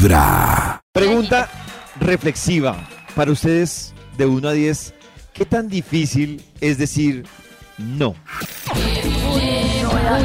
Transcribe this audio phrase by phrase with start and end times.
[0.00, 0.80] Vibra.
[0.92, 1.50] Pregunta
[2.00, 2.88] reflexiva.
[3.14, 4.94] Para ustedes, de 1 a 10,
[5.34, 7.26] ¿qué tan difícil es decir
[7.76, 8.14] no?
[9.34, 9.42] Uy,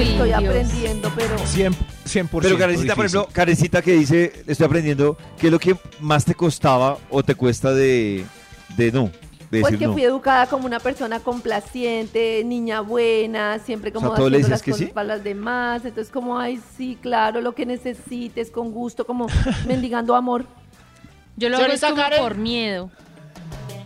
[0.02, 0.44] estoy Dios.
[0.46, 1.76] aprendiendo, pero 100%.
[2.06, 6.24] 100% Pero Karencita, por ejemplo, Karencita que dice, estoy aprendiendo, ¿qué es lo que más
[6.24, 8.24] te costaba o te cuesta de,
[8.78, 9.12] de no?
[9.52, 9.94] De pues que no.
[9.94, 14.62] fui educada como una persona complaciente, niña buena, siempre como sea, ¿todo le haciendo las
[14.64, 14.92] que cosas sí?
[14.94, 15.86] para las demás.
[15.86, 19.28] Entonces como, ay, sí, claro, lo que necesites, con gusto, como
[19.68, 20.46] mendigando amor.
[21.38, 22.20] Yo lo hago Karen.
[22.22, 22.90] por miedo.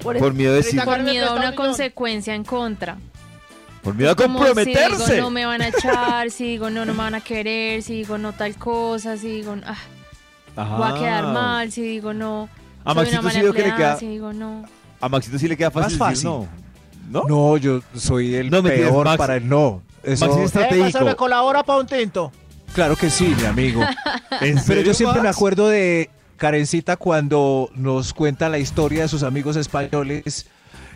[0.02, 0.18] Por.
[0.18, 2.98] Por miedo a decir, Por miedo a una consecuencia en contra.
[3.84, 5.14] por miedo a Como Si comprometerse.
[5.16, 7.94] digo no me van a echar, si digo no, no me van a querer, si
[7.96, 9.78] digo no tal cosa, si digo ah,
[10.78, 11.34] voy a quedar Ajá.
[11.34, 12.48] mal, si digo no.
[12.86, 14.64] A soy Maxito sí que le queda- si digo no.
[15.02, 16.48] A Maxito sí le queda fácil, Más decir no.
[17.10, 17.24] ¿No?
[17.28, 19.82] No, yo soy el No, mentiras, peor Max- para el no.
[20.04, 21.00] Eso, Maxi es Eh, estratégico.
[21.00, 22.32] se me colabora para un tinto.
[22.74, 23.82] claro que sí, mi amigo.
[24.42, 29.24] ¿En Pero yo siempre me acuerdo de Karencita cuando nos cuenta la historia de sus
[29.24, 30.46] amigos españoles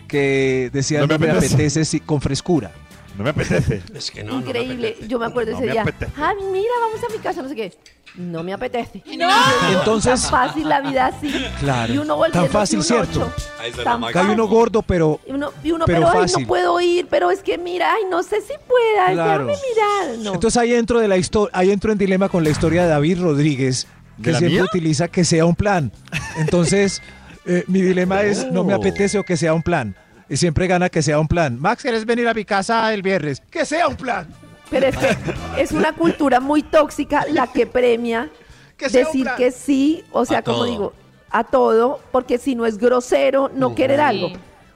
[0.08, 2.00] que decían No me no me apetece".
[2.02, 2.72] con frescura.
[3.18, 3.82] No me apetece.
[3.94, 4.98] Es que no, no me Increíble.
[5.08, 5.82] Yo me acuerdo No ese me día.
[5.84, 6.12] apetece.
[6.18, 7.74] Ay, mira, vamos a mi casa, no sé qué.
[8.16, 9.02] No me apetece.
[9.06, 9.20] Y
[9.74, 11.34] entonces, Tan fácil la vida así.
[11.60, 13.32] Claro, Y uno tan fácil, un ¿cierto?
[13.84, 14.22] Tan máquina.
[14.22, 14.58] cae uno fácil.
[14.58, 16.42] gordo, pero Y uno, y uno, Pero pero, ay, fácil.
[16.44, 19.48] no puedo ir, pero es que mira, ay, no sé si pueda, Claro.
[19.48, 19.68] déjame
[20.08, 20.18] mirar.
[20.20, 20.34] No.
[20.36, 23.20] Entonces ahí entro de la historia, ahí entro en dilema con la historia de David
[23.20, 24.64] Rodríguez, ¿De que siempre mía?
[24.66, 25.92] utiliza que sea un plan.
[26.38, 27.02] Entonces,
[27.48, 29.96] eh, mi dilema es no me apetece o que sea un plan.
[30.34, 31.60] Y siempre gana que sea un plan.
[31.62, 33.40] Max, ¿quieres venir a mi casa el viernes?
[33.52, 34.28] Que sea un plan.
[34.72, 35.16] Pero es que
[35.62, 38.32] es una cultura muy tóxica la que premia
[38.78, 39.38] Que sea un decir plan.
[39.38, 40.66] que sí, o sea, A como todo.
[40.66, 40.94] digo,
[41.30, 44.06] a todo, porque si no es grosero, no querer Sí.
[44.06, 44.30] algo.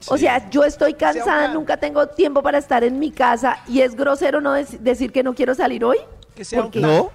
[0.09, 3.95] O sea, yo estoy cansada, nunca tengo tiempo para estar en mi casa y es
[3.95, 5.97] grosero no dec- decir que no quiero salir hoy.
[6.35, 6.83] Que sea un plan.
[6.83, 7.11] ¿No?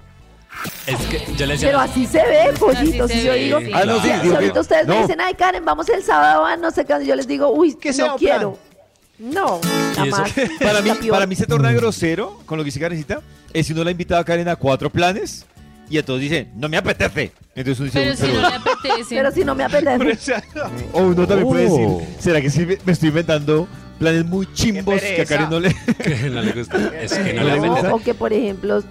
[0.85, 1.67] Es que yo le decía.
[1.69, 3.09] Pero así se ve, pollitos.
[3.11, 3.71] se Y yo ve, digo, sí.
[3.73, 5.01] Ah, no, sí, si digo ahorita ustedes me no.
[5.01, 7.91] dicen, ay, Karen, vamos el sábado a no sé qué, yo les digo, uy, Que
[7.91, 8.17] no plan.
[8.17, 8.59] quiero.
[9.19, 9.61] No,
[9.95, 10.31] jamás.
[10.59, 13.21] Para mí, para mí se torna grosero con lo que dice Karencita.
[13.53, 15.45] Es si uno la ha invitado a Karen a cuatro planes
[15.89, 17.31] y a todos dicen, no me apetece.
[17.55, 19.15] Entonces uno dice, Pero "Uy, si no le apetece.
[19.15, 20.33] Pero si no me apetece.
[20.93, 21.99] O uno también puede Oh.
[21.99, 23.67] decir, ¿será que sí me me estoy inventando
[23.99, 25.73] planes muy chimbos que a Karen no le...
[26.03, 26.77] Que no le gusta.
[26.99, 27.87] Es que no No le apetece.
[27.93, 28.83] o que, por ejemplo,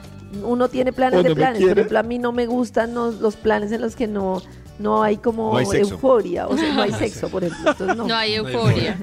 [0.43, 1.61] uno tiene planes ¿O de planes.
[1.63, 4.41] Por ejemplo, a mí no me gustan los, los planes en los que no,
[4.79, 5.95] no hay como No hay sexo.
[5.95, 6.47] euforia.
[6.49, 7.71] O sea, no hay sexo, por ejemplo.
[7.73, 8.07] Entonces, no.
[8.07, 8.97] No hay euforia.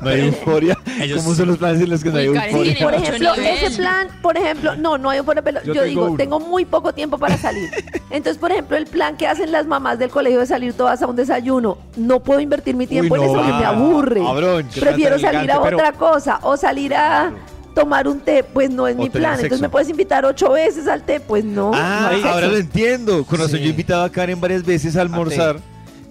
[0.00, 0.78] No hay euforia.
[1.00, 2.76] Ellos- ¿Cómo son los planes en los que no hay euforia?
[2.82, 6.04] Por ejemplo, ese plan, por ejemplo, no, no hay euforia, pero Yo yo, tengo digo,
[6.06, 6.16] uno.
[6.16, 7.68] tengo muy poco tiempo para salir.
[8.10, 11.06] Entonces, por ejemplo, el plan que hacen las mamás del colegio de salir todas a
[11.06, 14.22] un desayuno, no puedo invertir mi tiempo Uy, en eso me aburre.
[14.22, 17.30] cabrón, qué Prefiero salir a otra cosa o salir a
[17.74, 19.32] tomar un té, pues no es O mi plan.
[19.32, 19.44] sexo.
[19.46, 21.70] Entonces me puedes invitar ocho veces al té, pues no.
[21.74, 23.24] Ah, no ahora lo entiendo.
[23.24, 23.60] Con razón Sí.
[23.60, 25.60] yo he invitado a Karen varias veces a almorzar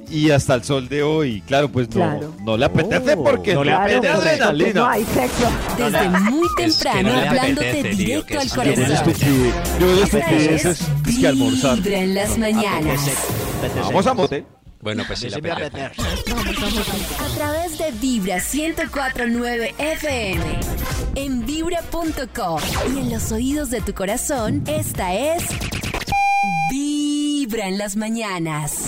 [0.09, 1.41] y hasta el sol de hoy.
[1.41, 2.33] Claro, pues no, Claro.
[2.43, 4.73] no le apetece Oh, porque no no le apetece adrenalina.
[4.81, 5.49] no hay sexo.
[5.77, 8.85] Desde muy Es que temprano, no hablándote apetece, directo al corazón.
[9.79, 11.75] yo Esta estupideces es es que almorzar.
[11.81, 13.01] Vibra en las mañanas.
[13.83, 14.45] Vamos a mote.
[14.79, 15.81] Bueno, pues sí le apetece.
[15.81, 20.59] A través de Vibra 1049 FM.
[21.19, 22.59] En vibra.com.
[22.93, 25.43] Y en los oídos de tu corazón, esta es.
[26.69, 28.87] Vibra en las mañanas.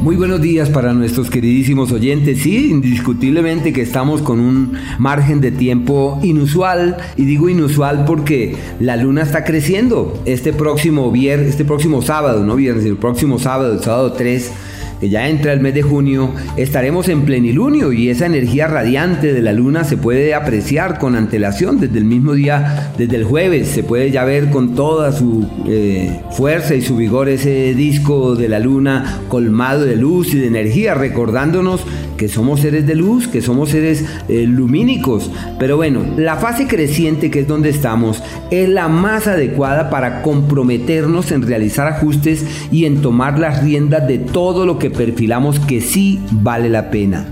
[0.00, 2.42] Muy buenos días para nuestros queridísimos oyentes.
[2.42, 6.98] Sí, indiscutiblemente que estamos con un margen de tiempo inusual.
[7.16, 10.22] Y digo inusual porque la luna está creciendo.
[10.24, 14.52] Este próximo viernes, este próximo sábado, no viernes, el próximo sábado, el sábado 3,
[15.00, 19.42] que ya entra el mes de junio, estaremos en plenilunio y esa energía radiante de
[19.42, 23.68] la luna se puede apreciar con antelación desde el mismo día, desde el jueves.
[23.68, 28.48] Se puede ya ver con toda su eh, fuerza y su vigor ese disco de
[28.48, 31.84] la luna colmado de luz y de energía, recordándonos
[32.20, 35.30] que somos seres de luz, que somos seres eh, lumínicos.
[35.58, 41.32] Pero bueno, la fase creciente que es donde estamos es la más adecuada para comprometernos
[41.32, 46.20] en realizar ajustes y en tomar las riendas de todo lo que perfilamos que sí
[46.30, 47.26] vale la pena.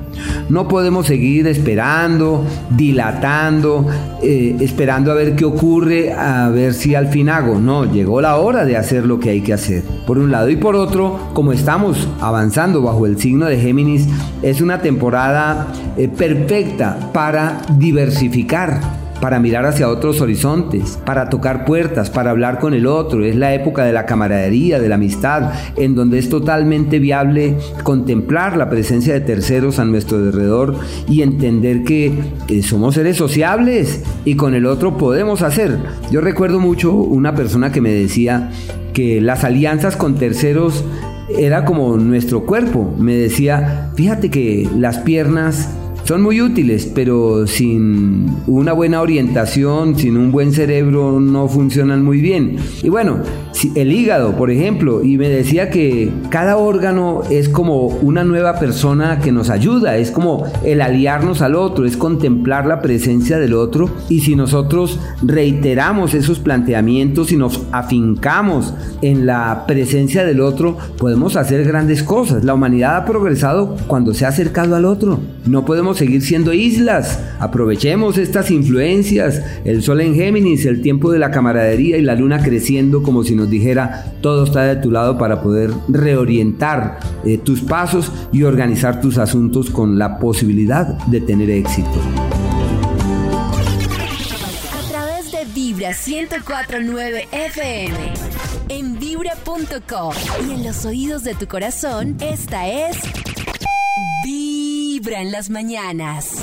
[0.49, 3.87] No podemos seguir esperando, dilatando,
[4.23, 7.59] eh, esperando a ver qué ocurre, a ver si al fin hago.
[7.59, 9.83] No, llegó la hora de hacer lo que hay que hacer.
[10.07, 14.09] Por un lado y por otro, como estamos avanzando bajo el signo de Géminis,
[14.43, 22.11] es una temporada eh, perfecta para diversificar para mirar hacia otros horizontes, para tocar puertas,
[22.11, 23.25] para hablar con el otro.
[23.25, 28.57] Es la época de la camaradería, de la amistad, en donde es totalmente viable contemplar
[28.57, 30.77] la presencia de terceros a nuestro alrededor
[31.09, 32.13] y entender que
[32.49, 35.79] eh, somos seres sociables y con el otro podemos hacer.
[36.11, 38.51] Yo recuerdo mucho una persona que me decía
[38.93, 40.85] que las alianzas con terceros
[41.29, 42.95] era como nuestro cuerpo.
[42.99, 45.69] Me decía, fíjate que las piernas
[46.09, 52.23] son muy útiles, pero sin una buena orientación, sin un buen cerebro, no funcionan muy
[52.23, 52.57] bien.
[52.83, 53.19] Y bueno,
[53.75, 59.19] el hígado, por ejemplo, y me decía que cada órgano es como una nueva persona
[59.21, 63.91] que nos ayuda, es como el aliarnos al otro, es contemplar la presencia del otro.
[64.09, 71.37] Y si nosotros reiteramos esos planteamientos y nos afincamos en la presencia del otro, podemos
[71.37, 72.45] hacer grandes cosas.
[72.45, 75.19] La humanidad ha progresado cuando se ha acercado al otro.
[75.47, 77.19] No podemos seguir siendo islas.
[77.39, 82.43] Aprovechemos estas influencias, el sol en Géminis, el tiempo de la camaradería y la luna
[82.43, 87.61] creciendo como si nos dijera todo está de tu lado para poder reorientar eh, tus
[87.61, 91.89] pasos y organizar tus asuntos con la posibilidad de tener éxito.
[94.73, 97.97] A través de Vibra 1049 FM.
[98.71, 100.13] En vibra.com
[100.47, 102.99] y en los oídos de tu corazón, esta es
[104.25, 106.43] Vibra en las mañanas.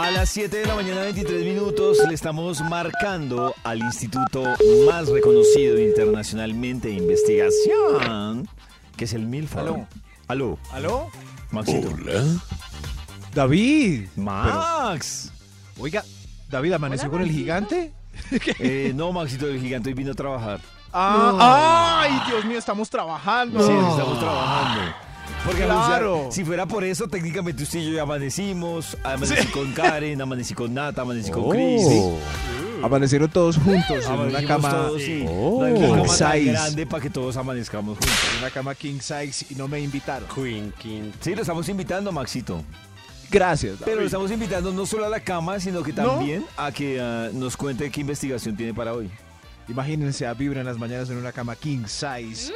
[0.00, 4.42] A las 7 de la mañana, 23 minutos, le estamos marcando al instituto
[4.86, 8.48] más reconocido internacionalmente de investigación,
[8.96, 9.60] que es el Milford.
[9.60, 9.86] Aló.
[10.26, 10.58] Aló.
[10.72, 11.10] ¿Aló?
[11.50, 11.90] Maxito.
[13.34, 14.08] David.
[14.16, 15.32] Max.
[15.78, 16.02] Oiga,
[16.48, 17.92] David, ¿amaneció con el gigante?
[18.58, 20.60] Eh, no, Maxito, el gigante hoy vino a trabajar.
[20.94, 23.60] Ah, ¡Ay, Dios mío, estamos trabajando!
[23.66, 25.09] Sí, estamos trabajando.
[25.44, 26.28] Porque Claro.
[26.30, 28.96] si fuera por eso, técnicamente usted y yo ya amanecimos.
[29.02, 31.82] Amanecí con Karen, amanecí con Nata, amanecí con Chris.
[32.82, 34.70] Amanecieron todos juntos en una cama.
[34.70, 35.24] todos, sí.
[35.28, 35.62] Oh.
[35.62, 36.52] No una King cama tan size.
[36.52, 38.18] grande para que todos amanezcamos juntos.
[38.34, 40.26] En una cama king size y no me invitaron.
[40.34, 41.10] Queen, King.
[41.20, 42.62] Sí, lo estamos invitando, Maxito.
[43.30, 43.84] Gracias, David.
[43.84, 46.04] Pero lo estamos invitando no solo a la cama, sino que ¿No?
[46.06, 49.10] también a que ah, nos cuente qué investigación tiene para hoy.
[49.68, 52.50] Imagínense a Vibra en las mañanas en una cama king size.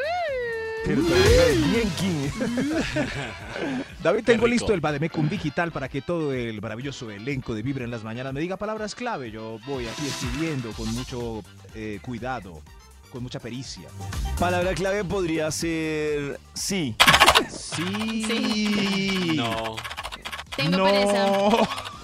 [4.02, 7.90] David, tengo listo el Bademecum digital para que todo el maravilloso elenco de Vibra en
[7.90, 9.30] las mañanas me diga palabras clave.
[9.30, 11.42] Yo voy aquí escribiendo con mucho
[11.74, 12.60] eh, cuidado,
[13.10, 13.88] con mucha pericia.
[14.38, 16.94] Palabra clave podría ser sí.
[17.48, 19.32] Sí.
[19.36, 19.76] No.
[20.56, 20.84] Tengo no.
[20.84, 21.48] pereza.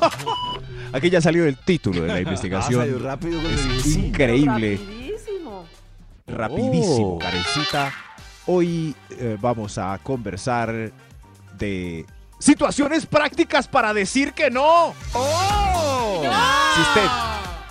[0.92, 3.02] Aquí ya salió el título de la Ah, salió investigación.
[3.04, 4.06] rápido cuando Es sí.
[4.06, 4.76] increíble.
[4.76, 5.66] Rapidísimo.
[6.26, 7.18] Rapidísimo, Oh.
[7.18, 7.92] Karencita.
[8.52, 10.90] Hoy eh, vamos a conversar
[11.56, 12.04] de
[12.40, 14.92] situaciones prácticas para decir que no.
[15.14, 16.22] ¡Oh!
[16.74, 17.06] Si usted,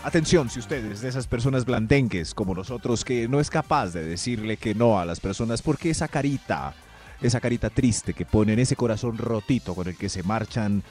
[0.06, 4.06] atención, si usted es de esas personas blandengues como nosotros que no es capaz de
[4.06, 6.74] decirle que no a las personas porque esa carita,
[7.22, 10.82] esa carita triste que ponen, ese corazón rotito con el que se marchan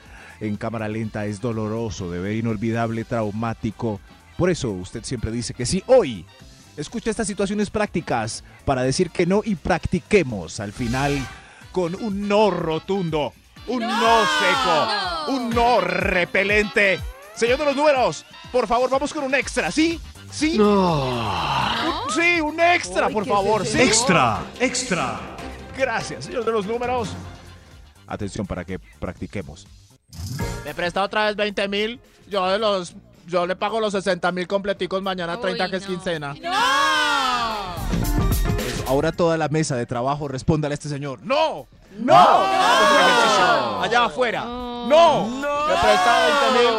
[0.41, 4.01] en cámara lenta es doloroso, de ver inolvidable, traumático.
[4.37, 5.83] Por eso usted siempre dice que sí.
[5.87, 6.27] Hoy,
[6.79, 11.19] escucha estas situaciones prácticas para decir que no y practiquemos al final
[11.73, 13.33] con un no rotundo,
[13.67, 16.99] un no, seco, un no repelente.
[17.35, 20.01] Señor de los números, por favor, vamos con un extra, ¿sí?
[20.31, 20.59] ¿Sí?
[20.59, 23.63] Un- sí, un extra, por ¿qué favor.
[23.63, 23.81] es ¿sí?
[23.81, 25.21] Extra, extra.
[25.77, 27.11] Gracias, señor de los números.
[28.07, 29.67] Atención para que practiquemos.
[30.65, 32.01] ¿Me presta otra vez 20 mil?
[32.29, 32.95] Yo de los...
[33.29, 35.89] Yo le pago los 60 mil completicos mañana 30 Uy, que es no.
[35.89, 36.35] quincena.
[38.67, 41.21] Eso, ahora toda la mesa de trabajo respóndale a este señor.
[41.23, 41.67] ¡No!
[41.99, 42.45] ¡No!
[42.45, 43.81] Ejercicio.
[43.83, 44.45] Allá afuera.
[44.45, 44.89] No.
[44.89, 45.27] ¡No!
[45.29, 45.67] ¡No!
[45.67, 46.73] ¿Me presta 20 mil?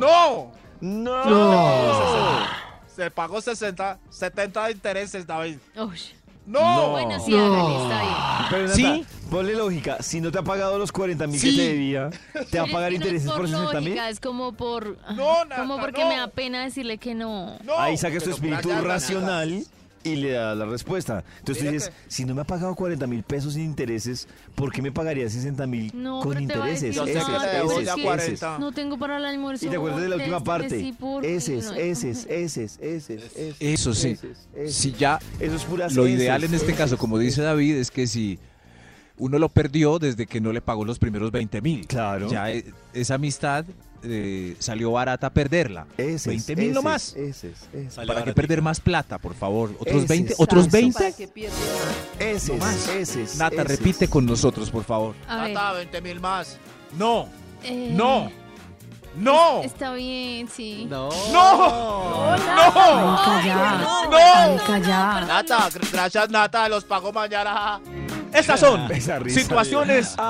[0.00, 0.52] ¡No!
[0.80, 2.46] ¡No!
[2.94, 5.58] Se pagó 60, 70 de intereses, David.
[5.76, 6.00] Uy.
[6.46, 6.90] ¡No!
[6.90, 8.14] Bueno, sí, hágale, está bien.
[8.50, 9.06] Pero Nata, ¿Sí?
[9.30, 10.02] ponle lógica.
[10.02, 11.50] Si no te ha pagado los 40 mil Sí.
[11.50, 12.10] que te debía,
[12.50, 13.88] ¿te va a Pero pagar es que no es intereses por 60 mil?
[13.90, 14.96] lógica, Es como por.
[15.14, 16.08] No, Nata, como porque no.
[16.08, 17.56] me da pena decirle que no.
[17.64, 17.78] ¡No!
[17.78, 19.64] Ahí sacas tu Pero por espíritu racional
[20.06, 21.24] y le da la respuesta.
[21.38, 24.82] Entonces tú dices, si no me ha pagado 40 mil pesos sin intereses, ¿por qué
[24.82, 26.94] me pagaría 60 mil No, con intereses?
[26.94, 28.24] decir, debo ya eses, 40.
[28.24, 28.40] eses.
[28.60, 29.66] No tengo para el almuerzo.
[29.66, 30.94] Y te acuerdas de la última parte.
[31.22, 33.56] Eses, no, eses, eses, eses, eses.
[33.60, 34.10] Eso sí.
[34.10, 34.74] eses, eses.
[34.74, 38.06] Si ya Eso es pura lo ideal en este caso, como dice David, es que
[38.06, 38.38] si
[39.18, 41.86] uno lo perdió desde que no le pagó los primeros 20 mil.
[41.86, 42.28] Claro.
[42.30, 43.64] Ya eh, esa amistad
[44.02, 45.86] eh, salió barata perderla.
[45.96, 47.14] Eses, 20 mil eses, nomás.
[47.16, 47.94] Eses, eses.
[47.94, 49.70] Sale ¿Para qué perder más plata, por favor?
[49.78, 50.08] ¿Otros Eses.
[50.08, 50.34] 20?
[50.38, 50.98] ¿Otros Exacto, 20?
[50.98, 52.20] para que pierda más.
[52.20, 52.88] Eses, más.
[52.88, 55.14] eses, Nata, repite con nosotros, por favor.
[55.28, 56.58] Nata, 20 mil más.
[56.98, 57.28] No,
[57.62, 58.30] eh, no,
[59.16, 59.62] no.
[59.62, 60.86] Está bien, sí.
[60.88, 61.08] No.
[61.32, 62.32] ¡No!
[62.32, 62.40] Ay,
[63.24, 63.78] calla.
[63.78, 64.16] ¡No!
[64.16, 65.20] Ay, calla.
[65.26, 67.80] Nata, gr- gracias Nata, los pago mañana.
[68.32, 68.88] Estas son
[69.28, 70.14] situaciones.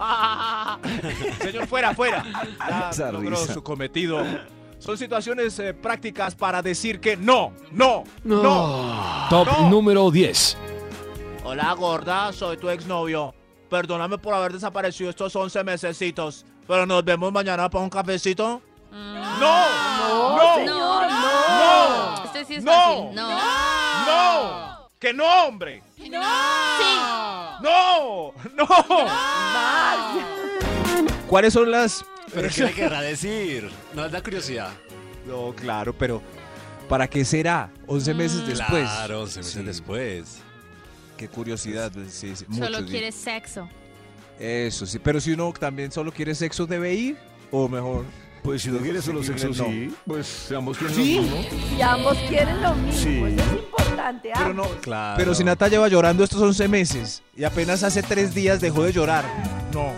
[1.42, 2.24] Señor, fuera, fuera.
[2.68, 3.54] Ya Esa logró risa.
[3.54, 4.24] su cometido.
[4.78, 9.26] Son situaciones eh, prácticas para decir que no, no, no.
[9.28, 9.68] Top No.
[9.68, 10.56] número 10.
[11.44, 13.34] Hola gorda, soy tu exnovio.
[13.68, 16.44] Perdóname por haber desaparecido estos 11 mesecitos.
[16.66, 18.62] Pero nos vemos mañana para un cafecito.
[18.90, 22.24] No, No, no, señor, no, Mm.
[22.26, 22.72] Este sí es No.
[22.72, 23.14] fácil.
[23.14, 23.30] No.
[24.06, 24.69] no.
[25.00, 25.82] Que no, hombre.
[27.62, 28.66] No, no.
[31.26, 32.04] ¿Cuáles son las
[32.34, 33.70] ¿Pero qué le querrá decir?
[33.94, 34.70] No es la curiosidad.
[35.26, 36.20] No, claro, pero
[36.88, 37.70] ¿para qué será?
[37.86, 38.82] 11 meses después.
[38.88, 39.62] Claro, 11 meses Sí.
[39.62, 40.38] después.
[41.16, 41.90] Qué curiosidad.
[42.08, 43.68] Sí, sí, Solo muchos quieres sexo.
[44.38, 47.16] Eso sí, pero si uno también solo quiere sexo, ¿debe ir?
[47.50, 48.04] O mejor.
[48.42, 49.54] Pues si no quieres solo sexo, No.
[49.54, 49.94] sí.
[50.06, 51.14] Pues ambos quieren ¿Sí?
[51.16, 51.76] lo mismo.
[51.76, 53.00] Y ambos quieren lo mismo.
[53.00, 53.22] Sí.
[53.22, 54.30] Eso es importante.
[54.34, 54.64] Pero no.
[54.80, 55.14] Claro.
[55.18, 58.92] Pero si Nata lleva llorando estos 11 meses y apenas hace 3 días dejó de
[58.92, 59.24] llorar.
[59.72, 59.92] No.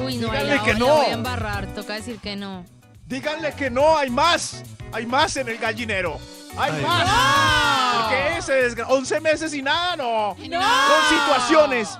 [0.00, 0.86] Uy, no, Díganle que no.
[0.86, 1.66] voy a embarrar.
[1.74, 2.64] Toca decir que no.
[3.06, 4.62] Díganle que no, hay más.
[4.92, 6.18] Hay más en el gallinero.
[6.56, 8.02] Hay Ay, más.
[8.02, 10.36] Porque ese es 11 meses y nada, no.
[10.36, 11.98] Son situaciones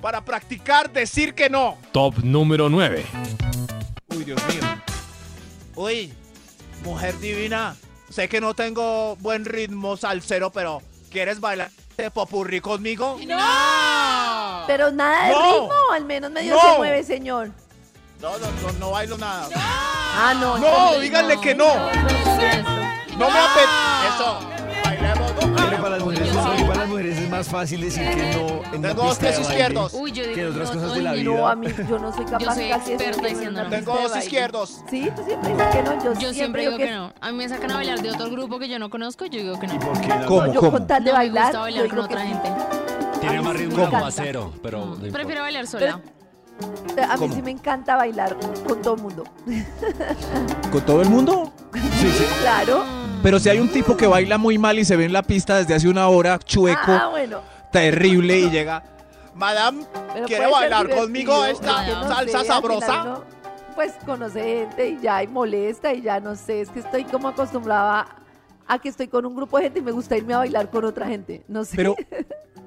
[0.00, 1.78] para practicar decir que no.
[1.92, 3.04] Top número 9.
[4.08, 4.61] Uy, Dios mío.
[5.76, 6.12] Uy,
[6.84, 7.76] mujer divina.
[8.10, 13.16] Sé que no tengo buen ritmo salsero, pero ¿quieres bailar de popurrí conmigo?
[14.66, 15.42] Pero nada de No.
[15.42, 16.60] ritmo, al menos medio No.
[16.60, 17.50] se mueve, señor.
[18.20, 19.48] No, no, no, no bailo nada.
[19.54, 20.58] Ah, no.
[20.58, 21.74] No, entonces díganle que no.
[21.74, 24.08] No me apetece.
[24.14, 24.40] Eso,
[27.32, 29.94] más fácil decir que no en Tengo dos pies izquierdos.
[29.94, 31.24] Uy, yo digo que en otras no, cosas de la vida.
[31.24, 33.66] No, a mí yo no soy capaz Yo soy casi de experta subirme diciendo en
[33.66, 33.84] una no.
[33.84, 34.24] Tengo de dos baile.
[34.26, 34.80] izquierdos.
[34.90, 36.04] Sí, tú siempre dices que no.
[36.04, 37.12] Yo, Yo siempre digo que no.
[37.20, 39.58] A mí me sacan a bailar de otro grupo que yo no conozco, yo digo
[39.58, 39.74] que no.
[39.74, 40.52] ¿Y por qué ¿Cómo?
[40.52, 42.28] Yo con tal de No me bailar, gusta yo bailar digo con que otra sí.
[42.32, 42.52] gente.
[43.20, 45.12] Tiene más ritmo como pero no importa.
[45.12, 45.92] Prefiero bailar sola.
[45.94, 47.34] A mí ¿Cómo?
[47.34, 48.36] sí me encanta bailar
[48.68, 49.24] con todo el mundo.
[50.70, 51.52] ¿Con todo el mundo?
[52.42, 53.01] Claro.
[53.22, 55.56] Pero si hay un tipo que baila muy mal y se ve en la pista
[55.58, 57.40] desde hace una hora, chueco, Ah, bueno.
[57.70, 58.82] terrible, y llega.
[59.34, 63.20] Madame, Pero ¿quiere bailar conmigo esta no salsa al sabrosa?
[63.74, 67.28] pues conoce gente y ya y molesta y ya no sé, es que estoy como
[67.28, 68.06] acostumbrada
[68.68, 70.84] a que estoy con un grupo de gente y me gusta irme a bailar con
[70.84, 71.76] otra gente, no sé.
[71.76, 71.96] Pero,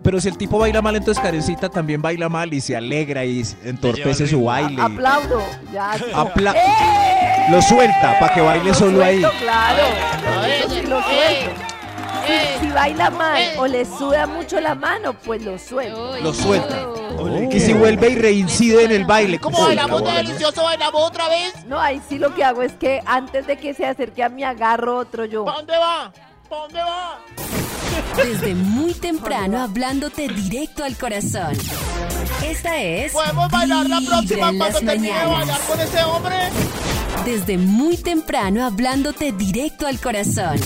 [0.06, 3.44] pero si el tipo baila mal, entonces Karencita también baila mal y se alegra y
[3.64, 4.82] entorpece su baile.
[4.82, 5.42] aplaudo,
[5.74, 5.92] ya.
[6.14, 7.48] Apla- ¡Eh!
[7.50, 9.24] Lo suelta para que baile Lo solo ahí.
[9.40, 9.84] Claro,
[10.48, 11.62] eso sí lo suelto.
[12.26, 16.12] Si, si baila mal o le suda mucho la mano, pues lo suelto.
[16.14, 16.88] Uy, Lo suelta.
[17.20, 17.50] uy.
[17.52, 19.40] Y si vuelve y reincide en el baile.
[19.40, 20.64] ¿Cómo bailamos la de delicioso?
[20.64, 21.66] ¿Bailamos otra vez?
[21.68, 24.44] No, ahí sí lo que hago es que antes de que se acerque a mí
[24.44, 25.46] agarro otro yo.
[25.46, 26.12] ¿Para dónde va?
[26.50, 27.20] ¿Para dónde va?
[28.16, 31.56] Desde muy temprano hablándote directo al corazón.
[32.44, 33.12] Esta es.
[33.14, 35.60] ¿Podemos bailar la próxima cuando las termine de bailar mañanas.
[35.62, 36.36] con ese hombre?
[37.26, 40.60] Desde muy temprano hablándote directo al corazón.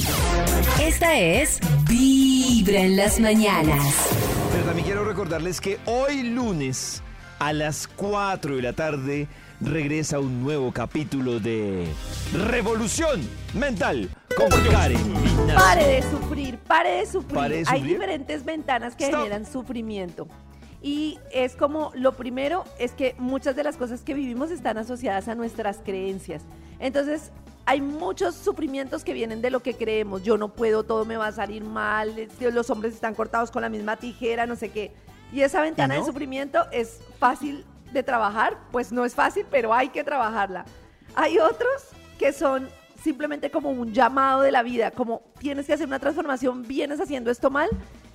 [0.81, 4.09] Esta es Vibra en las mañanas.
[4.51, 7.01] Pero también quiero recordarles que hoy lunes
[7.39, 9.27] a las 4 de la tarde
[9.62, 11.86] regresa un nuevo capítulo de
[12.34, 13.22] Revolución
[13.54, 15.13] Mental con Karen.
[15.54, 17.36] Pare de sufrir, pare de sufrir.
[17.36, 19.20] Pare de Hay diferentes ventanas que Stop.
[19.20, 20.28] generan sufrimiento.
[20.82, 25.28] Y es como, lo primero es que muchas de las cosas que vivimos están asociadas
[25.28, 26.44] a nuestras creencias.
[26.80, 27.32] Entonces,
[27.66, 30.24] hay muchos sufrimientos que vienen de lo que creemos.
[30.24, 33.70] Yo no puedo, todo me va a salir mal, los hombres están cortados con la
[33.70, 34.94] misma tijera, no sé qué.
[35.34, 36.00] Y esa ventana no?
[36.00, 40.65] de sufrimiento es fácil de trabajar, pues no es fácil, pero hay que trabajarla.
[41.15, 42.69] Hay otros que son
[43.03, 47.31] simplemente como un llamado de la vida, como tienes que hacer una transformación, vienes haciendo
[47.31, 47.69] esto mal,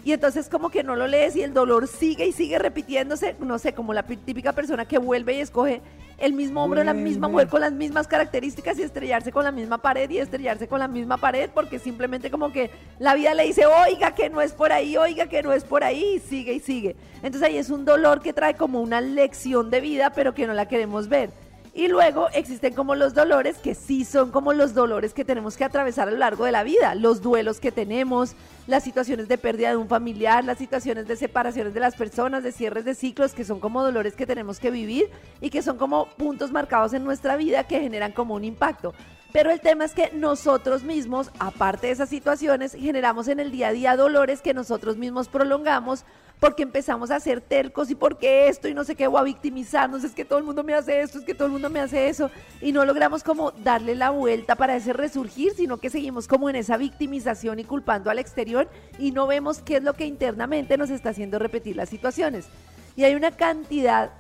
[0.05, 3.59] y entonces como que no lo lees y el dolor sigue y sigue repitiéndose, no
[3.59, 5.81] sé, como la pi- típica persona que vuelve y escoge
[6.19, 9.53] el mismo hombre o la misma mujer con las mismas características y estrellarse con la
[9.53, 13.45] misma pared y estrellarse con la misma pared porque simplemente como que la vida le
[13.45, 16.55] dice, oiga que no es por ahí, oiga que no es por ahí y sigue
[16.55, 16.97] y sigue.
[17.23, 20.55] Entonces ahí es un dolor que trae como una lección de vida pero que no
[20.55, 21.44] la queremos ver.
[21.77, 25.65] Y luego existen como los dolores que sí son como los dolores que tenemos que
[25.65, 28.37] atravesar a lo largo de la vida, los duelos que tenemos,
[28.69, 32.53] las situaciones de pérdida de un familiar, las situaciones de separaciones de las personas, de
[32.53, 36.07] cierres de ciclos, que son como dolores que tenemos que vivir y que son como
[36.11, 38.95] puntos marcados en nuestra vida que generan como un impacto.
[39.35, 43.67] Pero el tema es que nosotros mismos, aparte de esas situaciones, generamos en el día
[43.67, 46.05] a día dolores que nosotros mismos prolongamos
[46.39, 50.05] porque empezamos a ser tercos y porque esto y no sé qué, o a victimizarnos,
[50.05, 52.09] es que todo el mundo me hace esto, es que todo el mundo me hace
[52.09, 56.49] eso, y no logramos como darle la vuelta para ese resurgir, sino que seguimos como
[56.49, 58.69] en esa victimización y culpando al exterior
[59.01, 62.47] y no vemos qué es lo que internamente nos está haciendo repetir las situaciones.
[62.95, 64.13] Y hay una cantidad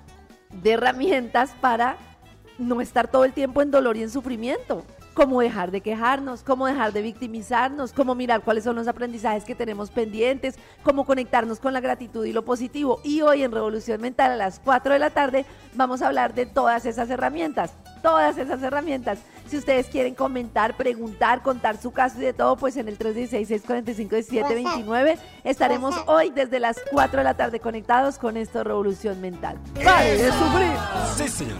[0.50, 1.99] de herramientas para
[2.59, 6.66] no estar todo el tiempo en dolor y en sufrimiento cómo dejar de quejarnos, cómo
[6.66, 11.73] dejar de victimizarnos, cómo mirar cuáles son los aprendizajes que tenemos pendientes, cómo conectarnos con
[11.73, 13.00] la gratitud y lo positivo.
[13.04, 16.47] Y hoy en Revolución Mental a las 4 de la tarde vamos a hablar de
[16.47, 19.21] todas esas herramientas, todas esas herramientas.
[19.47, 25.18] Si ustedes quieren comentar, preguntar, contar su caso y de todo, pues en el 316-645-1729
[25.44, 29.59] estaremos hoy desde las 4 de la tarde conectados con esto Revolución Mental.
[29.85, 30.73] ¡Pare de sufrir!
[31.16, 31.59] Sí, señor.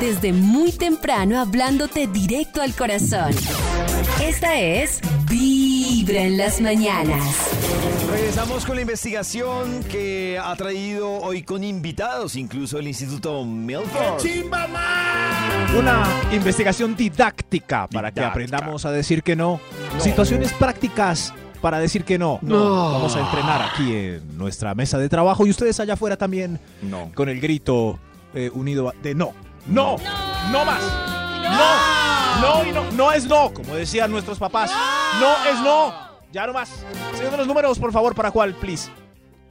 [0.00, 3.32] Desde muy temprano hablándote directo al corazón.
[4.22, 7.22] Esta es Vibra en las mañanas.
[8.10, 14.20] Regresamos con la investigación que ha traído hoy con invitados, incluso el Instituto Milford.
[15.78, 19.60] Una investigación didáctica para que aprendamos a decir que no.
[19.98, 22.38] Situaciones prácticas para decir que no.
[22.42, 27.10] Vamos a entrenar aquí en nuestra mesa de trabajo y ustedes allá afuera también No.
[27.14, 27.98] con el grito
[28.34, 29.32] eh, unido de no.
[29.70, 29.96] No,
[30.50, 30.82] no, más.
[31.42, 32.90] No, no y no.
[32.92, 34.70] No es no, como decían nuestros papás.
[35.20, 35.94] No es no.
[36.32, 36.84] Ya no más.
[37.14, 38.90] Señor de los números, por favor, ¿para cuál, please?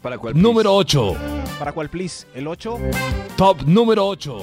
[0.02, 0.40] ¿Para cuál?
[0.40, 1.16] Número 8.
[1.58, 2.28] ¿Para cuál, please?
[2.34, 2.80] ¿El 8?
[3.38, 4.38] Top número 8.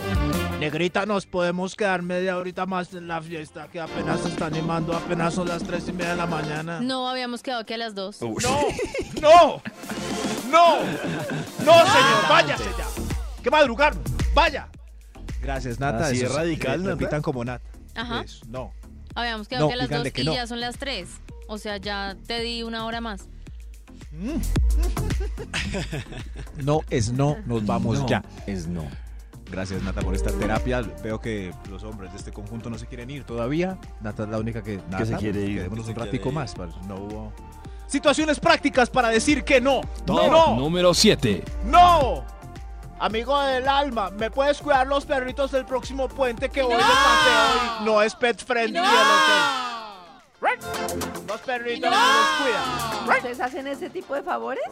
[0.61, 4.95] Negrita, nos podemos quedar media horita más en la fiesta que apenas se está animando,
[4.97, 6.81] apenas son las tres y media de la mañana.
[6.81, 8.23] No, habíamos quedado aquí a las dos.
[8.23, 8.43] Uy.
[8.43, 8.61] No,
[9.21, 9.63] no,
[10.51, 10.77] no,
[11.65, 12.87] no, señor, váyase ya.
[13.43, 13.95] Que madrugar,
[14.35, 14.69] vaya.
[15.43, 16.07] Gracias, Nata.
[16.07, 16.91] Así es radical, Nata.
[16.97, 17.65] Repitan como Nata.
[17.95, 18.23] Ajá.
[18.23, 18.73] Eso, no.
[19.15, 20.35] Habíamos quedado No, aquí a las dos que y no.
[20.35, 21.09] ya son las tres.
[21.49, 23.29] O sea, ya te di una hora más.
[26.63, 28.23] No es no, nos vamos No, ya.
[28.47, 28.85] Es no.
[29.51, 30.81] Gracias, Nata, por esta terapia.
[31.05, 33.79] Veo que los hombres de este conjunto no se quieren ir todavía.
[34.01, 36.55] Nata es la única que, Nata, se quiere ir, Quedémonos que un ratico más.
[36.55, 37.33] para- No hubo...
[37.87, 39.81] Situaciones prácticas para decir que no.
[40.05, 40.57] Top No.
[40.57, 41.45] número 7.
[41.67, 42.25] No.
[42.99, 47.81] Amigo del alma, ¿me puedes cuidar los perritos del próximo puente que voy de paseo
[47.81, 49.66] y no es pet friendly el hotel?
[50.41, 53.17] Los perritos no los cuidan.
[53.17, 54.63] ¿Ustedes hacen ese tipo de favores?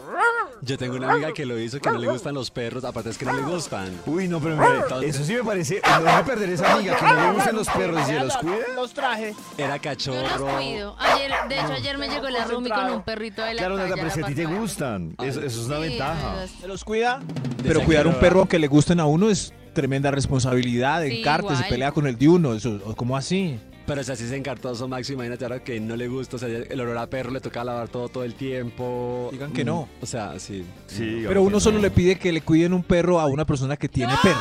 [0.61, 3.19] Yo tengo una amiga que lo hizo, que no le gustan los perros, aparte es
[3.19, 3.99] que no le gustan.
[4.07, 5.81] Uy, no, pero mire, eso sí me parece.
[5.89, 8.37] No voy a perder esa amiga que no le gustan los perros y se los
[8.37, 8.57] cuida.
[8.75, 9.35] Los traje.
[9.57, 10.39] Era Yo cachorro.
[10.39, 10.97] los cuido.
[10.99, 13.95] Ayer, de hecho, ayer me llegó la Rumi con un perrito de la Claro, Nata,
[13.95, 15.15] pero si a ti te gustan.
[15.23, 16.47] Eso, eso es una Sí, ventaja.
[16.61, 17.21] ¿Se los cuida?
[17.63, 21.03] Pero cuidar que un perro aunque le gusten a uno es tremenda responsabilidad.
[21.05, 22.55] Sí, Encarte, se pelea con el de uno.
[22.55, 23.59] Eso, ¿Cómo así?
[23.87, 26.81] Pero si así se encartoso, Max, imagínate ahora que no le gusta, o sea, el
[26.81, 29.29] olor a perro le toca lavar todo todo el tiempo.
[29.31, 29.89] Digan que Mm, no.
[30.01, 30.65] O sea, sí.
[30.87, 33.89] Sí, Pero uno solo le pide que le cuiden un perro a una persona que
[33.89, 34.41] tiene perro.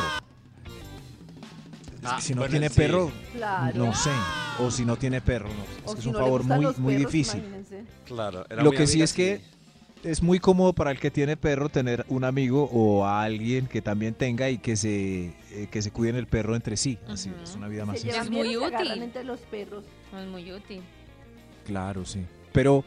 [2.02, 2.74] Es Ah, si no bueno, tiene sí.
[2.74, 3.72] perro, Claro.
[3.86, 4.10] no sé.
[4.60, 5.62] O si no tiene perro, no.
[5.84, 7.40] Es O que es un no favor muy, muy perros, difícil.
[7.40, 7.84] imagínense.
[8.06, 8.46] Claro.
[8.48, 9.40] era Lo muy que sí es que
[10.04, 13.82] es muy cómodo para el que tiene perro tener un amigo o a alguien que
[13.82, 16.98] también tenga y que se, eh, que se cuiden el perro entre sí.
[17.08, 18.22] Así es una vida más Se sencilla.
[18.22, 19.02] Es muy útil.
[19.02, 19.84] entre los perros.
[20.18, 20.82] Es muy útil.
[21.66, 22.20] Claro, sí.
[22.52, 22.84] Pero,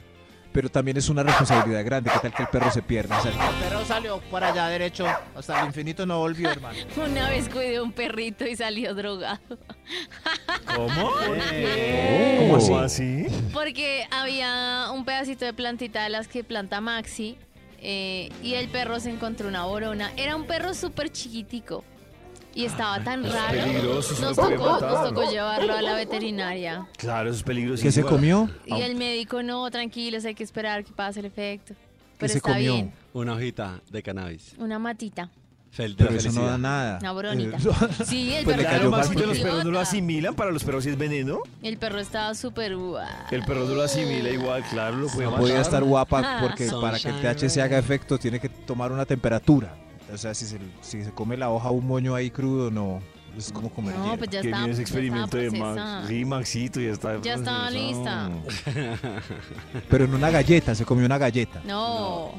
[0.57, 2.09] pero también es una responsabilidad grande.
[2.11, 3.19] ¿Qué tal que el perro se pierda?
[3.19, 5.05] O sea, El perro salió para allá derecho.
[5.35, 6.79] Hasta el infinito no volvió, hermano.
[6.97, 9.39] Una vez cuidé un perrito y salió drogado.
[10.75, 11.11] ¿Cómo?
[11.11, 12.67] ¿Cómo así?
[12.67, 13.27] ¿Cómo así?
[13.53, 17.37] Porque había un pedacito de plantita de las que planta Maxi
[17.79, 20.11] eh, y el perro se encontró una borona.
[20.17, 21.83] Era un perro súper chiquitico
[22.57, 23.57] y estaba tan raro.
[23.63, 24.91] peligroso, Nos tocó, matar.
[24.91, 26.87] nos tocó llevarlo a la veterinaria.
[26.97, 27.83] Claro, eso es peligroso.
[27.83, 28.49] ¿Qué se comió?
[28.65, 31.73] Y el médico, no, tranquilos, hay que esperar que pase el efecto.
[32.17, 32.73] Pero se está comió?
[32.73, 32.93] bien.
[33.13, 34.53] Una hojita de cannabis.
[34.57, 35.29] Una matita,
[35.75, 36.49] Fel- de la Pero eso no felicidad.
[36.51, 36.97] da nada.
[36.99, 37.57] una boronita.
[37.57, 39.79] Eh, Sí, el Pues le perro cayó Claro, mal Maxito, porque- los perros no lo
[39.79, 40.33] asimilan.
[40.35, 41.39] Para los perros sí es veneno.
[41.61, 43.05] El perro estaba súper guau.
[43.29, 45.41] El perro no lo asimila igual, claro, lo puede No matar.
[45.43, 46.39] podía estar guapa Ah.
[46.41, 49.75] porque para que el THC haga efecto tiene que tomar una temperatura.
[50.13, 52.99] O sea, si se, si se come la hoja un moño ahí crudo, no,
[53.37, 54.17] Es como comer No, hierba.
[54.17, 54.57] pues ya que está.
[54.59, 55.59] viene ese ya experimento de Max.
[55.61, 56.07] procesada.
[56.07, 57.21] Sí, Maxito, ya está.
[57.21, 58.31] Ya estaba procesado.
[59.89, 61.61] Pero en una galleta, se comió una galleta.
[61.65, 62.31] No.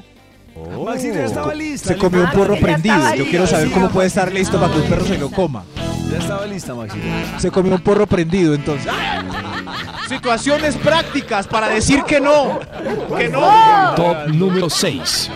[0.55, 0.83] Oh.
[0.85, 1.89] Maxito ya estaba lista.
[1.89, 2.95] Se comió un porro ya prendido.
[2.95, 3.55] estaba Yo quiero listo.
[3.55, 5.35] saber Sí, cómo puede estar listo para que un perro se lo lista.
[5.35, 5.63] coma.
[6.11, 7.05] Ya estaba lista, Maxito.
[7.37, 8.91] Se comió un porro prendido, entonces.
[10.09, 12.59] Situaciones prácticas para decir que no.
[13.15, 13.93] Que no.
[13.95, 15.29] Top número 6.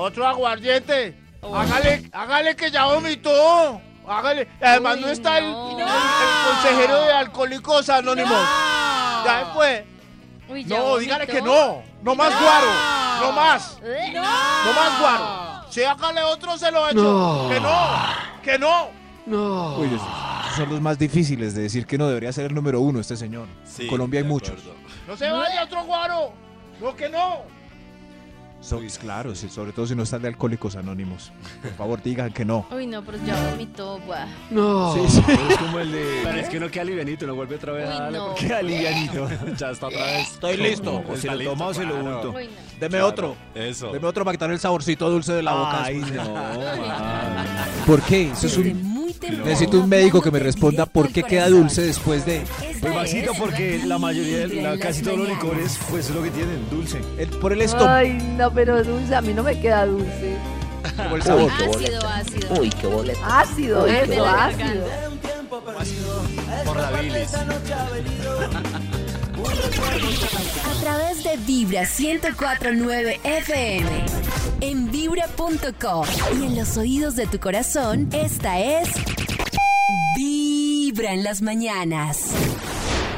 [0.00, 1.18] Otro aguardiente.
[1.42, 3.80] Hágale, hágale que ya vomitó.
[4.06, 4.48] Hágale.
[4.62, 5.70] Además Uy, no está el, no.
[5.76, 8.40] el- el consejero de Alcohólicos Anónimos.
[9.24, 9.86] Ya se fue.
[10.48, 11.32] Uy, ya No, dígale vomitó.
[11.32, 11.82] que no.
[12.02, 12.66] No más guaro.
[13.22, 13.78] No más.
[13.82, 15.70] No más guaro.
[15.70, 17.48] Si hágale otro, se lo echo.
[17.50, 17.88] Que no.
[18.42, 19.76] Que no.
[19.78, 23.00] Uy, esos son los más difíciles de decir que no debería ser el número uno
[23.00, 23.46] este señor.
[23.78, 24.54] en Colombia hay muchos.
[25.06, 26.32] No se vaya otro guaro.
[26.80, 27.42] No, que no.
[28.60, 31.30] So- claro, sí, sobre todo si no están de Alcohólicos Anónimos.
[31.62, 32.66] Por favor, digan que no.
[32.74, 33.98] Uy, no, pero ya vomitó.
[34.00, 34.26] buah.
[34.50, 34.94] No.
[34.94, 35.22] Sí, sí.
[35.50, 36.20] Es como el de.
[36.24, 38.26] Pero es que uno queda livianito, no vuelve otra vez Uy, a darle no.
[38.28, 39.28] porque Qué alivianito.
[39.56, 40.28] ya está otra vez.
[40.32, 41.02] Estoy listo.
[41.08, 42.30] O se lo toma o se lo unto.
[42.32, 42.78] Uy, no.
[42.80, 43.36] Deme otro.
[43.54, 43.92] Eso.
[43.92, 45.84] Deme otro para quitar el saborcito dulce de la boca.
[45.84, 46.14] Ay, después.
[46.28, 46.34] no.
[46.34, 47.46] man.
[47.86, 48.30] ¿Por qué?
[48.32, 48.98] Eso es un...
[49.44, 52.44] Necesito un médico que me responda por qué queda dulce después de...
[52.80, 56.68] Pues Maxito, porque la mayoría, la, casi todos los licores, pues es lo que tienen,
[56.70, 57.00] dulce.
[57.18, 57.90] el- por el estómago.
[57.90, 60.36] Ay, no, pero dulce, a mí no me queda dulce.
[60.96, 61.20] Sabor.
[61.20, 62.60] Ácido, ácido.
[62.60, 63.40] Uy, qué boleta.
[63.40, 64.86] Ácido, de eso, la ácido.
[66.64, 67.34] Por la bilis.
[70.64, 73.88] A través de Vibra 1049 FM.
[74.60, 76.06] En vibra.com.
[76.40, 78.88] Y en los oídos de tu corazón, esta es.
[80.16, 82.32] Vibra en las mañanas.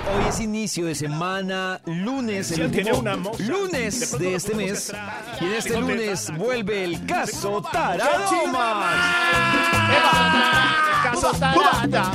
[0.09, 3.03] Hoy es inicio de semana, lunes, el último
[3.39, 4.93] lunes de este mes.
[5.41, 8.97] Y en este lunes vuelve el caso Tarado Max.
[11.03, 12.13] Caso tarada.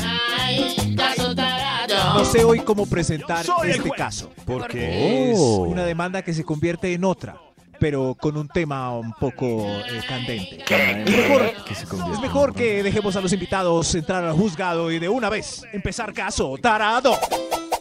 [2.15, 4.31] No sé hoy cómo presentar este caso.
[4.45, 7.37] Porque Es es una demanda que se convierte en otra,
[7.79, 10.63] pero con un tema un poco eh, candente.
[10.67, 14.91] Es mejor, que se convierte es mejor que dejemos a los invitados entrar al juzgado
[14.91, 17.17] y de una vez empezar caso tarado.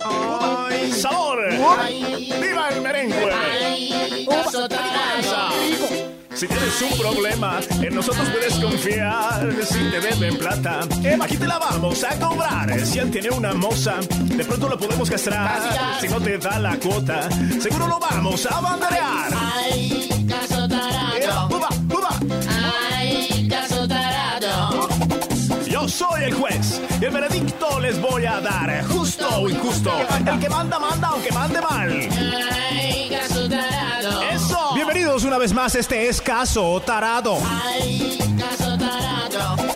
[0.05, 1.39] ¡Ay, sabor!
[1.51, 3.15] ¡Viva el merengue!
[6.35, 9.51] Si tienes un problema, en nosotros puedes confiar.
[9.65, 12.85] Si te deben plata, eh, aquí te la vamos a cobrar.
[12.85, 15.63] Si él tiene una moza, de pronto lo podemos castrar.
[16.01, 17.29] Si no te da la cuota,
[17.61, 20.04] seguro lo vamos a banderear.
[25.95, 29.93] Soy el juez y el veredicto les voy a dar, justo o injusto.
[30.27, 31.93] El que manda, manda, aunque mande mal.
[34.33, 34.75] Eso.
[34.75, 37.39] Bienvenidos una vez más, este es Caso Tarado.
[38.37, 39.74] Caso Tarado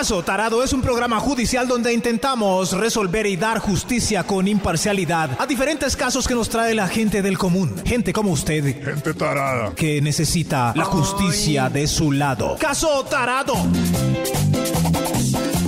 [0.00, 6.26] es un programa judicial donde intentamos resolver y dar justicia con imparcialidad a diferentes casos
[6.26, 7.74] que nos trae la gente del común.
[7.84, 8.84] Gente como usted.
[8.84, 9.74] Gente tarada.
[9.74, 12.56] Que necesita la justicia de su lado.
[12.58, 13.54] Caso Tarado.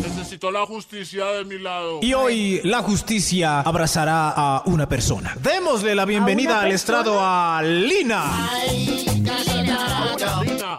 [0.03, 2.01] Necesito la justicia de mi lado.
[2.03, 5.37] Y hoy la justicia abrazará a una persona.
[5.41, 8.51] Démosle la bienvenida al estrado a Lina.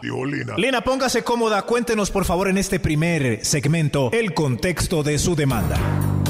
[0.01, 0.55] Digo, Lina.
[0.57, 1.61] Lina, póngase cómoda.
[1.63, 5.79] Cuéntenos, por favor, en este primer segmento el contexto de su demanda.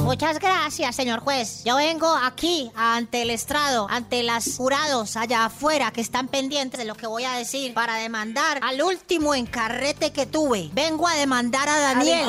[0.05, 1.63] Muchas gracias, señor juez.
[1.65, 6.85] Yo vengo aquí ante el estrado, ante los jurados allá afuera que están pendientes de
[6.85, 10.69] lo que voy a decir para demandar al último encarrete que tuve.
[10.73, 12.27] Vengo a demandar a Daniel.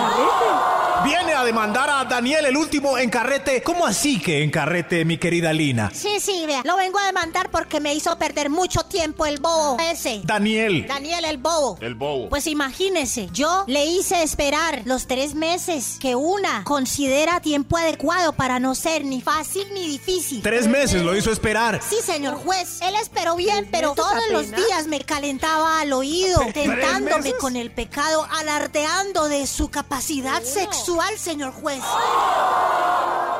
[1.04, 3.62] Viene a demandar a Daniel, el último en carrete.
[3.62, 5.90] ¿Cómo así que en carrete, mi querida Lina?
[5.92, 6.62] Sí, sí, vea.
[6.64, 10.22] Lo vengo a demandar porque me hizo perder mucho tiempo el bobo ese.
[10.24, 10.86] Daniel.
[10.88, 11.76] Daniel el bobo.
[11.82, 12.30] El bobo.
[12.30, 18.61] Pues imagínese, yo le hice esperar los tres meses que una considera tiempo adecuado para
[18.61, 20.42] no ser ni fácil ni difícil.
[20.42, 21.81] Tres meses lo hizo esperar.
[21.83, 22.81] Sí, señor juez.
[22.83, 28.26] Él esperó bien, pero todos los días me calentaba al oído, tentándome con el pecado,
[28.31, 31.83] alardeando de su capacidad sexual, señor juez.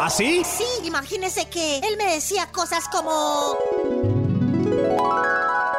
[0.01, 0.43] ¿Así?
[0.45, 3.57] Sí, imagínese que él me decía cosas como...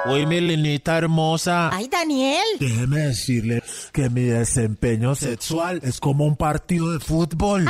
[0.09, 1.69] Uy, mi linita hermosa.
[1.73, 2.45] Ay, Daniel.
[2.59, 7.67] Déjeme decirle que mi desempeño sexual es como un partido de fútbol.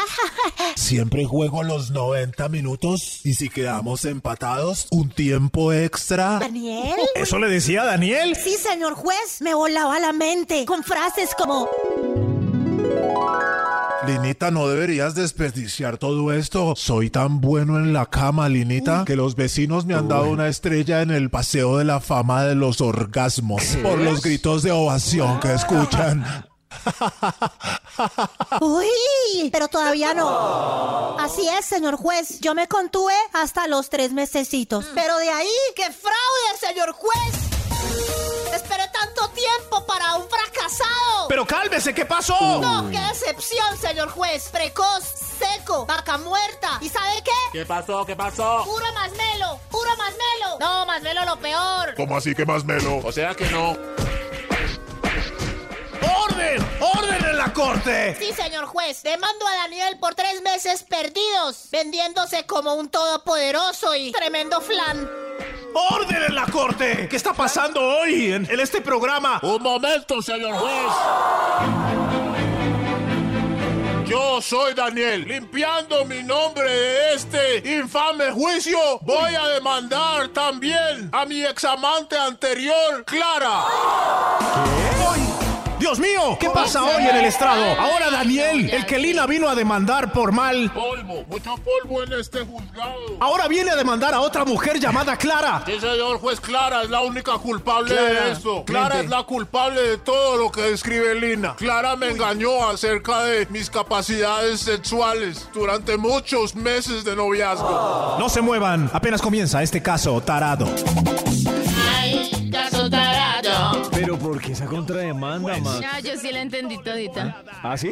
[0.78, 6.38] Siempre juego los 90 minutos y si quedamos empatados, un tiempo extra.
[6.40, 6.96] Daniel.
[7.16, 8.36] ¿Eso le decía a Daniel?
[8.36, 11.68] Sí, señor juez, me volaba la mente con frases como...
[14.06, 16.76] Linita, no deberías desperdiciar todo esto.
[16.76, 21.02] Soy tan bueno en la cama, Linita, que los vecinos me han dado una estrella
[21.02, 25.54] en el paseo de la fama de los orgasmos por los gritos de ovación que
[25.56, 26.24] escuchan.
[28.62, 31.18] Uy, pero todavía no.
[31.20, 32.40] Así es, señor juez.
[32.40, 34.86] Yo me contuve hasta los tres mesecitos.
[34.94, 37.48] Pero de ahí, ¡qué fraude, señor juez!
[38.54, 41.28] Esperé tanto tiempo para un fracasado.
[41.28, 42.60] Pero cálmese, ¿qué pasó?
[42.60, 44.50] No, qué decepción, señor juez.
[44.50, 45.04] Precoz,
[45.38, 46.78] seco, vaca muerta.
[46.82, 47.32] ¿Y sabe qué?
[47.52, 48.06] ¿Qué pasó?
[48.06, 48.64] ¿Qué pasó?
[48.64, 50.60] Puro masmelo, puro masmelo.
[50.60, 51.94] No, masmelo lo peor.
[51.96, 52.98] ¿Cómo así que más melo?
[53.04, 53.78] O sea que no.
[56.24, 56.66] ¡Orden!
[56.80, 58.16] ¡Orden en la corte!
[58.20, 59.04] Sí, señor juez.
[59.04, 65.10] Demando a Daniel por tres meses perdidos, vendiéndose como un todopoderoso y tremendo flan.
[65.74, 67.08] ¡Orden en la corte!
[67.10, 69.40] ¿Qué está pasando hoy en, en este programa?
[69.44, 70.94] Un momento, señor juez.
[74.08, 75.28] Yo soy Daniel.
[75.28, 83.04] Limpiando mi nombre de este infame juicio, voy a demandar también a mi examante anterior,
[83.06, 83.66] Clara.
[85.10, 85.47] ¡Ay!
[85.80, 87.64] Dios mío, ¿qué pasa hoy en el estrado?
[87.80, 90.72] Ahora Daniel, el que Lina vino a demandar por mal.
[90.74, 92.96] Polvo, mucho polvo en este juzgado.
[93.20, 95.62] Ahora viene a demandar a otra mujer llamada Clara.
[95.66, 98.64] Sí, señor juez, Clara es la única culpable Clara, de esto.
[98.66, 99.06] Clara mente.
[99.06, 101.56] es la culpable de todo lo que describe Lina.
[101.56, 108.18] Clara me engañó acerca de mis capacidades sexuales durante muchos meses de noviazgo.
[108.20, 110.68] No se muevan, apenas comienza este caso tarado.
[112.00, 113.77] Ay, caso tarado.
[114.38, 115.82] ¿Por qué esa contrademanda, Max?
[115.92, 117.44] Ah, yo sí la entendí todita.
[117.64, 117.92] ¿Ah, sí?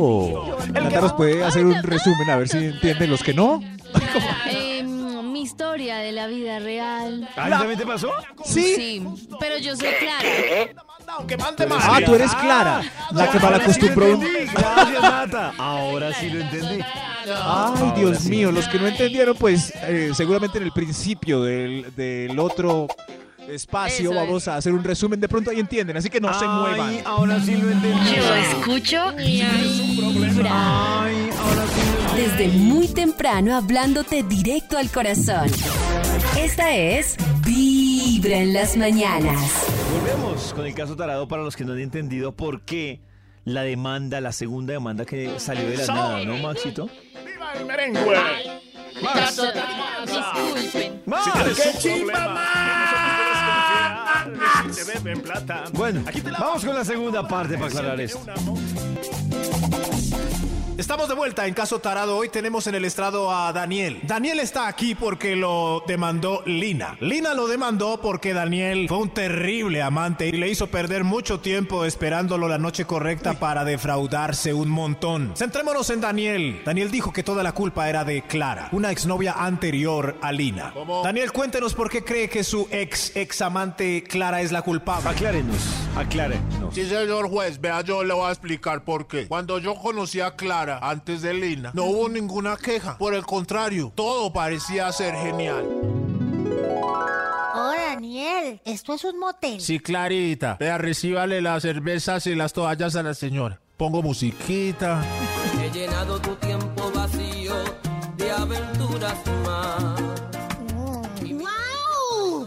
[0.00, 0.56] Oh.
[0.72, 3.60] Nata nos puede hacer un resumen a ver si entienden los que no.
[4.50, 7.28] Eh, mi historia de la vida real.
[7.36, 8.10] ¿Ah, ¿eso también te pasó?
[8.44, 9.04] Sí.
[9.40, 10.86] pero yo soy Clara.
[11.08, 11.84] Aunque mande más.
[11.86, 14.18] Ah, tú eres Clara, la que mal sí acostumbró.
[14.18, 15.52] Gracias, Nata.
[15.58, 16.84] Ahora sí lo entendí.
[17.42, 22.38] Ay, Dios mío, los que no entendieron, pues eh, seguramente en el principio del, del
[22.38, 22.86] otro
[23.48, 24.26] espacio Eso es.
[24.26, 25.20] vamos a hacer un resumen.
[25.20, 26.98] De pronto ahí entienden, así que no se muevan.
[27.04, 28.14] ahora sí lo entendí.
[28.16, 31.02] Yo escucho Vibra.
[31.02, 32.22] Ay, ahora sí lo entendí.
[32.22, 35.50] Desde muy temprano hablándote directo al corazón.
[36.38, 39.66] Esta es Vibra en las mañanas.
[39.92, 43.00] Volvemos con el caso tarado para los que no han entendido por qué
[43.44, 46.88] la demanda, la segunda demanda que salió de la nada, ¿no, Maxito?
[47.24, 48.00] ¡Viva el merengue!
[49.02, 49.52] Tarado.
[50.06, 51.02] Disculpen.
[51.04, 51.30] ¡Max!
[51.62, 53.13] ¡Qué chimba más!
[55.72, 56.02] Bueno,
[56.38, 58.20] vamos con la segunda parte para aclarar esto.
[60.76, 62.16] Estamos de vuelta en Caso Tarado.
[62.16, 64.00] Hoy tenemos en el estrado a Daniel.
[64.02, 66.96] Daniel está aquí porque lo demandó Lina.
[66.98, 71.84] Lina lo demandó porque Daniel fue un terrible amante y le hizo perder mucho tiempo
[71.84, 75.32] esperándolo la noche correcta para defraudarse un montón.
[75.36, 76.62] Centrémonos en Daniel.
[76.64, 80.72] Daniel dijo que toda la culpa era de Clara, una exnovia anterior a Lina.
[80.74, 81.04] ¿Cómo?
[81.04, 85.08] Daniel, cuéntenos por qué cree que su ex ex amante Clara es la culpable.
[85.08, 85.56] Aclárenos,
[85.96, 86.74] aclárenos.
[86.74, 89.28] Sí, señor juez, vea, yo le voy a explicar por qué.
[89.28, 92.98] Cuando yo conocí a Clara antes de Lina, no hubo ninguna queja.
[92.98, 95.64] Por el contrario, todo parecía ser genial.
[97.56, 99.60] Oh, Daniel, esto es un motel.
[99.60, 100.56] Sí, Clarita.
[100.58, 103.60] Vea, recíbale las cervezas y las toallas a la señora.
[103.76, 105.02] Pongo musiquita.
[105.62, 107.54] He llenado tu tiempo vacío
[108.16, 110.03] de aventuras más.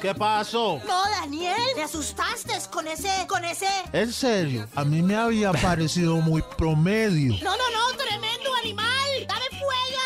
[0.07, 0.81] ¿Qué pasó?
[0.87, 3.67] No, Daniel, me asustaste con ese, con ese.
[3.91, 7.33] En serio, a mí me había parecido muy promedio.
[7.43, 9.27] No, no, no, tremendo animal.
[9.27, 9.96] Dame fuego.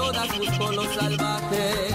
[0.00, 0.28] Todas
[0.74, 1.94] lo salvaje.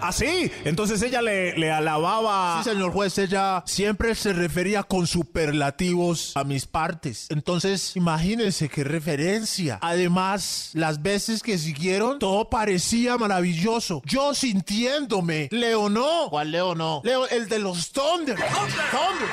[0.00, 0.50] ¿Así?
[0.64, 2.62] Entonces ella le, le alababa.
[2.62, 7.26] Sí, señor juez, ella siempre se refería con superlativos a mis partes.
[7.28, 9.78] Entonces, imagínense qué referencia.
[9.82, 14.00] Además, las veces que siguieron, todo parecía maravilloso.
[14.06, 15.48] Yo sintiéndome.
[15.50, 16.30] Leo no.
[16.30, 17.02] ¿Cuál Leo no?
[17.04, 18.36] Leo, el de los Thunder.
[18.36, 19.28] Thunder.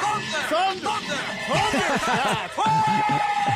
[0.49, 0.91] Thunder.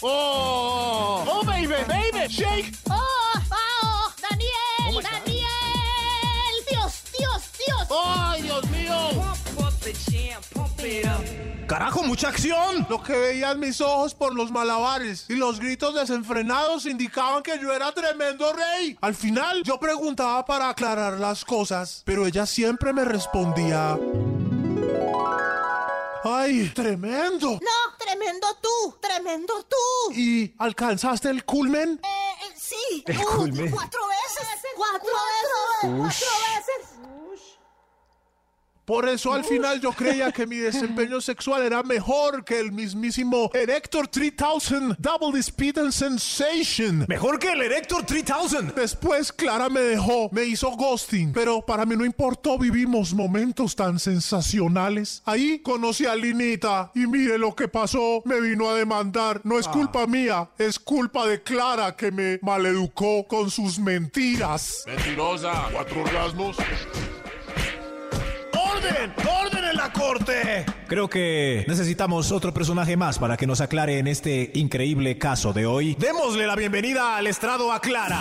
[0.00, 1.24] ¡Oh!
[1.26, 2.28] ¡Oh, baby, baby!
[2.28, 2.72] ¡Shake!
[2.90, 2.94] ¡Oh,
[3.50, 4.12] oh!
[4.22, 5.02] ¡Daniel!
[5.02, 5.46] ¡Daniel!
[6.70, 7.88] ¡Dios, Dios, Dios!
[7.90, 8.88] ¡Ay, Dios mío!
[11.66, 12.86] ¡Carajo, mucha acción!
[12.88, 17.72] Lo que veían mis ojos por los malabares y los gritos desenfrenados indicaban que yo
[17.74, 18.96] era tremendo rey.
[19.02, 23.98] Al final yo preguntaba para aclarar las cosas, pero ella siempre me respondía...
[26.24, 27.50] ¡Ay, tremendo!
[27.50, 30.12] No, tremendo tú, tremendo tú.
[30.14, 32.00] ¿Y alcanzaste el culmen?
[32.02, 32.06] Eh,
[32.42, 33.04] eh, sí.
[33.06, 33.70] El Uh, culmen.
[33.70, 34.48] Cuatro veces.
[34.76, 35.96] Cuatro veces.
[35.96, 36.97] Cuatro veces.
[38.88, 43.50] Por eso al final yo creía que mi desempeño sexual era mejor que el mismísimo
[43.52, 47.04] Erector 3000 Double Speed and Sensation.
[47.06, 48.72] Mejor que el Erector 3000.
[48.74, 53.98] Después Clara me dejó, me hizo ghosting, pero para mí no importó, vivimos momentos tan
[53.98, 55.20] sensacionales.
[55.26, 59.42] Ahí conocí a Linita y mire lo que pasó, me vino a demandar.
[59.44, 64.84] No es culpa mía, es culpa de Clara que me maleducó con sus mentiras.
[64.86, 65.68] Mentirosa.
[65.74, 66.56] Cuatro orgasmos.
[68.88, 69.12] ¡Orden!
[69.26, 70.77] ¡Orden en la corte!
[70.88, 75.66] Creo que necesitamos otro personaje más para que nos aclare en este increíble caso de
[75.66, 75.94] hoy.
[75.98, 78.18] Démosle la bienvenida al estrado a Clara.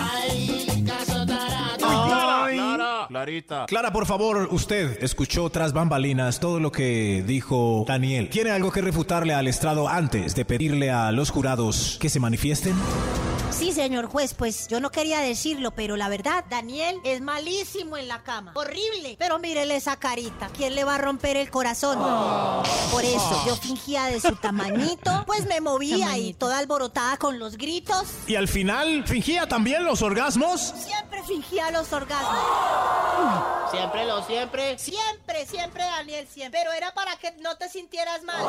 [1.77, 3.65] Clara, Clarita.
[3.67, 8.29] Clara, por favor, usted escuchó tras bambalinas todo lo que dijo Daniel.
[8.29, 12.75] ¿Tiene algo que refutarle al estrado antes de pedirle a los jurados que se manifiesten?
[13.57, 18.07] Sí, señor juez, pues yo no quería decirlo, pero la verdad, Daniel es malísimo en
[18.07, 18.51] la cama.
[18.53, 19.15] Horrible.
[19.17, 20.49] Pero mírele esa carita.
[20.55, 21.97] ¿Quién le va a romper el corazón?
[22.91, 27.57] Por eso, yo fingía de su tamañito, pues me movía y toda alborotada con los
[27.57, 28.05] gritos.
[28.27, 30.73] Y al final, ¿fingía también los orgasmos?
[30.77, 32.37] Siempre fingía los orgasmos.
[33.71, 34.77] Siempre lo siempre.
[34.77, 36.59] Siempre, siempre, Daniel, siempre.
[36.59, 38.45] Pero era para que no te sintieras mal.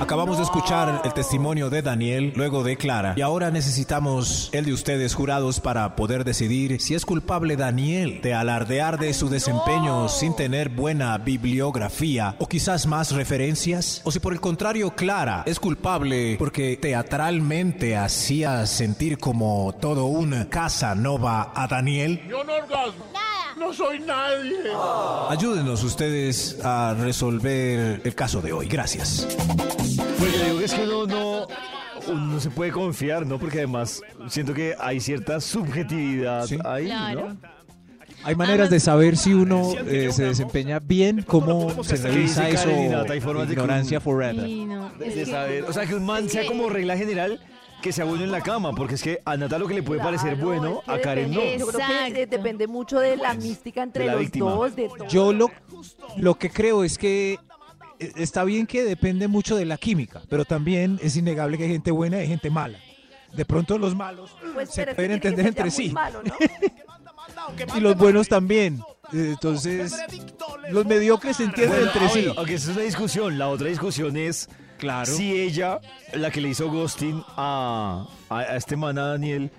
[0.00, 4.72] Acabamos de escuchar el testimonio de Daniel, luego de Clara, y ahora necesitamos el de
[4.72, 10.34] ustedes jurados para poder decidir si es culpable Daniel de alardear de su desempeño sin
[10.34, 16.36] tener buena bibliografía o quizás más referencias, o si por el contrario Clara es culpable
[16.38, 22.20] porque teatralmente hacía sentir como todo un Casanova a Daniel.
[22.28, 23.06] Yo no orgasmo.
[23.58, 24.58] No soy nadie.
[25.30, 28.68] Ayúdenos ustedes a resolver el caso de hoy.
[28.68, 29.26] Gracias.
[30.18, 31.46] Pues digo que es que no, uno
[32.26, 33.38] no se puede confiar, ¿no?
[33.38, 37.53] Porque además siento que hay cierta subjetividad ahí, ¿no?
[38.24, 42.70] Hay maneras de saber si uno eh, se desempeña bien, cómo se revisa eso.
[42.70, 44.46] Ignorancia forever.
[44.98, 45.64] De, saber.
[45.64, 47.40] O sea, que un man sea como regla general
[47.82, 50.00] que sea bueno en la cama, porque es que a Nata lo que le puede
[50.00, 51.40] parecer bueno, a Karen no.
[51.58, 54.52] Yo creo que eh, depende mucho de la mística entre De la los víctima.
[54.52, 55.06] dos, de todo.
[55.08, 55.50] Yo lo,
[56.16, 57.38] lo que creo es que
[57.98, 61.72] eh, está bien que depende mucho de la química, pero también es innegable que hay
[61.72, 62.78] gente buena y hay gente mala.
[63.34, 65.48] De pronto los malos Pues, se pero es que pueden tiene que entender ser ya
[65.48, 66.34] entre muy sí malo, ¿no?
[67.76, 68.80] y los buenos también.
[69.12, 69.94] Eh, Entonces,
[70.70, 72.32] los mediocres se entienden Bueno, entre sí.
[72.36, 73.38] aunque esa es una discusión.
[73.38, 75.06] La otra discusión es Claro.
[75.12, 75.80] si ella,
[76.14, 79.50] la que le hizo ghosting a, a, a este man, a Daniel,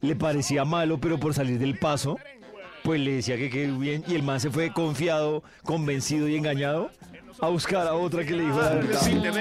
[0.00, 2.18] le parecía malo, pero por salir del paso,
[2.82, 4.04] pues le decía que qué bien.
[4.08, 6.90] Y el man se fue confiado, convencido y engañado
[7.40, 8.58] a buscar a otra que le dijo.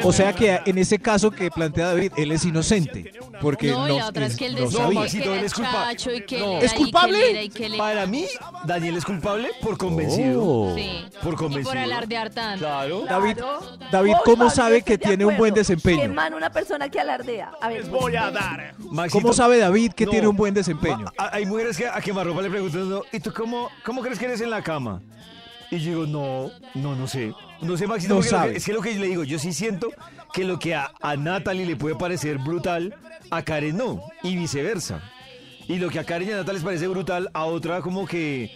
[0.04, 3.94] O sea que en ese caso que plantea David, él es inocente, porque No, no,
[3.96, 5.00] y la otra es que él no decía sabía.
[5.00, 5.80] Maxito, que él era es culpable.
[5.96, 6.58] chacho y que No.
[6.60, 7.32] ¿Es y que culpable?
[7.32, 8.26] era y que él- Para mí,
[8.66, 10.42] Daniel es culpable por convencido.
[10.44, 10.76] Oh.
[10.76, 11.06] Sí.
[11.22, 11.70] Por Y convencido.
[11.72, 12.60] por alardear tanto.
[12.60, 13.06] Claro.
[13.08, 13.60] David, Claro.
[13.92, 15.56] David, Voy, ¿cómo sabe estoy que de tiene un buen acuerdo.
[15.56, 16.02] desempeño?
[16.02, 17.52] Que man, una persona que alardea.
[17.62, 18.74] A ver, Voy a dar.
[18.80, 20.12] Maxito, ¿Cómo sabe David que No.
[20.12, 21.06] tiene un buen desempeño?
[21.18, 24.26] Ma- Hay mujeres que a quemarropa le preguntan, "No, ¿y tú cómo, cómo crees que
[24.26, 25.02] eres en la cama?
[25.72, 27.34] Y yo digo, no, no, no sé.
[27.62, 28.58] No sé, Maxito, No porque lo que- sabe.
[28.58, 29.90] es que lo que yo le digo, yo sí siento
[30.34, 32.94] que lo que a, a Natalie le puede parecer brutal,
[33.32, 35.02] a Karen no, y viceversa.
[35.68, 38.52] Y lo que a Karen y a Natalie les parece brutal, a otra como que...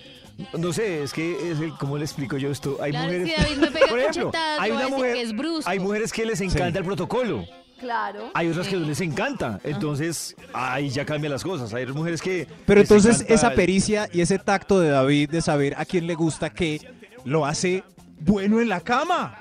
[0.55, 2.77] No sé, es que es el, ¿cómo le explico yo esto?
[2.79, 3.29] Hay Claro, mujeres.
[3.35, 5.67] si David me pega Por ejemplo, hay una mujer, que es brusco.
[5.69, 7.43] hay mujeres que les encanta el protocolo.
[7.79, 8.29] Claro.
[8.35, 9.59] Hay otras que no les encanta.
[9.63, 11.73] Entonces, ahí ya cambian las cosas.
[11.73, 12.47] Hay mujeres que.
[12.67, 16.51] Pero entonces esa pericia y ese tacto de David de saber a quién le gusta
[16.51, 16.81] qué,
[17.27, 17.83] lo hace
[18.21, 19.37] bueno en la cama.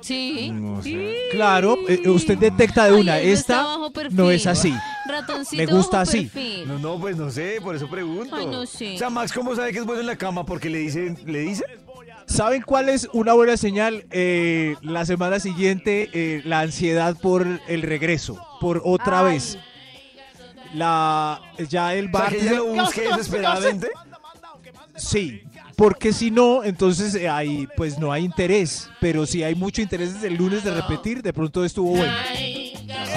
[0.00, 0.52] Sí.
[0.82, 1.14] Sí.
[1.30, 3.78] Claro, eh, usted detecta de una, Ay, esta
[4.10, 4.74] no es así.
[5.08, 6.26] Ratoncito Me gusta así.
[6.26, 6.68] perfil.
[6.68, 8.36] No, no, pues no sé, por eso pregunto.
[8.36, 8.96] Ay, no sé.
[8.96, 10.44] O sea, Max, ¿cómo sabe que es bueno en la cama?
[10.44, 11.64] Porque le dicen, le dice.
[12.26, 14.04] ¿Saben cuál es una buena señal?
[14.10, 19.34] Eh, la semana siguiente, eh, la ansiedad por el regreso, por otra Ay.
[19.34, 19.58] vez.
[20.74, 22.30] La, ya el O sea, bar.
[22.30, 23.88] que ella lo busque desesperadamente.
[24.96, 25.42] Sí,
[25.76, 28.88] porque si no, entonces eh, ahí pues no hay interés.
[29.00, 32.12] Pero si hay mucho interés desde el lunes de repetir, de pronto estuvo bueno.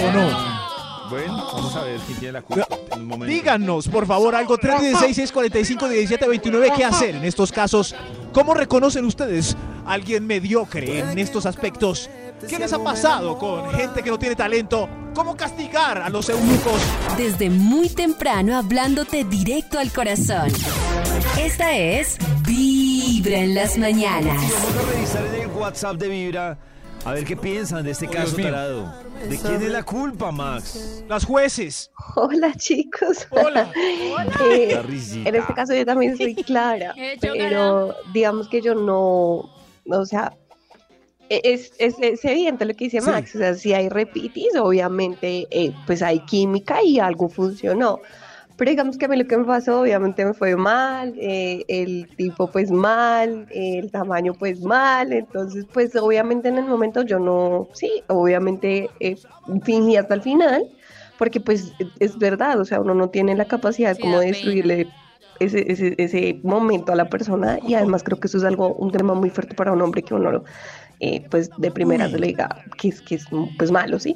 [0.03, 0.77] ¿O no?
[1.09, 3.33] Bueno, vamos a ver quién tiene la culpa en un momento.
[3.33, 7.95] Díganos, por favor, algo 316 645 1729 qué hacer en estos casos.
[8.33, 12.09] ¿Cómo reconocen ustedes a alguien mediocre en estos aspectos?
[12.47, 14.87] ¿Qué les ha pasado con gente que no tiene talento?
[15.15, 16.79] ¿Cómo castigar a los eunucos?
[17.17, 20.49] Desde muy temprano hablándote directo al corazón.
[21.39, 24.37] Esta es Vibra en las mañanas.
[24.37, 26.57] Vamos a revisar en el WhatsApp de Vibra
[27.05, 28.93] a ver qué piensan de este Oh, caso tarado.
[29.27, 31.03] ¿De quién es la culpa, Max?
[31.07, 31.89] Las jueces.
[32.15, 33.27] Hola chicos.
[33.31, 33.71] Hola.
[34.51, 35.29] Eh, La risita.
[35.29, 39.49] en este caso yo también soy Clara, pero digamos que yo no,
[39.85, 40.33] o sea,
[41.29, 43.09] es, es, es evidente lo que dice Sí.
[43.09, 47.99] Max, o sea, si hay repitis, obviamente eh, pues hay química y algo funcionó.
[48.55, 52.09] Pero digamos que a mí lo que me pasó, obviamente me fue mal, eh, el
[52.17, 57.19] tipo pues mal, eh, el tamaño pues mal, entonces pues obviamente en el momento yo
[57.19, 59.15] no, sí, obviamente eh,
[59.63, 60.67] fingí hasta el final,
[61.19, 64.87] porque pues es verdad, o sea, uno no tiene la capacidad Sí, como de destruirle
[65.39, 68.91] ese, ese, ese momento a la persona y además creo que eso es algo, un
[68.91, 70.43] tema muy fuerte para un hombre que uno
[70.99, 73.25] eh, pues de primeras le diga que es, que es
[73.57, 74.15] pues malo, ¿sí?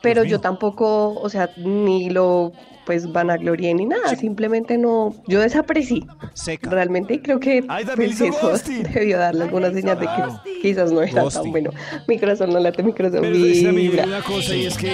[0.00, 2.52] Pero yo tampoco, o sea, ni lo
[2.86, 6.70] pues vanaglorié ni nada, simplemente no, yo desaparecí Seca.
[6.70, 7.62] realmente creo que
[7.96, 8.52] pues, eso
[8.94, 11.70] debió darle alguna señal de que quizás no era tan bueno.
[12.06, 14.04] Mi corazón no late, mi corazón Pero es que a mí me vibra.
[14.06, 14.88] una cosa y es que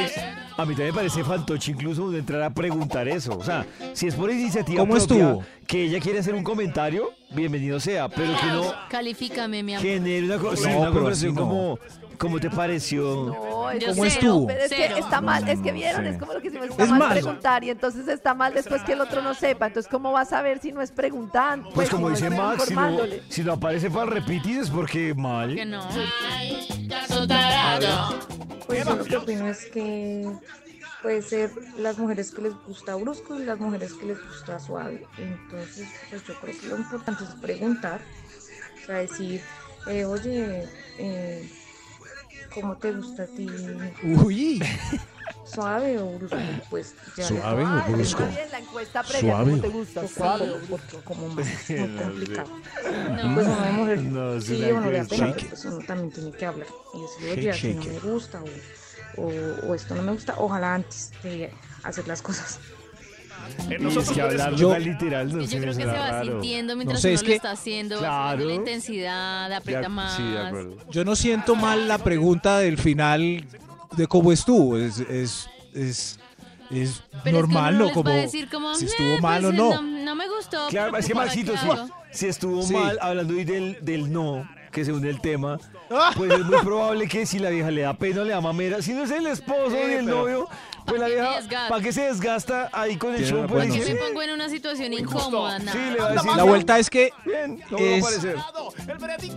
[0.57, 3.36] a mí también me parece fantoche incluso uno entrar a preguntar eso.
[3.38, 5.44] O sea, si es por iniciativa ¿Cómo propia, estuvo?
[5.66, 9.87] que ella quiere hacer un comentario, bienvenido sea, pero que no Califícame, mi amor.
[9.87, 11.41] genere una, co- sí, No, una pero conversación no.
[11.41, 11.78] como
[12.18, 13.03] ¿cómo te pareció?
[13.26, 14.47] No, Yo es cero, estuvo?
[14.47, 16.91] Pero es que está mal, es que vieron, es como lo que decimos, está Es
[16.91, 17.12] mal malo.
[17.12, 19.66] preguntar y entonces está mal después que el otro no sepa.
[19.66, 21.68] Entonces, ¿cómo vas a ver si no es preguntando?
[21.74, 23.22] Pues como dice Max, si no, informándole.
[23.28, 25.55] si no aparece para repetir es porque mal.
[25.55, 25.82] Que no.
[28.66, 30.30] Pues yo lo que opino es que
[31.05, 35.07] puede ser las mujeres que les gusta brusco y las mujeres que les gusta suave.
[35.18, 38.00] Entonces, pues yo creo que lo importante es preguntar,
[38.82, 39.42] o sea, decir,
[39.86, 40.66] eh, oye,
[40.98, 41.50] eh,
[42.55, 43.46] ¿cómo te gusta a ti?
[44.02, 44.62] Uy.
[45.44, 46.36] ¿Suave o brusco?
[46.70, 47.24] Pues ya.
[47.28, 48.22] ¿Suave o brusco?
[48.50, 49.50] La encuesta Suave.
[49.50, 50.00] ¿cómo te gusta?
[50.00, 50.70] Pues ¿Suave sí, o brusco?
[50.70, 52.50] porque como más muy No, complicado.
[52.55, 53.34] No.
[53.34, 55.34] Pues una mujer, No, sí, uno le da pena, cosa.
[55.36, 58.46] pero pues uno también tiene que hablar y decir, oye, así no me gusta o,
[59.16, 59.30] o,
[59.68, 61.50] o esto no me gusta, ojalá antes de
[61.82, 62.58] hacer las cosas.
[63.68, 66.32] Y es que hablar Yo- literal no Yo sé, creo que se va raro.
[66.32, 68.44] sintiendo mientras sé, uno es lo que- está haciendo, Claro.
[68.44, 70.16] la intensidad, aprieta más.
[70.16, 70.76] Sí, de acuerdo.
[70.90, 73.44] Yo no siento mal la pregunta del final
[73.96, 74.78] de cómo estuvo.
[74.78, 76.18] Es, es, es,
[76.70, 77.92] es Pero normal, es que ¿no?
[77.92, 79.82] Como decir si "Eh, estuvo pues, mal o eh, no.
[79.82, 80.14] no.
[80.16, 80.68] me gustó.
[80.68, 81.88] Claro, es que ¿para Maxito, hago?
[82.12, 82.72] si estuvo Sí.
[82.72, 85.59] mal, hablando hoy del, del no, que según el tema,
[85.91, 86.11] Ah.
[86.16, 88.83] pues es muy probable que si la vieja le da pena o le da mamera,
[88.83, 90.49] si no es el esposo Sí, ni el pero- novio,
[90.87, 91.68] pues la vieja, desgasta?
[91.68, 93.47] ¿para qué se desgasta ahí con el show?
[93.47, 96.78] Pues Yo me pongo en una situación incómoda, sí, le va a decir, La vuelta
[96.78, 98.05] es que bien, no a es-.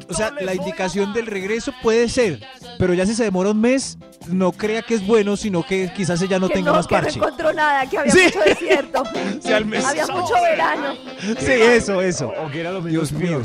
[0.10, 2.40] O sea, la indicación del regreso puede ser,
[2.78, 6.22] pero ya si se demora un mes, no crea que es bueno, sino que quizás
[6.22, 7.18] ella no que tenga no, más que no parche.
[7.20, 8.24] encontró nada, que había Sí.
[8.26, 9.04] mucho desierto.
[9.42, 9.86] Sí, al mes.
[9.86, 10.94] había mucho verano.
[11.40, 12.34] Sí, eso, eso.
[12.44, 13.42] O que era lo mismo Dios mío.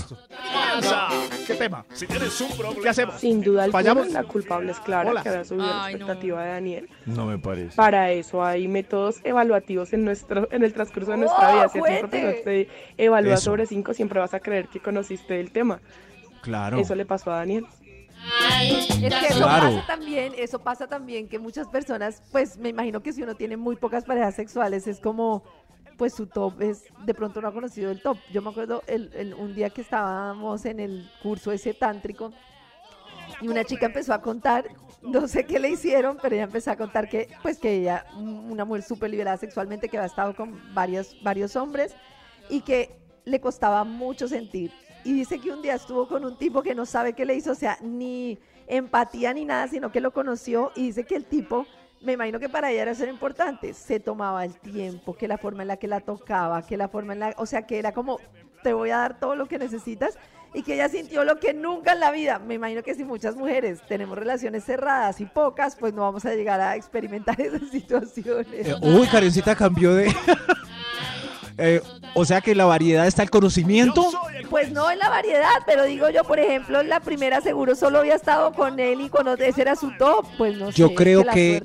[1.46, 1.84] ¿Qué tema?
[1.92, 2.82] Si tienes un problema.
[2.82, 3.20] ¿Qué hacemos?
[3.20, 4.08] Sin duda alguna, ¿Fallamos?
[4.10, 5.22] la culpable es Clara, Hola.
[5.22, 5.98] que había subido la Ay, no.
[6.00, 6.88] expectativa de Daniel.
[7.06, 7.74] No me parece.
[7.92, 11.68] Para eso hay métodos evaluativos en nuestro en el transcurso de nuestra ¡Oh, vida.
[11.68, 13.42] Si a ti un profesor te evalúa Eso.
[13.42, 15.78] sobre cinco, siempre vas a creer que conociste el tema.
[16.40, 16.78] Claro.
[16.78, 17.66] Eso le pasó a Daniel.
[18.62, 19.66] Es que eso Claro.
[19.74, 23.58] pasa también, eso pasa también que muchas personas, pues me imagino que si uno tiene
[23.58, 25.42] muy pocas parejas sexuales es como,
[25.98, 28.16] pues su top es, de pronto no ha conocido el top.
[28.32, 32.32] Yo me acuerdo el, el- un día que estábamos en el curso ese tántrico
[33.42, 34.64] y una chica empezó a contar,
[35.02, 38.64] no sé qué le hicieron, pero ella empezó a contar que, pues que ella, una
[38.64, 41.94] mujer súper liberada sexualmente, que había estado con varios, varios hombres
[42.48, 42.94] y que
[43.24, 44.72] le costaba mucho sentir.
[45.04, 47.52] Y dice que un día estuvo con un tipo que no sabe qué le hizo,
[47.52, 48.38] o sea, ni
[48.68, 51.66] empatía ni nada, sino que lo conoció y dice que el tipo,
[52.00, 55.62] me imagino que para ella era ser importante, se tomaba el tiempo, que la forma
[55.62, 58.18] en la que la tocaba, que la forma en la, o sea, que era como,
[58.62, 60.16] te voy a dar todo lo que necesitas
[60.54, 62.38] y que ella sintió lo que nunca en la vida.
[62.38, 66.34] Me imagino que si muchas mujeres tenemos relaciones cerradas y pocas, pues no vamos a
[66.34, 68.68] llegar a experimentar esas situaciones.
[68.68, 70.14] Eh, uy, Karencita cambió de...
[71.58, 71.82] Eh,
[72.14, 74.10] o sea que la variedad está el conocimiento.
[74.48, 78.14] Pues no en la variedad, pero digo yo, por ejemplo, la primera seguro solo había
[78.14, 80.78] estado con él y cuando ese era su top, pues no sé.
[80.78, 81.62] Yo es creo que,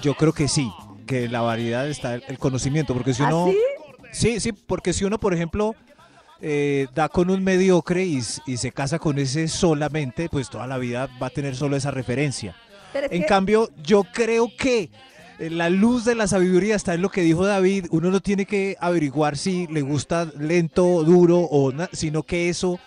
[0.00, 0.72] yo creo que sí,
[1.06, 3.58] que en la variedad está el, el conocimiento, porque si ¿Ah, uno, sí?
[4.12, 5.74] sí, sí, porque si uno, por ejemplo,
[6.40, 10.78] eh, da con un mediocre y, y se casa con ese solamente, pues toda la
[10.78, 12.54] vida va a tener solo esa referencia.
[12.92, 14.90] Pero En que- cambio, yo creo que
[15.38, 17.86] eh, la luz de la sabiduría está en lo que dijo David.
[17.90, 22.78] Uno no tiene que averiguar si le gusta lento, duro o na- sino que eso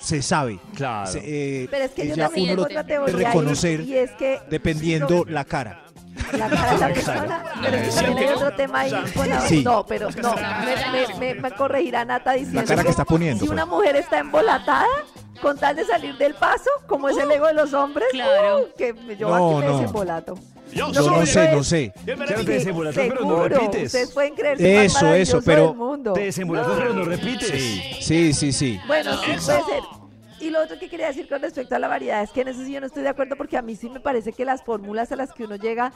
[0.00, 0.58] se sabe.
[0.74, 1.10] Claro.
[1.12, 1.20] Se-
[1.62, 4.10] eh, Pero es que yo ya también uno tengo lo otra teoría reconocer y es
[4.12, 5.81] que dependiendo la cara.
[6.38, 9.62] La cara de la persona, pero es que también hay otro tema ahí la- Sí.
[9.64, 13.40] no, pero no, me, me, me- me corregirá Nata diciendo La cara que está poniendo,
[13.40, 13.52] si pues.
[13.52, 14.86] una mujer está embolatada
[15.40, 18.58] con tal de salir del paso, como es el ego de los hombres, Claro.
[18.60, 19.78] uh, que yo No, aquí me no.
[19.78, 20.38] desembolato.
[20.72, 21.92] Yo no sé, no sé.
[22.04, 23.86] Claro, te desembolatás, pero no repites.
[23.86, 26.12] ustedes pueden creerse más Eso, eso, maravilloso pero- del mundo.
[26.14, 27.50] Te desembolatás, pero no repites.
[28.00, 28.80] Sí, sí, sí.
[28.86, 29.62] Bueno, sí puede ser.
[30.42, 32.64] Y lo otro que quería decir con respecto a la variedad es que en eso
[32.64, 35.12] sí yo no estoy de acuerdo porque a mí sí me parece que las fórmulas
[35.12, 35.92] a las que uno llega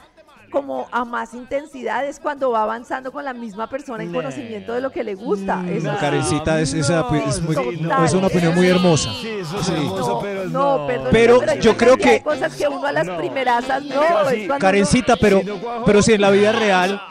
[0.51, 4.79] como a más intensidad es cuando va avanzando con la misma persona en conocimiento de
[4.79, 5.61] lo que le gusta.
[5.69, 5.97] Eso sí.
[5.99, 8.05] Karencita es, esa, es, muy- Total.
[8.05, 9.11] es una opinión muy hermosa.
[9.21, 9.73] Sí, eso es Sí.
[9.73, 10.87] hermoso, pero No, no.
[10.87, 13.17] perdón, Pero hay yo creo que- cosas que uno a las No.
[13.17, 14.01] primerasas no.
[14.29, 17.01] Es Karencita, uno- pero, no pero si en la vida real,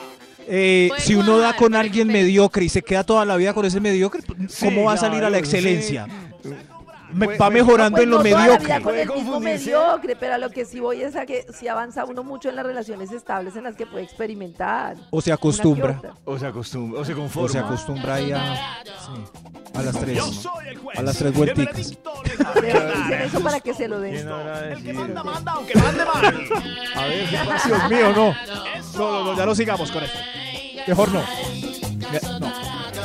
[0.49, 3.67] eh, Puede si uno da con alguien mediocre y se queda toda la vida con
[3.67, 5.37] ese mediocre, Sí, ¿cómo va a salir a la
[6.43, 6.57] sí.
[7.13, 8.83] Me- Puede- va puede- mejorando Pues en lo no mediocre.
[8.83, 12.25] con el mediocre, pero a lo que sí voy es a que si avanza uno
[12.25, 14.97] mucho en las relaciones estables en las que puede experimentar.
[15.11, 16.01] O se acostumbra.
[16.25, 17.47] O se acostumbra, o se conforma.
[17.47, 20.17] O se acostumbra ahí a, sí, a las tres.
[20.17, 20.99] Yo soy el juez.
[20.99, 21.77] A las tres El vuelticas.
[21.77, 24.15] dicen eso para que se lo den.
[24.15, 26.25] ¿Quién habrá El que manda, manda, aunque mande mal.
[26.97, 27.29] A ver.
[27.29, 28.35] Dios mío, no.
[28.99, 30.19] No, no, no, ya no sigamos con esto.
[30.87, 31.21] Mejor no.
[32.41, 32.53] No.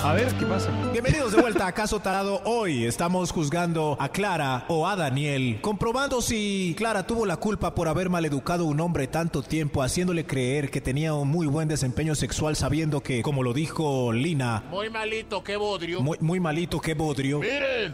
[0.04, 0.72] A ver, ¿qué pasa?
[0.91, 2.41] Bienvenidos de vuelta a Caso Tarado.
[2.45, 7.88] Hoy estamos juzgando a Clara o a Daniel, comprobando si Clara tuvo la culpa por
[7.88, 12.16] haber maleducado a un hombre tanto tiempo, haciéndole creer que tenía un muy buen desempeño
[12.16, 16.02] sexual, sabiendo que, como lo dijo Lina, Muy malito, qué bodrio.
[16.02, 17.39] muy, muy malito, qué bodrio.
[17.39, 17.93] Miren,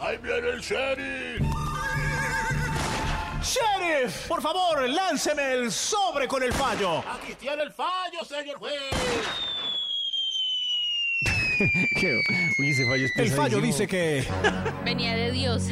[0.00, 1.42] ahí viene el sheriff.
[3.42, 6.98] Sheriff, por favor, lánceme el sobre con el fallo.
[6.98, 8.74] Aquí tiene el fallo, señor juez.
[11.96, 12.20] ¿Qué?
[12.58, 14.24] Uy, ese fallo es El fallo dice que
[14.84, 15.64] Venía de Dios.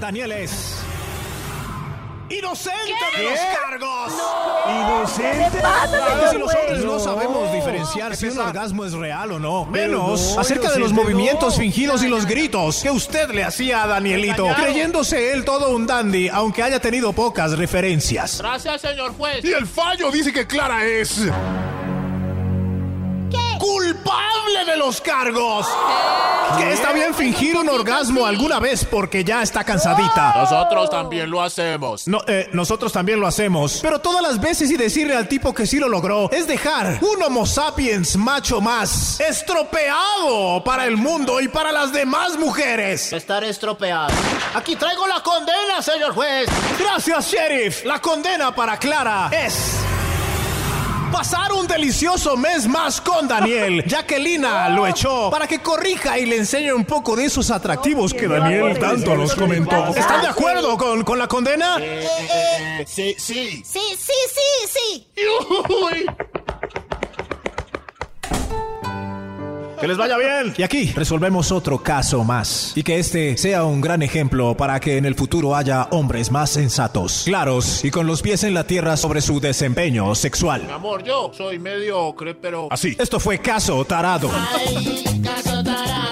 [0.00, 0.76] Daniel es
[2.30, 3.22] Inocente ¿Qué?
[3.22, 4.12] de los cargos.
[4.68, 5.48] Inocente.
[5.50, 6.84] ¿Qué pasa, Que señor si los hombres juez?
[6.84, 6.98] no No.
[7.00, 11.10] sabemos diferenciar si un orgasmo es real o no, menos no, acerca de los inocente
[11.14, 11.60] movimientos no.
[11.62, 14.62] fingidos y los gritos que usted le hacía a Danielito, Engañado.
[14.62, 18.40] creyéndose él todo un dandy, aunque haya tenido pocas referencias.
[18.42, 19.42] Gracias, señor juez.
[19.42, 21.22] Y el fallo dice que Clara es...
[23.68, 25.66] ¡Culpable de los cargos!
[26.56, 30.32] Que está bien fingir un orgasmo alguna vez porque ya está cansadita.
[30.36, 32.08] Nosotros también lo hacemos.
[32.08, 33.80] No, eh, nosotros también lo hacemos.
[33.82, 37.22] Pero todas las veces y decirle al tipo que sí lo logró es dejar un
[37.22, 43.12] Homo sapiens macho más estropeado para el mundo y para las demás mujeres.
[43.12, 44.08] Estar estropeado.
[44.54, 46.48] Aquí traigo la condena, señor juez.
[46.78, 47.84] Gracias, sheriff.
[47.84, 49.76] La condena para Clara es.
[51.12, 56.18] Pasar un delicioso mes más con Daniel, ya que Lina lo echó para que corrija
[56.18, 59.88] y le enseñe un poco de esos atractivos que Daniel tanto nos comentó.
[59.88, 61.78] ¿Están de acuerdo con, con la condena?
[62.86, 63.62] Sí, sí.
[63.64, 65.06] Sí, sí, sí, sí.
[69.80, 70.54] Que les vaya bien.
[70.56, 72.72] Y aquí resolvemos otro caso más.
[72.74, 76.50] Y que este sea un gran ejemplo para que en el futuro haya hombres más
[76.50, 80.64] sensatos, claros y con los pies en la tierra sobre su desempeño sexual.
[80.64, 82.68] Mi amor, yo soy mediocre, pero...
[82.70, 82.96] Así.
[82.98, 84.30] Esto fue Caso Tarado.
[85.22, 85.57] Caso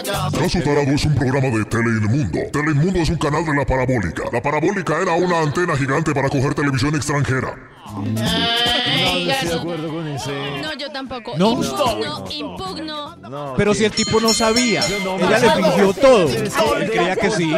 [0.07, 2.39] Tarado es un programa de Teleinmundo.
[2.53, 4.23] Teleinmundo es un canal de la parabólica.
[4.33, 7.55] La parabólica era una antena gigante para coger televisión extranjera.
[7.93, 10.61] No, no estoy de acuerdo con ese.
[10.63, 11.37] No, yo tampoco.
[11.37, 11.53] No.
[11.53, 13.17] Impugno, impugno.
[13.17, 16.29] No, Pero si el tipo no sabía, ella le fingió todo.
[16.77, 17.53] Él creía que sí.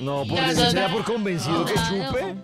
[0.00, 2.34] No, por será por convencido que chupe.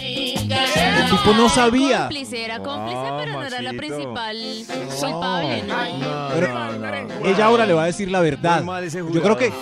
[0.00, 2.00] El tipo no sabía.
[2.02, 3.94] Cómplice, era cómplice, Ah, pero no era la Maxito.
[3.94, 4.36] principal
[5.00, 5.98] culpable, ¿no?
[5.98, 6.72] No, Pero- no,
[7.20, 7.26] no.
[7.26, 8.56] Ella ahora le va a decir la verdad.
[8.58, 9.22] Muy mal ese Yo jurado.
[9.22, 9.52] creo que,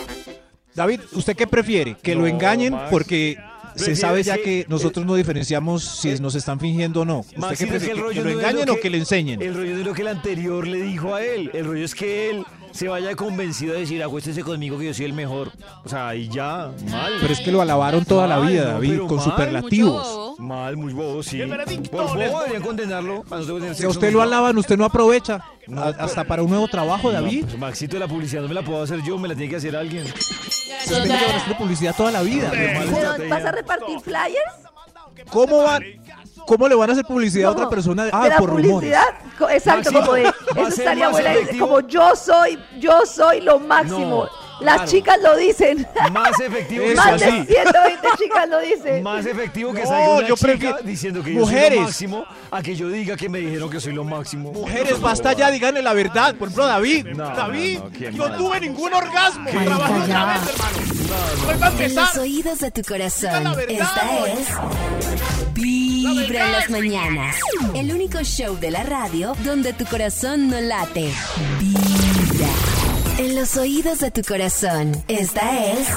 [0.74, 1.97] David, ¿usted qué prefiere?
[2.03, 2.72] ¿Que lo No, engañen?
[2.74, 2.89] Max.
[2.91, 3.37] Porque
[3.74, 7.20] se Prefiero sabe ya que- que nosotros no diferenciamos si nos están fingiendo o no.
[7.20, 7.93] ¿Usted Maxito, qué es que prefiere?
[7.93, 9.43] el ¿Que, rollo que lo no es engañen lo o que le enseñen?
[9.43, 11.51] El rollo de lo que el anterior le dijo a él.
[11.55, 12.45] El rollo es que él
[12.75, 15.53] se vaya convencido de decir, acuéstese conmigo que yo soy el mejor.
[15.85, 17.12] O sea, y ya, mal.
[17.20, 20.41] Pero es que lo alabaron toda la Mal, vida, no, David, pero con mal, superlativos.
[20.41, 21.41] Mal, muy bobo, sí.
[21.93, 22.18] Por voy.
[22.18, 23.25] deberían condenarlo.
[23.31, 25.39] no Si a usted lo alaban, usted no aprovecha.
[25.68, 27.47] No, pero- hasta para un nuevo trabajo, David.
[27.53, 29.77] No, Maxito, la publicidad no me la puedo hacer yo, me la tiene que hacer
[29.77, 30.05] alguien.
[30.05, 32.51] Usted tiene que hacer publicidad toda la vida.
[32.51, 34.64] ¿Pero ¿Vas a repartir flyers?
[35.31, 35.83] ¿Cómo van?
[36.47, 38.05] ¿Cómo le van a hacer publicidad a otra persona?
[38.05, 39.03] de Ah, la por publicidad,
[39.51, 44.24] exacto, como de, eso estaría buena, como yo soy, yo soy lo máximo.
[44.24, 44.91] No, Las claro.
[44.91, 45.87] chicas lo dicen.
[46.13, 47.45] Más efectivo que Más de así.
[47.47, 49.03] 120 chicas lo dicen.
[49.03, 51.69] Más efectivo que No, salga una yo chica prefiero- diciendo que yo Mujeres.
[51.69, 54.53] soy lo máximo a que yo diga que me dijeron que soy lo máximo.
[54.53, 56.35] Mujeres, basta ya, díganle la verdad.
[56.37, 57.07] Por ejemplo, David.
[57.15, 58.37] No, David, no, no, qué no mal.
[58.39, 59.51] tuve ningún orgasmo.
[59.51, 59.65] Calla.
[59.65, 61.81] Trabajé otra vez, hermano.
[61.81, 63.45] En los oídos de tu corazón.
[63.45, 64.49] la verdad, Esta es
[65.55, 67.37] Vibra en las mañanas.
[67.75, 71.13] El único show de la radio donde tu corazón no late.
[71.61, 72.49] Vibra.
[73.19, 74.93] En los oídos de tu corazón.
[75.09, 75.89] Esta es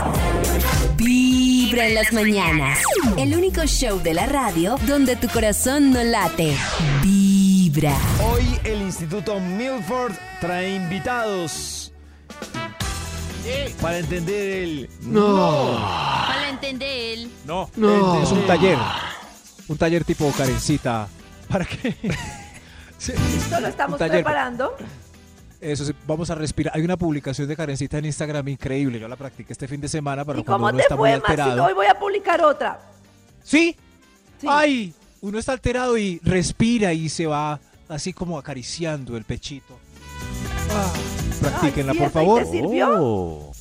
[0.97, 1.87] Vibra.
[1.87, 2.79] En las mañanas.
[3.17, 6.55] El único show de la radio donde tu corazón no late.
[7.01, 7.95] Vibra.
[8.31, 11.91] Hoy el Instituto Milford trae invitados
[13.81, 16.89] para entender el Para entender
[17.19, 17.31] él.
[17.45, 18.21] No, No.
[18.21, 18.77] es un taller.
[19.67, 21.07] Un taller tipo Karencita.
[21.49, 21.95] ¿Para qué?
[22.99, 23.11] Sí.
[23.11, 24.75] Listo, lo estamos preparando.
[25.59, 26.73] Eso sí, vamos a respirar.
[26.75, 28.99] Hay una publicación de Karencita en Instagram increíble.
[28.99, 31.09] Yo la practiqué este fin de semana para ¿Y cuando cómo uno te está muy
[31.09, 31.31] fue, Maxito?
[31.43, 31.65] alterado.
[31.65, 32.79] Hoy voy a publicar otra.
[33.43, 33.75] ¿Sí?
[34.47, 34.93] ¡Ay!
[35.21, 39.79] Uno está alterado y respira y se va así como acariciando el pechito.
[40.71, 40.93] Ah,
[41.41, 42.43] practíquenla, Ay, sí, por ¿esa y favor.
[42.43, 42.89] te sirvió?
[43.01, 43.51] Oh.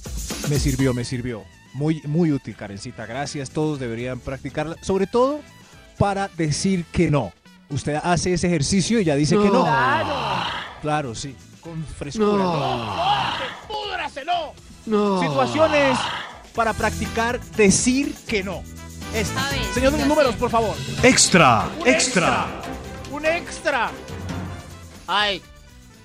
[0.51, 1.45] Me sirvió, me sirvió.
[1.73, 3.07] Muy, muy útil, Karencita.
[3.07, 3.51] Gracias.
[3.51, 4.77] Todos deberían practicarla.
[4.83, 5.41] Sobre todo
[5.99, 7.33] para decir que no.
[7.71, 9.63] Usted hace ese ejercicio y ya dice que no.
[9.63, 10.51] Claro.
[10.83, 11.35] Claro, sí.
[11.67, 13.35] Con frescura.
[13.67, 14.53] ¡Púdraselo!
[14.87, 15.21] No.
[15.21, 15.99] Situaciones
[16.55, 18.63] para practicar decir que no.
[19.13, 19.41] Esta.
[19.75, 20.77] Señor de los números, por favor.
[21.03, 22.47] Extra, Un extra.
[23.11, 23.91] Un extra.
[25.09, 25.43] Ay,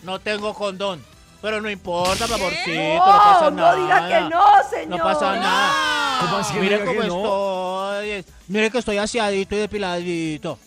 [0.03, 1.03] no tengo condón.
[1.41, 3.75] Pero no importa, mi amorcito, no, No, pasa no nada.
[3.75, 4.89] diga que no, señor.
[4.99, 6.19] No pasa nada.
[6.21, 7.93] ¿Cómo así que Mire diga cómo que no?
[8.01, 8.25] estoy.
[8.47, 10.59] Mire que estoy aseadito y depiladito.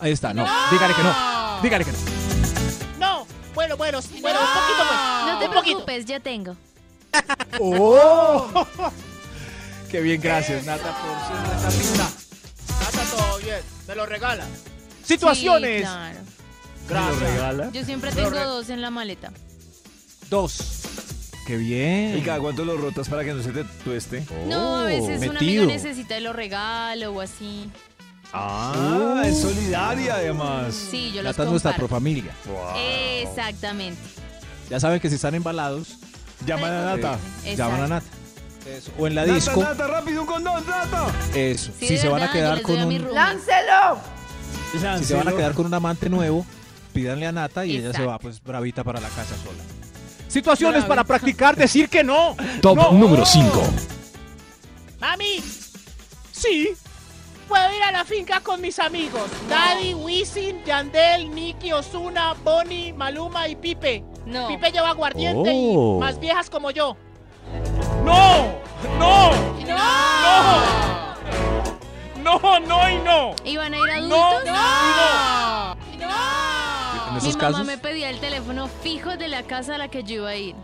[0.00, 0.44] Ahí está, no.
[0.72, 1.60] Dígale que no.
[1.62, 2.11] Dígale que no.
[3.72, 5.00] No, bueno, bueno, bueno, un poquito pues.
[5.32, 5.84] No te un poquito.
[5.84, 6.56] preocupes, ya tengo.
[7.58, 8.66] ¡Oh!
[9.90, 12.10] Qué bien, gracias, Nata, por esta pista.
[12.80, 13.60] Nata, todo bien.
[13.88, 14.46] Me lo regala.
[15.04, 15.80] Situaciones.
[15.80, 16.18] Sí, claro.
[17.16, 17.72] Gracias.
[17.72, 19.32] Yo siempre tengo dos en la maleta.
[20.28, 20.82] Dos.
[21.46, 22.18] Qué bien.
[22.18, 24.22] ¿Y cada cuánto lo rotas para que no se te tueste?
[24.46, 25.66] No, a veces un amigo metido.
[25.66, 27.70] necesita y lo regalo o así.
[28.32, 30.74] Ah, es solidaria además.
[30.74, 31.88] Sí, yo los Nata es nuestra comparto.
[31.88, 32.34] profamilia.
[33.20, 34.00] Exactamente.
[34.70, 35.96] Ya saben que si están embalados,
[36.46, 37.18] llaman a Nata.
[37.56, 38.06] Llaman a Nata.
[38.66, 38.90] Eso.
[38.98, 39.60] O en la Nata, disco.
[39.62, 41.06] Nata, rápido, un condón, Nata.
[41.34, 41.72] Eso.
[41.78, 43.02] Sí, si de se van a verdad, yo quedar les con doy a mi un.
[43.02, 43.14] roomie.
[43.20, 43.98] ¡Láncelo!
[44.72, 46.46] Si se van a quedar con un amante nuevo,
[46.94, 49.62] pídanle a Nata y ella se va pues bravita para la casa sola.
[50.28, 52.34] Situaciones para practicar decir que no.
[52.62, 52.92] Top No.
[52.92, 53.62] número 5.
[55.00, 55.42] Mami,
[56.32, 56.70] sí.
[57.48, 59.30] Puedo ir a la finca con mis amigos.
[59.48, 64.04] Daddy, Wisin, Yandel, Nicky, Osuna, Bonnie, Maluma y Pipe.
[64.26, 64.48] No.
[64.48, 65.96] Pipe lleva aguardiente Oh.
[65.96, 66.96] y más viejas como yo.
[68.04, 68.54] ¡No!
[68.98, 69.30] ¡No!
[69.66, 71.12] ¡No!
[72.22, 73.34] ¡No, no y no!
[73.44, 74.44] ¿Iban a ir adultos?
[74.46, 75.74] ¡No!
[75.74, 77.06] ¡No!
[77.08, 79.88] En Mi esos mamá casos, me pedía el teléfono fijo de la casa a la
[79.88, 80.54] que yo iba a ir.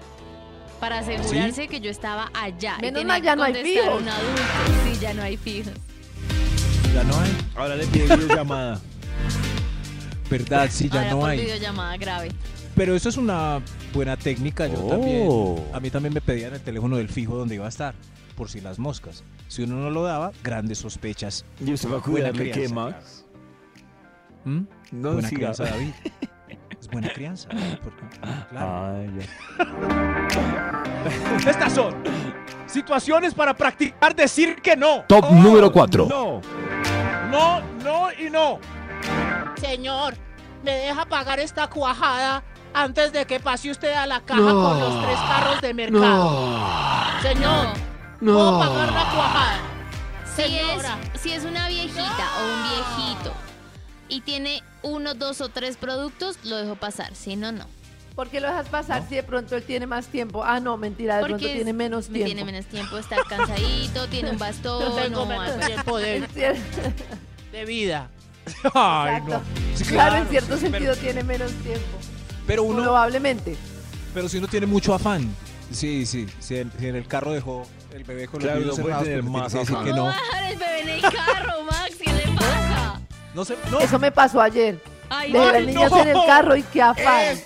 [0.80, 2.78] Para asegurarse que yo estaba allá.
[2.80, 4.00] Menos mal, ya no hay fijos.
[4.00, 4.42] un adulto.
[4.84, 5.72] Sí, ya no hay fijos.
[6.94, 7.30] Ya no hay.
[7.56, 8.80] Ahora le pide videollamada.
[10.30, 10.68] ¿Verdad?
[10.70, 11.40] Sí, ya Ahora no por hay.
[11.40, 12.28] videollamada grave.
[12.74, 13.60] Pero eso es una
[13.94, 14.66] buena técnica.
[14.66, 14.88] Yo Oh.
[14.88, 15.28] también.
[15.74, 17.94] A mí también me pedían el teléfono del fijo donde iba a estar.
[18.36, 19.24] Por si las moscas.
[19.48, 21.44] Si uno no lo daba, grandes sospechas.
[21.64, 22.74] ¿Y usted va a cuidarle qué, crianza.
[22.74, 23.24] Max?
[24.44, 24.60] ¿Mm?
[24.92, 25.38] No buena siga.
[25.52, 25.92] crianza, David.
[26.80, 27.48] Es buena crianza.
[27.82, 28.04] porque-
[28.50, 28.96] claro.
[28.96, 29.26] Ay, ya.
[31.50, 31.92] Estas son
[32.68, 35.04] situaciones para practicar decir que no.
[35.08, 36.06] Top número 4.
[36.08, 36.40] No.
[37.30, 38.58] No, no y no.
[39.60, 40.14] Señor,
[40.62, 42.42] ¿me deja pagar esta cuajada
[42.72, 46.58] antes de que pase usted a la caja con los tres carros de mercado?
[47.22, 47.68] Señor,
[48.20, 49.58] ¿puedo pagar la cuajada?
[50.36, 50.98] Si Señora.
[51.14, 53.32] es, si es una viejita o un viejito
[54.08, 57.14] y tiene uno, dos o tres productos, lo dejo pasar.
[57.14, 57.66] Si no, no.
[58.18, 60.42] ¿Por qué lo dejas pasar si de pronto él tiene más tiempo?
[60.42, 62.24] Ah, no, mentira, de pronto tiene menos tiempo.
[62.26, 64.92] Tiene menos tiempo, está cansadito, tiene un bastón.
[64.96, 65.66] Tengo o menos algo.
[65.66, 68.10] tiempo de, vida.
[68.74, 69.30] Ay, Exacto.
[69.38, 69.76] no.
[69.76, 71.86] Sí, claro, en cierto sí, sentido Pero, tiene menos tiempo.
[72.44, 73.56] pero uno, Probablemente.
[74.12, 75.32] pero si uno tiene mucho afán.
[75.70, 76.26] Sí, sí.
[76.40, 79.54] Si en, si en el carro dejó el bebé con Claro, los puede tener más
[79.54, 79.84] afán.
[79.84, 80.08] que ¿Cómo no.
[80.08, 81.94] dejar el bebé en el carro, Max?
[82.02, 83.00] ¿Qué le pasa?
[83.32, 83.78] No sé, no.
[83.78, 84.82] Eso me pasó ayer.
[85.08, 85.52] Ay, Dejé no.
[85.52, 87.38] las niñas en el carro y qué afán.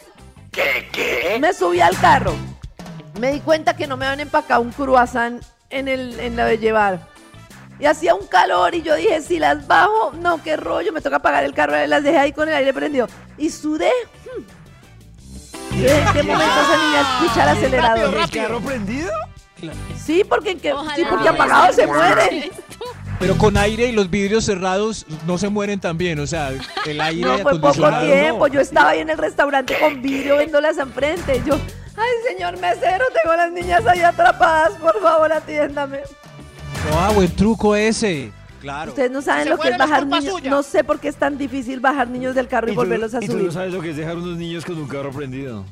[0.53, 1.39] ¿Qué, qué?
[1.41, 2.35] Me subí al carro.
[3.19, 6.59] Me di cuenta que no me habían empacado un croissant en, el, en la de
[6.59, 7.01] llevar.
[7.81, 11.17] Y hacía un calor y yo dije, si las bajo, no, qué rollo, me toca
[11.17, 13.09] apagar el carro, las dejé ahí con el aire prendido.
[13.39, 13.91] Y sudé.
[14.25, 14.63] hmm.
[15.75, 18.15] ¿En qué momento esa niña escucha el acelerador?
[18.15, 19.11] ¿El carro prendido?
[19.97, 22.85] Sí, porque, que, sí, porque apagado se esto.
[23.23, 26.19] Pero con aire y los vidrios cerrados no se mueren también.
[26.19, 26.51] O sea,
[26.87, 28.07] el aire No, fue poco acondicionado.
[28.07, 28.47] tiempo.
[28.49, 31.41] Yo estaba ahí en el restaurante con vidrio viéndolas enfrente.
[31.47, 34.73] Yo, ay, señor mesero, tengo a las niñas ahí atrapadas.
[34.73, 35.99] Por favor, atiéndame.
[36.91, 38.33] No, ah, buen truco ese.
[38.61, 38.91] Claro.
[38.91, 40.25] Ustedes no saben lo que es bajar niños.
[40.25, 40.51] suya.
[40.51, 43.19] No sé por qué es tan difícil bajar niños del carro y, tú- volverlos a
[43.23, 43.47] y tú subir.
[43.47, 45.65] no sabes lo que es dejar unos niños con un carro prendido.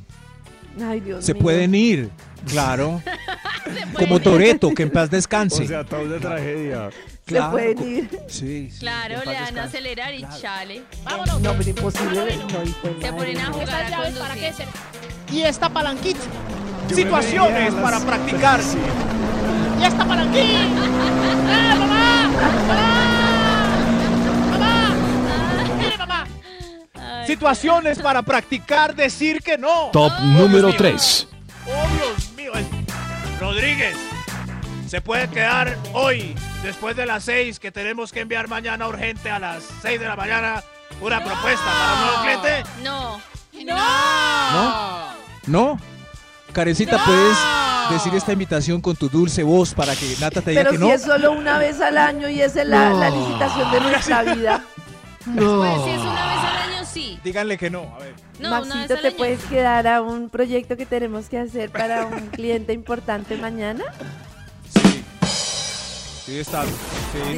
[0.84, 1.42] Ay, Dios Se mío.
[1.42, 2.10] pueden ir.
[2.48, 3.02] Claro.
[3.98, 5.64] Como Toreto, que en paz descanse.
[5.64, 6.90] O sea, toda una tragedia.
[7.30, 8.20] Se pueden ir.
[8.28, 8.70] Sí.
[8.80, 10.82] Claro, le dan a acelerar y chale.
[11.04, 11.40] Vámonos.
[11.40, 12.36] No, pero imposible.
[12.36, 14.66] No, Se ponen a jugar a llaves para conducir.
[15.26, 16.20] qué Y esta palanquita.
[16.88, 18.60] Yo Situaciones para las- practicar.
[18.70, 18.78] Sí.
[19.80, 20.44] Y esta palanquita.
[21.48, 22.30] ¡Ah, mamá!
[22.68, 24.50] ¡Mamá!
[24.50, 25.76] ¡Mamá!
[25.78, 26.26] ¡Mire, mamá!
[27.26, 29.90] Situaciones para practicar decir que no.
[29.92, 31.28] Top número 3.
[31.66, 32.52] ¡Oh, Dios mío!
[33.40, 33.96] Rodríguez,
[34.90, 36.34] se puede quedar hoy,
[36.64, 40.16] después de las seis, que tenemos que enviar mañana urgente a las seis de la
[40.16, 40.64] mañana
[41.00, 42.70] una propuesta para un nuevo cliente.
[42.82, 43.20] No.
[43.64, 45.08] ¿No?
[45.46, 45.80] ¿No?
[46.52, 47.38] Karencita, ¿puedes
[47.92, 50.82] decir esta invitación con tu dulce voz para que Nata te diga Pero que si
[50.82, 50.92] no?
[50.92, 53.16] es solo una vez al año y esa es la, la No.
[53.28, 54.64] licitación de nuestra vida.
[55.24, 55.36] Pues
[55.84, 57.20] si es una vez al año, sí.
[57.22, 58.14] Díganle que no, a ver.
[58.40, 59.16] No, Maxito, ¿te año.
[59.16, 63.84] puedes quedar a un proyecto que tenemos que hacer para un cliente importante mañana?
[66.30, 66.62] Sí, está.
[66.64, 66.70] Sí.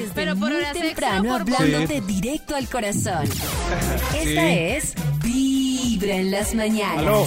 [0.01, 3.25] Desde Pero por muy temprano por hablándote directo al corazón.
[4.15, 4.37] Esta Sí.
[4.39, 6.99] es Vibra en las mañanas.
[6.99, 7.27] Aló,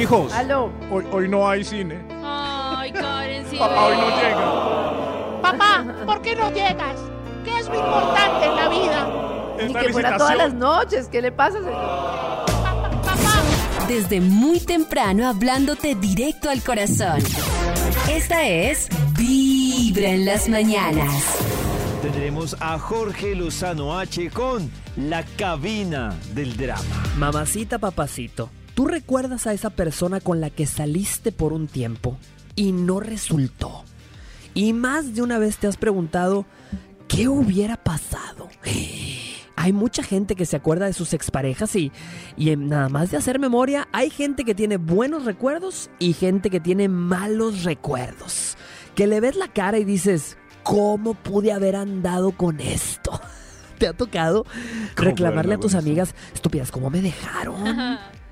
[0.00, 0.32] hijos.
[0.32, 0.70] Aló.
[0.88, 1.98] Hoy, hoy no hay cine.
[2.22, 3.56] Ay, Karen, sí.
[3.56, 5.42] Papá hoy no llega.
[5.42, 6.96] Papá, ¿por qué no llegas?
[7.44, 9.08] ¿Qué es lo importante en la vida?
[9.66, 11.08] Ni que fuera todas las noches.
[11.08, 12.46] ¿Qué le pasa, señor?
[13.88, 17.18] Desde muy temprano hablándote directo al corazón.
[18.08, 18.88] Esta es
[19.92, 21.36] Vibra en las mañanas.
[22.00, 26.84] Tendremos a Jorge Lozano H con La Cabina del Drama.
[27.18, 32.16] Mamacita, papacito, ¿tú recuerdas a esa persona con la que saliste por un tiempo
[32.54, 33.82] y no resultó?
[34.54, 36.46] Y más de una vez te has preguntado,
[37.08, 38.48] ¿qué hubiera pasado?
[39.56, 41.90] Hay mucha gente que se acuerda de sus exparejas y,
[42.36, 46.48] y en nada más de hacer memoria, hay gente que tiene buenos recuerdos y gente
[46.48, 48.56] que tiene malos recuerdos.
[49.00, 53.18] Que le ves la cara y dices, ¿cómo pude haber andado con esto?
[53.78, 54.44] ¿Te ha tocado
[54.94, 57.64] reclamarle a tus amigas, estúpidas, cómo me dejaron?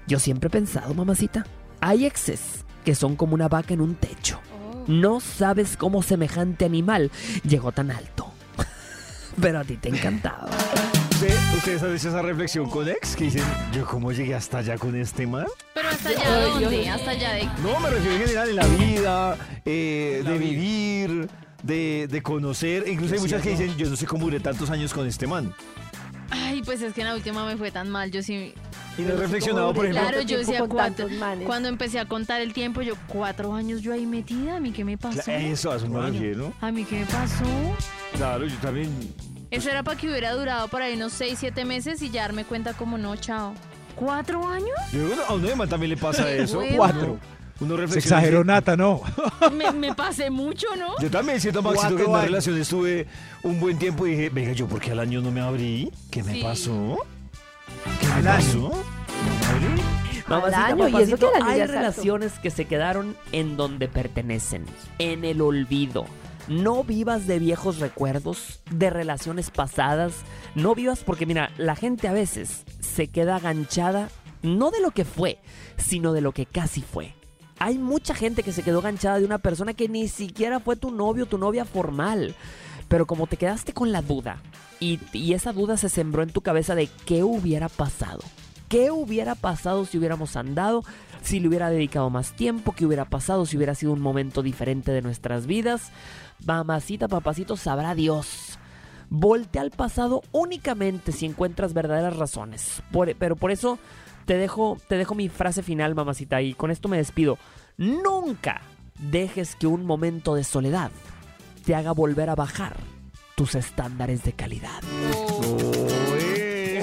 [0.06, 1.46] Yo siempre he pensado, mamacita,
[1.80, 4.40] hay exes que son como una vaca en un techo.
[4.86, 7.10] No sabes cómo semejante animal
[7.44, 8.30] llegó tan alto.
[9.40, 10.50] Pero a ti te encantaba.
[11.20, 13.16] ¿Usted- ¿Ustedes han hecho esa reflexión con ex?
[13.16, 13.42] Que dicen,
[13.72, 15.46] ¿yo cómo llegué hasta allá con este man?
[15.74, 16.88] Pero hasta allá de dónde?
[16.88, 17.44] Hasta allá de.
[17.62, 21.28] No, me refiero en general en la vida, eh, de vivir,
[21.62, 22.84] de, de conocer.
[22.86, 25.52] Incluso hay muchas que dicen, yo no sé cómo duré tantos años con este man.
[26.30, 28.12] Ay, pues es que en la última me fue tan mal.
[28.12, 28.54] Yo sí.
[28.96, 30.08] Y no he reflexionado, por ejemplo.
[30.08, 31.08] Claro, yo decía cuatro.
[31.46, 34.56] Cuando empecé a contar el tiempo, yo cuatro años yo ahí metida.
[34.56, 35.30] ¿A mí qué me pasó?
[35.32, 36.52] Eso, a eso me refiero.
[36.60, 37.44] ¿A mí qué me pasó?
[38.16, 38.88] Claro, yo también.
[39.50, 42.44] Eso era para que hubiera durado por ahí unos seis, siete meses y ya darme
[42.44, 43.54] cuenta como no, chao.
[43.94, 44.70] ¿Cuatro años?
[44.92, 46.58] Yo a un man también le pasa eso.
[46.58, 46.76] huevo.
[46.76, 47.18] Cuatro.
[47.60, 48.18] Uno Se reflexiona.
[48.18, 49.00] exageró y dice, Nata, no.
[49.52, 50.96] Me, me pasé mucho, ¿no?
[51.00, 52.28] Yo también siento, Maxito, que en una años.
[52.30, 53.08] relación estuve
[53.42, 55.90] un buen tiempo y dije, venga, ¿yo por qué al año no me abrí?
[56.10, 56.42] ¿Qué me Sí.
[56.42, 56.98] pasó?
[58.00, 58.58] ¿Qué me pasó?
[58.58, 59.82] ¿No me abrí?
[60.28, 61.72] Mamacita, año, y eso papacito, que hay es alto.
[61.72, 64.64] relaciones que se quedaron en donde pertenecen,
[64.98, 66.06] en el olvido.
[66.48, 70.14] No vivas de viejos recuerdos, de relaciones pasadas.
[70.54, 74.08] No vivas porque, mira, la gente a veces se queda aganchada
[74.42, 75.38] no de lo que fue,
[75.76, 77.14] sino de lo que casi fue.
[77.58, 80.90] Hay mucha gente que se quedó aganchada de una persona que ni siquiera fue tu
[80.90, 82.34] novio, tu novia formal.
[82.88, 84.40] Pero como te quedaste con la duda
[84.80, 88.20] y, y esa duda se sembró en tu cabeza de qué hubiera pasado.
[88.68, 90.84] ¿Qué hubiera pasado si hubiéramos andado?
[91.22, 94.92] Si le hubiera dedicado más tiempo, ¿qué hubiera pasado si hubiera sido un momento diferente
[94.92, 95.90] de nuestras vidas?
[96.44, 98.58] Mamacita, papacito, sabrá Dios.
[99.10, 102.82] Voltea al pasado únicamente si encuentras verdaderas razones.
[102.92, 103.78] Por- pero por eso
[104.26, 107.38] te dejo, te dejo mi frase final, mamacita, y con esto me despido.
[107.76, 108.60] Nunca
[108.98, 110.90] dejes que un momento de soledad
[111.64, 112.76] te haga volver a bajar
[113.36, 114.82] tus estándares de calidad.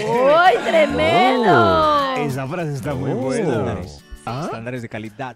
[0.08, 2.16] ¡Uy, tremendo!
[2.18, 3.16] Esa frase está muy Oh.
[3.16, 3.50] buena.
[3.50, 4.04] Estándares.
[4.26, 4.42] ¿Ah?
[4.46, 5.36] Estándares de calidad.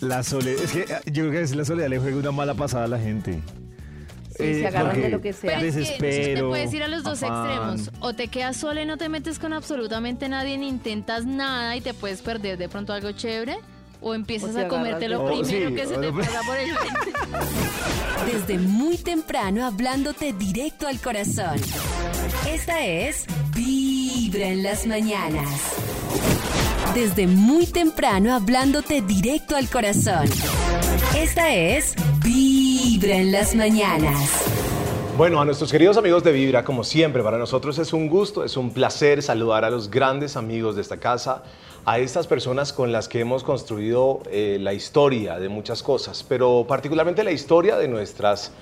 [0.00, 0.62] La soledad.
[0.62, 2.98] Es que eh, yo creo que la soledad le juega una mala pasada a la
[2.98, 3.40] gente.
[4.36, 5.54] Sí, se agarran de lo que sea.
[5.56, 6.40] Pero es que Desespero.
[6.42, 7.46] te puedes ir a los dos afán.
[7.74, 7.90] extremos.
[8.00, 11.80] O te quedas sola y no te metes con absolutamente nadie ni intentas nada y
[11.80, 13.56] te puedes perder de pronto algo chévere.
[14.02, 16.56] O empiezas O a comerte lo primero Oh, sí, que se te de- pasa por
[16.58, 18.36] el frente.
[18.46, 21.58] Desde muy temprano hablándote directo al corazón.
[22.46, 23.24] Esta es
[23.54, 25.48] Vibra en las mañanas.
[26.94, 30.28] Desde muy temprano hablándote directo al corazón.
[31.16, 34.46] Esta es Vibra en las mañanas.
[35.16, 38.58] Bueno, a nuestros queridos amigos de Vibra, como siempre, para nosotros es un gusto, es
[38.58, 41.42] un placer saludar a los grandes amigos de esta casa,
[41.86, 46.66] a estas personas con las que hemos construido eh, la historia de muchas cosas, pero
[46.68, 48.52] particularmente la historia de nuestras,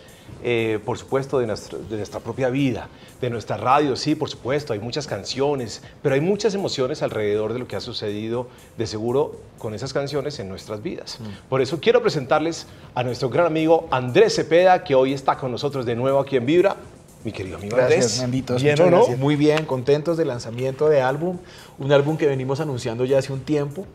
[0.47, 2.89] eh, por supuesto, de nuestra, de nuestra propia vida,
[3.19, 7.61] de nuestra radio, sí, por supuesto, hay muchas canciones, pero hay muchas emociones alrededor de
[7.61, 11.19] lo que ha sucedido, de seguro, con esas canciones en nuestras vidas.
[11.49, 15.87] Por eso quiero presentarles a nuestro gran amigo Andrés Cepeda, que hoy está con nosotros
[15.87, 16.77] de nuevo aquí en Vibra.
[17.25, 18.63] Mi querido amigo Gracias, Andrés.
[18.63, 19.09] ¿Bien no?
[19.17, 21.39] Muy bien, contentos del lanzamiento de álbum.
[21.79, 23.87] Un álbum que venimos anunciando ya hace un tiempo,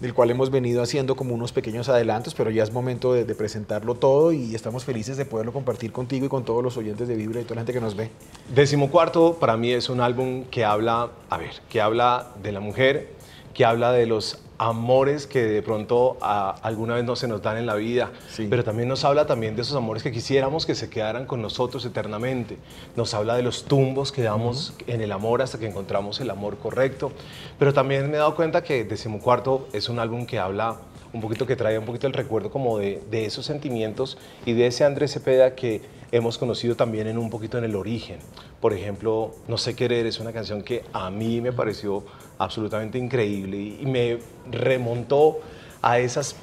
[0.00, 3.94] del cual hemos venido haciendo como unos pequeños adelantos, pero ya es momento de, presentarlo
[3.94, 7.40] todo y estamos felices de poderlo compartir contigo y con todos los oyentes de Vibra
[7.40, 8.10] y toda la gente que nos ve.
[8.54, 13.10] Decimocuarto para mí es un álbum que habla, a ver, que habla de la mujer,
[13.52, 17.58] que habla de los amores que de pronto a- alguna vez no se nos dan
[17.58, 18.10] en la vida,
[18.48, 21.84] pero también nos habla también de esos amores que quisiéramos que se quedaran con nosotros
[21.84, 22.56] eternamente.
[22.96, 26.56] Nos habla de los tumbos que damos en el amor hasta que encontramos el amor
[26.58, 27.12] correcto,
[27.58, 30.76] pero también me he dado cuenta que Decimocuarto es un álbum que habla
[31.12, 34.66] un poquito, que trae un poquito el recuerdo como de, de esos sentimientos y de
[34.66, 35.80] ese Andrés Cepeda que
[36.12, 38.18] hemos conocido también en un poquito en el origen.
[38.60, 42.04] Por ejemplo, No sé querer es una canción que a mí me pareció
[42.38, 44.18] absolutamente increíble y, me
[44.50, 45.38] remontó
[45.82, 46.36] a esas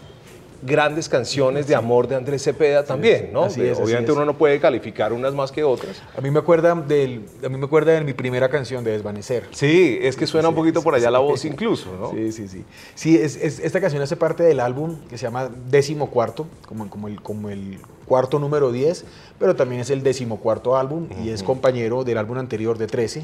[0.66, 3.44] grandes canciones de amor de Andrés Cepeda también, ¿no?
[3.44, 4.16] así es, así Obviamente es.
[4.16, 6.02] uno no puede calificar unas más que otras.
[6.18, 9.44] A mí me acuerda, del, a mí me acuerda de mi primera canción, de Desvanecer.
[9.52, 11.50] Sí, es que suena un poquito por allá la voz sí.
[11.50, 12.12] incluso, ¿no?
[12.12, 12.64] Sí, sí, sí.
[12.96, 16.90] Sí, es, es- esta canción hace parte del álbum que se llama Décimo Cuarto, como,
[16.90, 19.04] como, el, como el cuarto número 10,
[19.40, 23.24] pero también es el decimocuarto álbum y es compañero del álbum anterior de 13.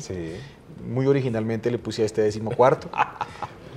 [0.88, 2.90] Muy originalmente le puse a este décimo cuarto.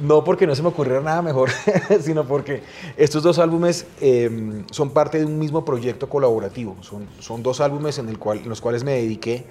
[0.01, 1.51] No porque no se me ocurriera nada mejor,
[2.01, 2.63] sino porque
[2.97, 6.77] estos dos álbumes eh, son parte de un mismo proyecto colaborativo.
[6.81, 9.45] Son, son dos álbumes en, el cual, en los cuales me dediqué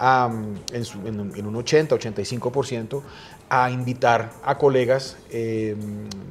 [0.00, 3.02] en, un- en un 80-85%
[3.50, 5.76] a invitar a colegas, eh,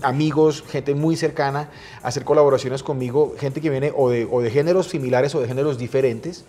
[0.01, 1.69] amigos, gente muy cercana
[2.01, 5.47] a hacer colaboraciones conmigo, gente que viene o de, o de géneros similares o de
[5.47, 6.45] géneros diferentes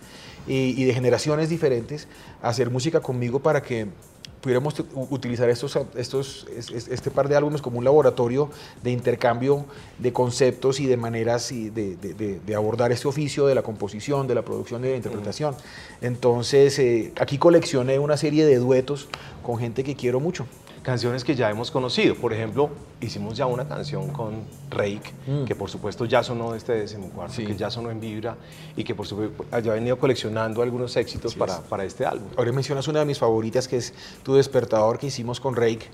[0.47, 2.07] y de generaciones diferentes,
[2.41, 3.87] a hacer música conmigo para que
[4.41, 4.75] pudiéramos
[5.09, 8.49] utilizar estos, estos, es- es- este par de álbumes como un laboratorio
[8.83, 9.65] de intercambio
[9.99, 14.27] de conceptos y de maneras y de, de- de- abordar este oficio de la composición,
[14.27, 15.55] de la producción y de la interpretación.
[16.01, 19.07] Entonces, eh, aquí coleccioné una serie de duetos
[19.43, 20.45] con gente que quiero mucho.
[20.83, 22.15] Canciones que ya hemos conocido.
[22.15, 22.69] Por ejemplo,
[23.01, 25.45] hicimos ya una canción con Reik, Mm.
[25.45, 28.35] que por supuesto ya sonó este decimocuarto, que ya sonó en Vibra
[28.75, 32.27] y que por supuesto haya venido coleccionando algunos éxitos para, para este álbum.
[32.35, 35.85] Ahora mencionas una de mis favoritas, que es Tu Despertador, que hicimos con Rake.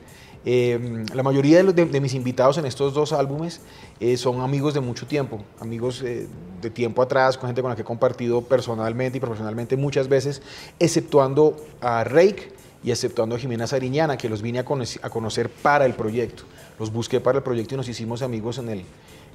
[0.46, 3.60] Eh, la mayoría de, los- de- de mis invitados en estos dos álbumes
[4.00, 6.28] eh, son amigos de mucho tiempo, amigos eh,
[6.62, 10.42] de tiempo atrás, con gente con la que he compartido personalmente y profesionalmente muchas veces,
[10.80, 12.54] exceptuando a Rake
[12.84, 16.44] y exceptuando a Jimena Sariñana, que los vine a, conoc- a conocer para el proyecto.
[16.80, 18.80] Los busqué para el proyecto y nos hicimos amigos en el,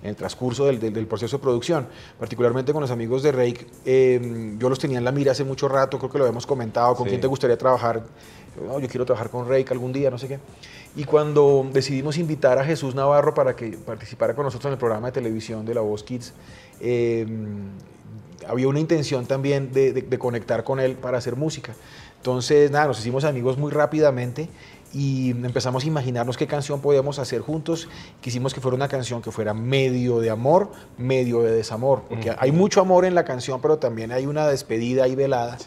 [0.03, 1.87] en el transcurso del, del- del proceso de producción,
[2.19, 3.67] particularmente con los amigos de Rake.
[3.85, 6.95] eh, yo los tenía en la mira hace mucho rato, creo que lo habíamos comentado,
[6.95, 7.11] con Sí.
[7.11, 8.03] quién te gustaría trabajar.
[8.67, 10.39] No, yo quiero trabajar con Rake algún día, no sé qué.
[10.95, 15.07] Y cuando decidimos invitar a Jesús Navarro para que participara con nosotros en el programa
[15.09, 16.35] de televisión de La Voz Kids,
[16.81, 17.27] eh,
[18.47, 21.75] había una intención también de, de- de conectar con él para hacer música.
[22.23, 24.49] Entonces, nada, nos hicimos amigos muy rápidamente
[24.95, 27.89] y empezamos a imaginarnos qué canción podíamos hacer juntos.
[28.21, 32.53] Quisimos que fuera una canción que fuera medio de amor, medio de desamor, porque hay
[32.53, 35.59] mucho amor en la canción, pero también hay una despedida y velada.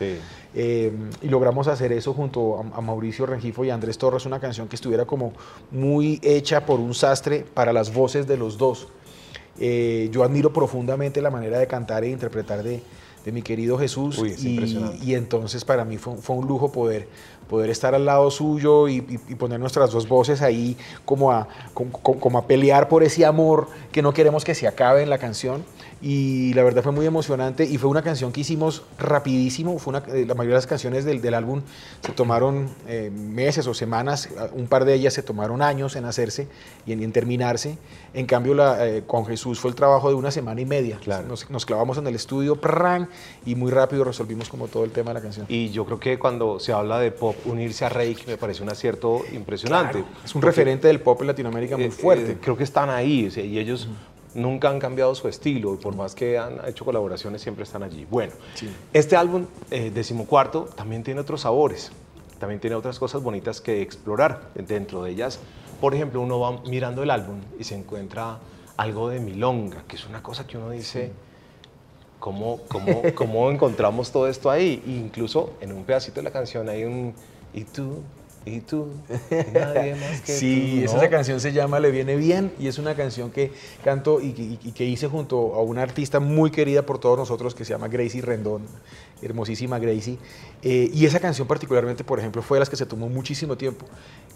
[0.54, 4.70] Eh, y logramos hacer eso junto a, a Mauricio Rengifo y Andrés Torres, una canción
[4.70, 5.34] que estuviera como
[5.72, 8.88] muy hecha por un sastre para las voces de los dos.
[9.60, 12.82] Eh, yo admiro profundamente la manera de cantar e interpretar de,
[13.26, 15.04] de mi querido Jesús Uy, es y, impresionante.
[15.04, 17.08] y entonces para mí fue, fue un lujo poder,
[17.50, 21.48] poder estar al lado suyo y, y- y poner nuestras dos voces ahí como a,
[21.74, 25.10] como, como- como a pelear por ese amor que no queremos que se acabe en
[25.10, 25.66] la canción.
[26.08, 29.80] Y la verdad fue muy emocionante y fue una canción que hicimos rapidísimo.
[29.80, 31.64] Fue una, eh, la mayoría de las canciones del, del álbum
[32.02, 36.48] se tomaron eh, meses o semanas, un par de ellas se tomaron años en hacerse
[36.86, 37.80] y en, en terminarse.
[38.14, 41.00] En cambio, la, eh, con Jesús fue el trabajo de una semana y media.
[41.28, 43.10] Nos, nos clavamos en el estudio prran,
[43.44, 45.48] y muy rápido resolvimos como todo el tema de la canción.
[45.50, 48.70] Y yo creo que cuando se habla de pop, unirse a Reik me parece un
[48.70, 50.04] acierto impresionante.
[50.04, 52.34] Claro, es un referente del pop en Latinoamérica muy eh, fuerte.
[52.34, 53.88] eh, creo que están ahí o sea, y ellos
[54.36, 58.06] nunca han cambiado su estilo y por más que han hecho colaboraciones siempre están allí.
[58.10, 58.34] Bueno,
[58.94, 61.92] este álbum, eh, decimocuarto, también tiene otros sabores,
[62.40, 64.52] también tiene otras cosas bonitas que explorar.
[64.54, 65.40] Dentro de ellas,
[65.82, 68.38] por ejemplo, uno va mirando el álbum y se encuentra
[68.78, 71.12] algo de milonga, que es una cosa que uno dice...
[72.18, 74.82] ¿Cómo, cómo, cómo encontramos todo esto ahí?
[74.88, 77.14] Incluso en un pedacito de la canción hay un...
[77.54, 78.02] Y tú,
[78.46, 78.88] y tú,
[79.32, 80.92] y nadie más que Sí, tú.
[80.94, 80.98] ¿no?
[81.00, 83.52] esa canción se llama Le Viene Bien y es una canción que
[83.84, 87.56] canto y, que- y que hice junto a una artista muy querida por todos nosotros
[87.56, 88.62] que se llama Gracie Rendón,
[89.22, 90.18] hermosísima Gracie.
[90.62, 93.86] Eh, y esa canción particularmente, por ejemplo, fue de las que se tomó muchísimo tiempo.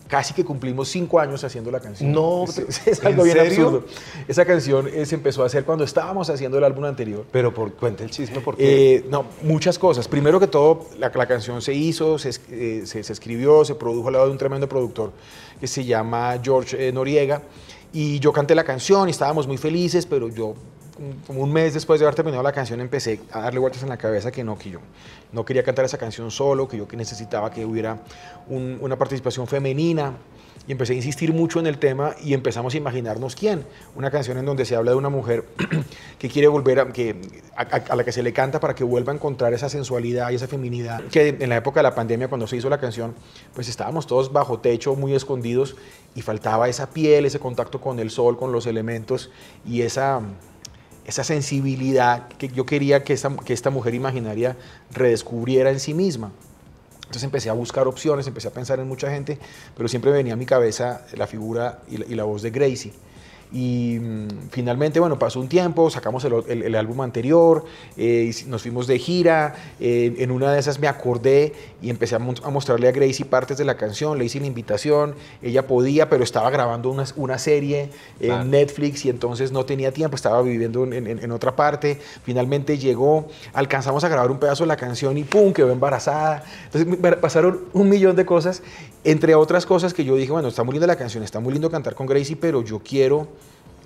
[0.08, 2.12] Casi que cumplimos cinco años haciendo la canción.
[2.12, 3.66] No, es, es- es ¿en algo bien serio?
[3.68, 3.86] absurdo.
[4.28, 7.26] Esa canción eh, se empezó a hacer cuando estábamos haciendo el álbum anterior.
[7.32, 8.96] Pero por cuenta el chisme, ¿por qué?
[8.96, 10.08] Eh, no, muchas cosas.
[10.08, 13.99] Primero que todo, la, la canción se hizo, se, eh, se- se escribió, se produjo
[14.08, 15.12] al lado de un tremendo productor
[15.60, 17.42] que se llama George eh, Noriega.
[17.92, 20.54] Y yo canté la canción y estábamos muy felices, pero yo,
[21.28, 23.98] como un mes después de haber terminado la canción, empecé a darle vueltas en la
[23.98, 24.80] cabeza que no, que yo
[25.32, 28.00] no quería cantar esa canción solo, que yo que necesitaba que hubiera
[28.48, 30.14] un- una participación femenina.
[30.68, 33.66] Y empecé a insistir mucho en el tema y empezamos a imaginarnos quién.
[33.96, 35.46] Una canción en donde se habla de una mujer
[36.20, 37.16] que quiere volver a, que,
[37.56, 40.48] a, la que se le canta para que vuelva a encontrar esa sensualidad y esa
[40.48, 41.04] feminidad.
[41.06, 43.16] Que en la época de la pandemia, cuando se hizo la canción,
[43.56, 45.76] pues estábamos todos bajo techo, muy escondidos
[46.16, 49.32] y faltaba esa piel, ese contacto con el sol, con los elementos
[49.66, 50.22] y esa,
[51.06, 54.56] esa sensibilidad que yo quería que esta, que esta mujer imaginaria
[54.92, 56.32] redescubriera en sí misma.
[57.10, 59.40] Entonces empecé a buscar opciones, empecé a pensar en mucha gente,
[59.76, 62.94] pero siempre venía a mi cabeza la figura y la, y la voz de Gracie.
[63.52, 67.66] Y mm, finalmente, bueno, pasó un tiempo, sacamos el, el- el álbum anterior,
[67.98, 72.18] eh, nos fuimos de gira, eh, en una de esas me acordé y empecé a,
[72.20, 76.24] a mostrarle a Gracie partes de la canción, le hice la invitación, ella podía, pero
[76.24, 77.90] estaba grabando una, una serie
[78.20, 78.52] en.
[78.52, 83.28] Netflix y entonces no tenía tiempo, estaba viviendo en, en- en otra parte, finalmente llegó,
[83.54, 85.54] alcanzamos a grabar un pedazo de la canción y ¡pum!
[85.54, 86.44] quedó embarazada.
[86.72, 88.62] Entonces pasaron un millón de cosas,
[89.04, 91.72] entre otras cosas que yo dije, bueno, está muy linda la canción, está muy lindo
[91.72, 93.28] cantar con Gracie, pero yo quiero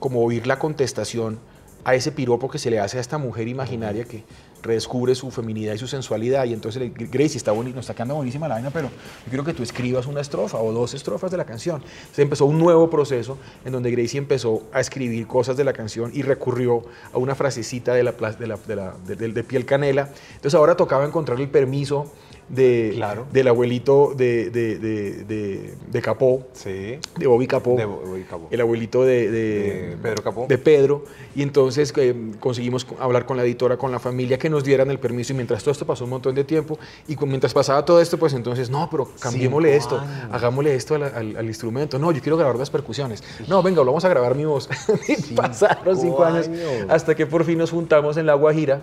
[0.03, 1.39] como oír la contestación
[1.85, 4.25] a ese piropo que se le hace a esta mujer imaginaria que
[4.61, 6.43] redescubre su feminidad y su sensualidad.
[6.43, 9.53] Y entonces, Gracie, está bonito, nos está quedando buenísima la vaina, pero yo quiero que
[9.53, 11.81] tú escribas una estrofa o dos estrofas de la canción.
[11.81, 16.11] Entonces empezó un nuevo proceso en donde Gracie empezó a escribir cosas de la canción
[16.13, 16.83] y recurrió
[17.13, 20.09] a una frasecita de la- de- de- de piel canela.
[20.35, 22.11] Entonces ahora tocaba encontrar el permiso
[22.49, 28.47] de, del abuelito de, de, de, de- Capó, de Bobby Capó, De Bobby Capó.
[28.51, 30.45] el abuelito de, Pedro Capó.
[30.47, 34.49] de Pedro, y entonces eh, conseguimos co- hablar con la editora, con la familia, que
[34.49, 36.77] nos dieran el permiso, y mientras todo esto pasó un montón de tiempo,
[37.07, 41.03] y mientras pasaba todo esto, pues entonces, no, pero cambiémosle Cinco esto, hagámosle esto al,
[41.03, 44.45] al- al instrumento, no, yo quiero grabar las percusiones, no, venga, vamos a grabar mi
[44.45, 44.69] voz.
[45.07, 46.87] Y pasaron cinco años, años.
[46.89, 48.81] hasta que por fin nos juntamos en La Guajira,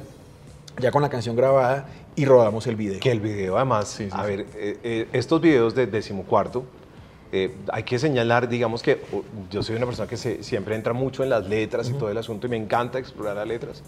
[0.80, 1.86] ya con la canción grabada,
[2.16, 3.00] y rodamos el video.
[3.00, 6.64] Que el video, además, a ver, eh, eh, estos videos de decimocuarto,
[7.32, 10.92] eh, hay que señalar, digamos que oh, yo soy una persona que se- siempre entra
[10.92, 13.82] mucho en las letras y todo el asunto y me encanta explorar las letras,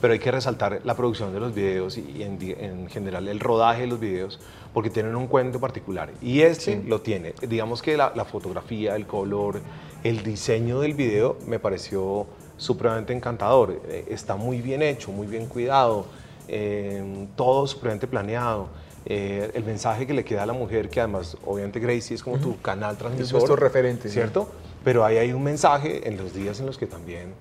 [0.00, 3.38] pero hay que resaltar la producción de los videos y, y en, en general el
[3.38, 4.40] rodaje de los videos
[4.72, 7.34] porque tienen un cuento particular y este lo tiene.
[7.46, 9.60] Digamos que la, la fotografía, el color,
[10.02, 13.82] el diseño del video me pareció supremamente encantador.
[13.88, 16.06] Eh, está muy bien hecho, muy bien cuidado,
[16.48, 18.68] eh, todo supremamente planeado.
[19.08, 22.38] Eh, el mensaje que le queda a la mujer, que además obviamente Gracie es como
[22.38, 23.34] tu canal transmisor.
[23.34, 24.14] nuestro referente, sí.
[24.14, 24.48] ¿Cierto?
[24.82, 27.32] Pero ahí hay un mensaje en los días en los que también,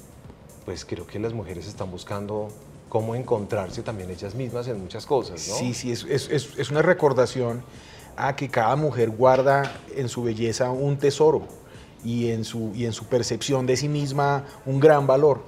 [0.65, 2.49] pues creo que las mujeres están buscando
[2.89, 5.55] cómo encontrarse también ellas mismas en muchas cosas, ¿no?
[5.55, 7.63] Sí, sí, es, es- es- es una recordación
[8.15, 11.41] a que cada mujer guarda en su belleza un tesoro
[12.03, 15.41] y en su, y en su percepción de sí misma un gran valor.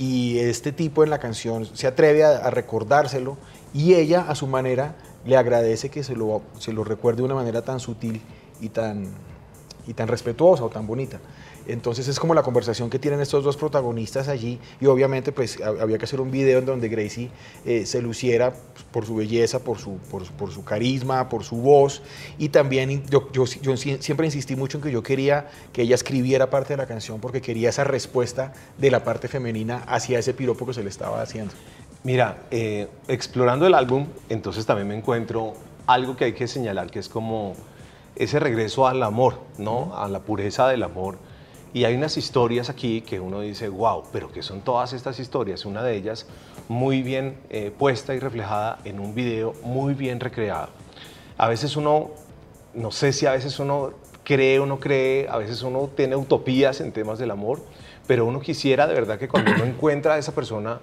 [0.00, 3.36] Y este tipo en la canción se atreve a, recordárselo
[3.74, 4.96] y ella a su manera
[5.26, 8.22] le agradece que se lo, se lo recuerde de una manera tan sutil
[8.62, 9.08] y tan,
[9.86, 11.20] y tan respetuosa o tan bonita.
[11.66, 15.80] Entonces es como la conversación que tienen estos dos protagonistas allí y obviamente pues hab-
[15.80, 17.30] había que hacer un video en donde Gracie
[17.64, 18.54] eh, se luciera
[18.90, 22.02] por su belleza, por su, por, por su carisma, por su voz
[22.38, 25.94] y también yo, yo, yo si- siempre insistí mucho en que yo quería que ella
[25.94, 30.34] escribiera parte de la canción porque quería esa respuesta de la parte femenina hacia ese
[30.34, 31.52] piropo que se le estaba haciendo.
[32.02, 35.52] Mira, eh, explorando el álbum, entonces también me encuentro
[35.86, 37.54] algo que hay que señalar, que es como
[38.16, 39.94] ese regreso al amor, ¿no?
[39.96, 41.18] A la pureza del amor.
[41.72, 45.64] Y hay unas historias aquí que uno dice, wow, pero ¿qué son todas estas historias?
[45.64, 46.26] Una de ellas
[46.68, 50.68] muy bien eh, puesta y reflejada en un video muy bien recreado.
[51.38, 52.10] A veces uno,
[52.74, 53.92] no sé si a veces uno
[54.24, 57.60] cree o no cree, a veces uno tiene utopías en temas del amor,
[58.06, 60.80] pero uno quisiera de verdad que cuando uno encuentra a esa persona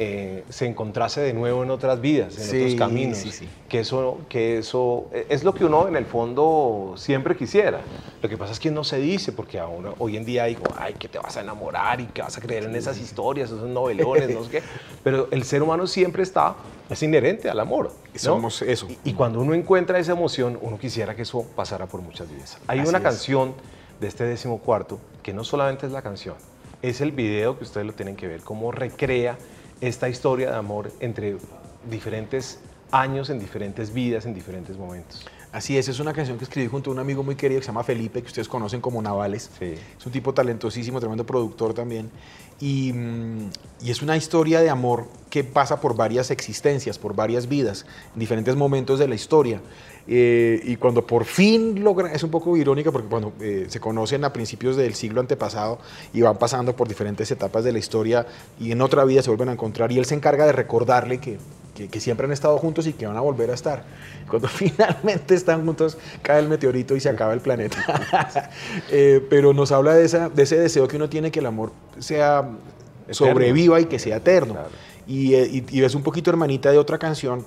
[0.00, 3.18] eh, se encontrase de nuevo en otras vidas, en Sí, otros caminos.
[3.18, 3.48] sí, sí.
[3.68, 7.80] Que eso, que eso es lo que uno en el fondo siempre quisiera.
[8.22, 10.94] Lo que pasa es que no se dice, porque aún hoy en día digo, ay,
[10.94, 14.30] que te vas a enamorar y que vas a creer en esas historias, esos novelones,
[14.30, 14.62] no sé qué.
[15.04, 16.54] Pero el ser humano siempre está,
[16.88, 17.90] es inherente al amor.
[18.14, 18.18] ¿no?
[18.18, 18.86] Somos eso.
[18.88, 22.58] Y, y cuando uno encuentra esa emoción, uno quisiera que eso pasara por muchas vidas.
[22.68, 23.04] Hay Así una es.
[23.04, 23.54] canción
[24.00, 26.36] de este décimo cuarto que no solamente es la canción,
[26.82, 29.36] es el video que ustedes lo tienen que ver, cómo recrea
[29.80, 31.36] esta historia de amor entre
[31.90, 32.60] diferentes
[32.90, 35.26] años, en diferentes vidas, en diferentes momentos.
[35.50, 37.68] Así es, es una canción que escribí junto a un amigo muy querido que se
[37.68, 39.50] llama Felipe, que ustedes conocen como Navales.
[39.60, 42.10] Es un tipo talentosísimo, tremendo productor también.
[42.60, 43.50] Y, mm,
[43.82, 48.20] y es una historia de amor que pasa por varias existencias, por varias vidas, en
[48.20, 49.62] diferentes momentos de la historia.
[50.10, 54.24] Eh, y cuando por fin logran, es un poco irónica porque cuando eh, se conocen
[54.24, 55.78] a principios del siglo antepasado
[56.14, 58.26] y van pasando por diferentes etapas de la historia
[58.58, 61.36] y en otra vida se vuelven a encontrar y él se encarga de recordarle que,
[61.74, 63.84] que- que siempre han estado juntos y que van a volver a estar.
[64.30, 67.78] Cuando finalmente están juntos cae el meteorito y se acaba el planeta.
[68.90, 71.72] Eh, pero nos habla de, esa, de ese deseo que uno tiene que el amor
[71.98, 72.48] sea
[73.10, 74.54] sobreviva y que sea eterno.
[75.06, 77.44] Y, y- y es un poquito hermanita de otra canción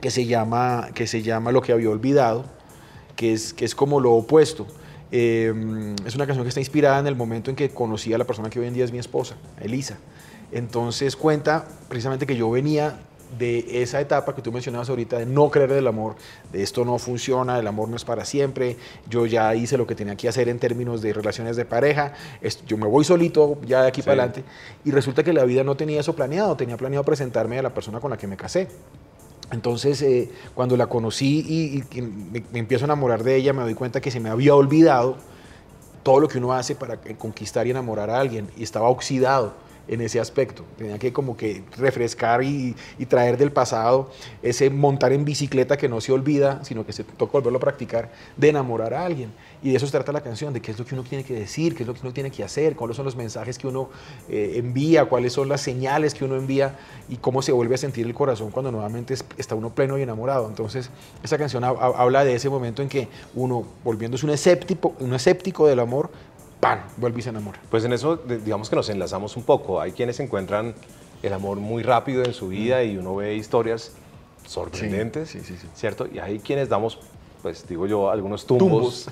[0.00, 2.44] que se llama, que se llama Lo que había olvidado,
[3.16, 4.66] que es, que es como lo opuesto.
[5.10, 8.24] Eh, es una canción que está inspirada en el momento en que conocí a la
[8.24, 9.98] persona que hoy en día es mi esposa, Elisa.
[10.52, 12.98] Entonces cuenta precisamente que yo venía
[13.38, 16.16] de esa etapa que tú mencionabas ahorita de no creer en el amor,
[16.50, 18.78] de esto no funciona, el amor no es para siempre,
[19.08, 22.14] yo ya hice lo que tenía que hacer en términos de relaciones de pareja,
[22.66, 24.06] yo me voy solito ya de aquí Sí.
[24.06, 24.44] para adelante
[24.82, 28.00] y resulta que la vida no tenía eso planeado, tenía planeado presentarme a la persona
[28.00, 28.68] con la que me casé.
[29.50, 33.74] Entonces, eh, cuando la conocí y, me, me empiezo a enamorar de ella, me doy
[33.74, 35.16] cuenta que se me había olvidado
[36.02, 39.54] todo lo que uno hace para conquistar y enamorar a alguien y estaba oxidado
[39.88, 40.64] en ese aspecto.
[40.76, 42.76] Tenía que como que refrescar y,
[43.08, 44.10] traer del pasado
[44.42, 48.10] ese montar en bicicleta que no se olvida, sino que se toca volverlo a practicar,
[48.36, 49.32] de enamorar a alguien.
[49.62, 51.34] Y de eso se trata la canción, de qué es lo que uno tiene que
[51.34, 53.88] decir, qué es lo que uno tiene que hacer, cuáles son los mensajes que uno
[54.28, 56.76] eh, envía, cuáles son las señales que uno envía
[57.08, 60.02] y cómo se vuelve a sentir el corazón cuando nuevamente es- está uno pleno y
[60.02, 60.46] enamorado.
[60.48, 60.90] Entonces,
[61.22, 65.14] esa canción ha- ha- habla de ese momento en que uno, volviéndose un escéptico, un
[65.14, 66.10] escéptico del amor,
[66.60, 66.80] ¡pam!
[66.96, 67.60] vuelve y se enamora.
[67.70, 69.80] Pues en eso, digamos que nos enlazamos un poco.
[69.80, 70.74] Hay quienes encuentran
[71.22, 73.92] el amor muy rápido en su vida y uno ve historias
[74.46, 75.36] sorprendentes,
[75.74, 76.06] ¿cierto?
[76.12, 76.98] Y hay quienes damos,
[77.42, 79.08] pues digo yo, algunos tumbos,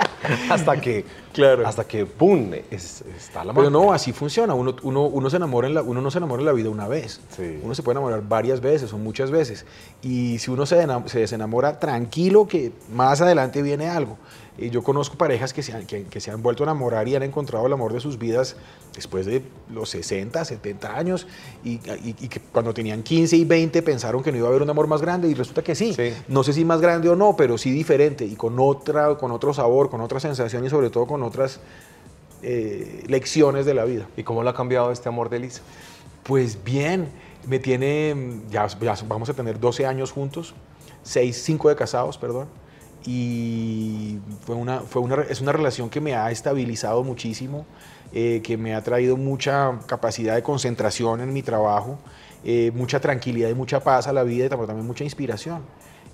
[0.50, 1.04] hasta que,
[1.64, 3.84] hasta que, ¡pum!, es- está la Pero mano.
[3.86, 4.54] no, así funciona.
[4.54, 6.88] Uno, uno, uno, se enamora en la, uno no se enamora en la vida una
[6.88, 7.20] vez.
[7.62, 9.64] Uno se puede enamorar varias veces o muchas veces.
[10.02, 14.18] Y si uno se, se desenamora, tranquilo que más adelante viene algo.
[14.60, 17.16] Y yo conozco parejas que se, han, que, que se han vuelto a enamorar y
[17.16, 18.56] han encontrado el amor de sus vidas
[18.94, 21.26] después de los 60, 70 años
[21.64, 21.70] y,
[22.04, 24.68] y- y que cuando tenían 15 y 20 pensaron que no iba a haber un
[24.70, 25.94] amor más grande y resulta que sí.
[26.28, 29.54] No sé si más grande o no, pero sí diferente y con, otra, con otro
[29.54, 31.60] sabor, con otra sensación y sobre todo con otras
[32.42, 34.06] eh, lecciones de la vida.
[34.16, 35.62] ¿Y cómo lo ha cambiado este amor de Elisa?
[36.22, 37.08] Pues bien,
[37.46, 40.54] me tiene, ya, ya vamos a tener 12 años juntos,
[41.02, 42.46] 6, 5 de casados, perdón,
[43.06, 47.66] y fue una, fue una, es una relación que me ha estabilizado muchísimo,
[48.12, 51.98] eh, que me ha traído mucha capacidad de concentración en mi trabajo,
[52.44, 55.62] eh, mucha tranquilidad y mucha paz a la vida y también mucha inspiración.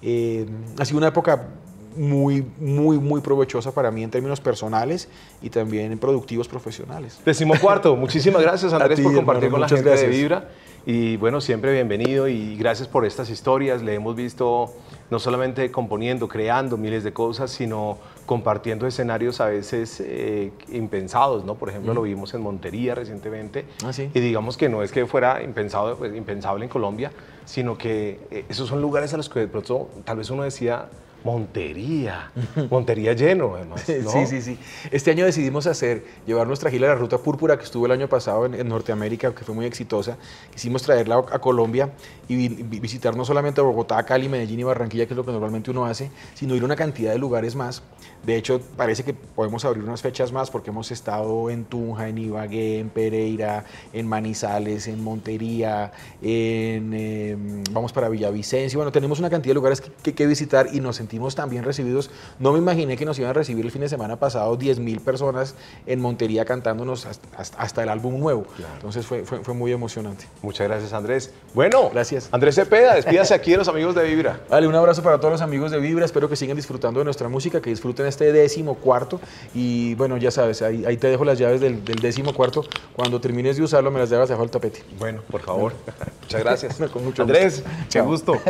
[0.02, 0.46] Eh,
[0.78, 1.48] ha sido una época
[1.96, 5.08] muy, muy, muy provechosa para mí en términos personales
[5.42, 7.18] y también en productivos profesionales.
[7.24, 10.10] Decimocuarto, muchísimas gracias Andrés ti, por compartir hermano, con la gente de gracias.
[10.10, 10.48] Vibra.
[10.88, 13.82] Y bueno, siempre bienvenido y gracias por estas historias.
[13.82, 14.72] Le hemos visto
[15.10, 21.56] no solamente componiendo, creando miles de cosas, sino compartiendo escenarios a veces eh, impensados, ¿no?
[21.56, 23.64] Por ejemplo, lo vimos en Montería recientemente.
[23.84, 24.12] Ah, sí.
[24.14, 27.10] Y digamos que no es que fuera impensado, pues, impensable en Colombia,
[27.46, 30.88] sino que eh, esos son lugares a los que de pronto tal vez uno decía,
[31.26, 32.30] Montería,
[32.70, 33.84] Montería lleno, además.
[33.88, 34.10] ¿no?
[34.12, 34.58] Sí, sí, sí.
[34.92, 38.08] Este año decidimos hacer, llevar nuestra gira a la Ruta Púrpura, que estuvo el año
[38.08, 40.16] pasado en, en Norteamérica, que fue muy exitosa.
[40.52, 41.90] Quisimos traerla a, Colombia
[42.28, 45.32] y vi- vi- visitar no solamente Bogotá, Cali, Medellín y Barranquilla, que es lo que
[45.32, 47.82] normalmente uno hace, sino ir a una cantidad de lugares más.
[48.26, 52.18] De hecho, parece que podemos abrir unas fechas más porque hemos estado en Tunja, en
[52.18, 57.36] Ibagué, en Pereira, en Manizales, en Montería, en, eh,
[57.70, 58.78] vamos para Villavicencio.
[58.78, 62.10] Bueno, tenemos una cantidad de lugares que, que- que visitar y nos sentimos bien recibidos.
[62.40, 65.00] No me imaginé que nos iban a recibir el fin de semana pasado 10 mil
[65.00, 65.54] personas
[65.86, 67.06] en Montería cantándonos
[67.36, 68.46] hasta, el álbum nuevo.
[68.74, 70.24] Entonces fue, fue, fue muy emocionante.
[70.42, 71.32] Muchas gracias, Andrés.
[71.54, 72.28] Bueno, gracias.
[72.32, 74.40] Andrés Cepeda, despídase aquí de los amigos de Vibra.
[74.50, 76.04] Vale, un abrazo para todos los amigos de Vibra.
[76.04, 79.20] Espero que sigan disfrutando de nuestra música, que disfruten este décimo cuarto.
[79.54, 82.64] Y bueno, ya sabes, ahí, ahí te dejo las llaves del, del décimo cuarto.
[82.94, 84.82] Cuando termines de usarlo, me las llevas debajo del tapete.
[84.98, 85.72] Bueno, por favor.
[86.22, 86.76] Muchas gracias.
[86.92, 87.86] Con mucho Andrés, gusto.
[87.90, 88.40] qué gusto.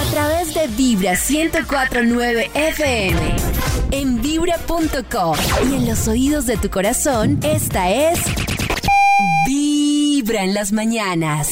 [0.00, 3.36] A través de Vibra 1049 FM.
[3.92, 5.36] En vibra.com.
[5.70, 8.20] Y en los oídos de tu corazón, esta es.
[9.46, 11.48] Vibra en las mañanas.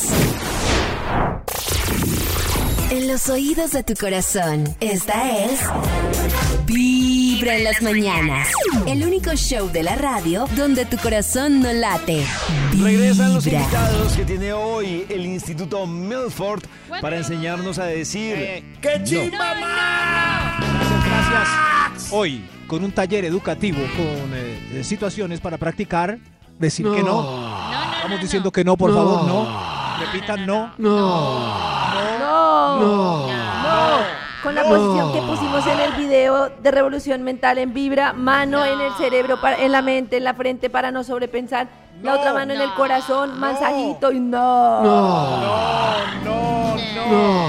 [2.90, 5.60] En los oídos de tu corazón, esta es.
[6.65, 8.48] Vibra en las mañanas.
[8.86, 12.24] El único show de la radio donde tu corazón no late.
[12.81, 16.62] Regresan los invitados que tiene hoy el Instituto Milford
[17.02, 19.05] para enseñarnos a decir ¡Qué no.
[19.05, 19.55] chimba
[21.05, 22.09] Gracias.
[22.10, 26.19] Hoy, con un taller educativo con eh, situaciones para practicar,
[26.59, 27.52] decir que no.
[27.97, 29.98] Estamos diciendo que no, por favor, no.
[30.01, 30.73] Repitan no.
[30.78, 31.78] No.
[32.77, 33.27] No.
[34.43, 38.81] Con la posición que pusimos en el video de revolución mental en vibra, mano en
[38.81, 41.66] el cerebro, para- en la mente, en la frente para no sobrepensar,
[42.03, 44.82] la otra mano en el corazón, masajito y no.
[44.82, 45.36] No,
[46.24, 46.77] no,
[47.11, 47.49] no.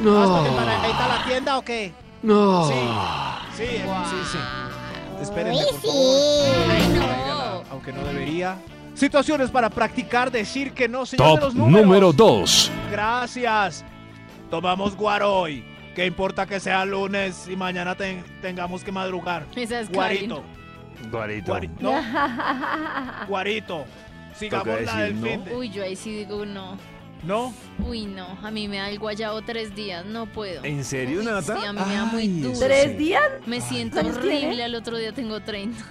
[0.00, 0.20] No.
[0.20, 1.92] ¿Vas con el maracaíta a la tienda o qué?
[2.22, 2.64] No.
[2.66, 2.74] Sí.
[3.56, 4.38] Sí, sí, sí.
[5.22, 5.86] Espérenme, por sí.
[5.86, 7.64] favor.
[7.72, 8.56] Aunque no debería.
[8.96, 11.86] Situaciones para practicar decir que no, señor de Top los números.
[11.86, 12.70] número 2.
[12.90, 13.84] Gracias.
[14.50, 15.64] Tomamos guaro hoy.
[15.94, 19.46] ¿Qué importa que sea lunes y mañana ten- tengamos que madrugar?
[19.54, 20.42] Esa es Guarito.
[21.10, 21.52] Guarito.
[21.52, 21.92] Guari- no,
[23.28, 23.84] guarito.
[24.38, 26.76] Sigamos Toca la del decir fin de- Uy, yo ahí sí digo no.
[27.22, 27.52] ¿No?
[27.86, 28.26] Uy, no.
[28.42, 30.04] A mí me da el guayabo tres días.
[30.06, 30.64] No puedo.
[30.64, 31.58] ¿En serio, Nata?
[31.58, 32.58] Sí, a mí me da muy Ay, duro.
[32.58, 33.22] ¿Tres días?
[33.46, 34.38] Me siento ¿Cuántos horrible.
[34.40, 34.62] tiene?
[34.62, 35.82] Al otro día tengo 30.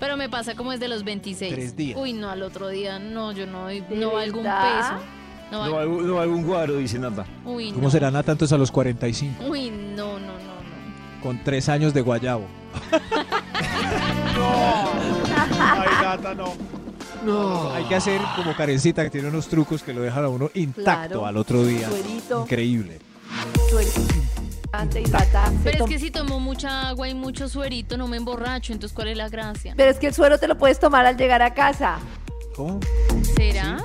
[0.00, 1.54] Pero me pasa como es de los 26.
[1.54, 1.98] Tres días.
[2.00, 4.92] Uy, no, al otro día no, yo no, doy- ¿De no valgo un peso.
[5.50, 7.24] No No, valgo- algún, no, algún guaro, dice Nata.
[7.44, 7.90] Uy, ¿Cómo no.
[7.90, 9.44] será Nata entonces a los 45?
[9.46, 11.22] Uy, no, no, no, no.
[11.22, 12.44] Con tres años de guayabo.
[15.60, 16.52] Ay, gata, no.
[17.24, 17.72] No.
[17.72, 20.82] Hay que hacer como Karencita que tiene unos trucos que lo dejan a uno intacto
[20.84, 21.26] Claro.
[21.26, 21.88] al otro día.
[21.88, 22.42] Suerito.
[22.42, 22.98] Increíble.
[23.70, 24.00] Suerito.
[24.72, 28.72] Antes hidratarse, Pero es que si tomo mucha agua y mucho suerito no me emborracho,
[28.72, 29.74] entonces ¿cuál es la gracia?
[29.76, 31.98] Pero es que el suero te lo puedes tomar al llegar a casa.
[32.54, 32.80] ¿Cómo?
[33.36, 33.78] ¿Será?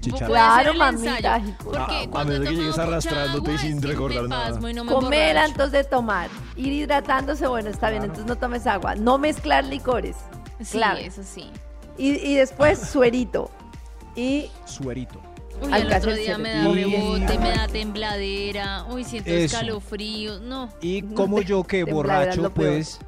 [0.00, 0.18] Chicharrón.
[0.18, 1.40] Ser Claro, mamita.
[1.62, 4.50] Porque A- a cuando menos que llegues arrastrándote y sin recordar nada.
[4.58, 6.30] no me Comer antes de tomar.
[6.56, 8.94] Ir hidratándose, bueno, está bien, entonces no tomes agua.
[8.94, 10.16] No mezclar licores.
[10.62, 11.06] Sí, clave.
[11.06, 11.50] eso sí.
[11.98, 13.50] Y, y después suerito.
[14.16, 15.20] Y Suerito.
[15.62, 18.84] Uy, Al el otro día me da Y- rebote, me da tembladera.
[18.90, 19.56] Uy, siento Eso.
[19.56, 20.40] escalofríos.
[20.40, 20.68] No.
[20.80, 22.98] Y como yo que borracho, pues,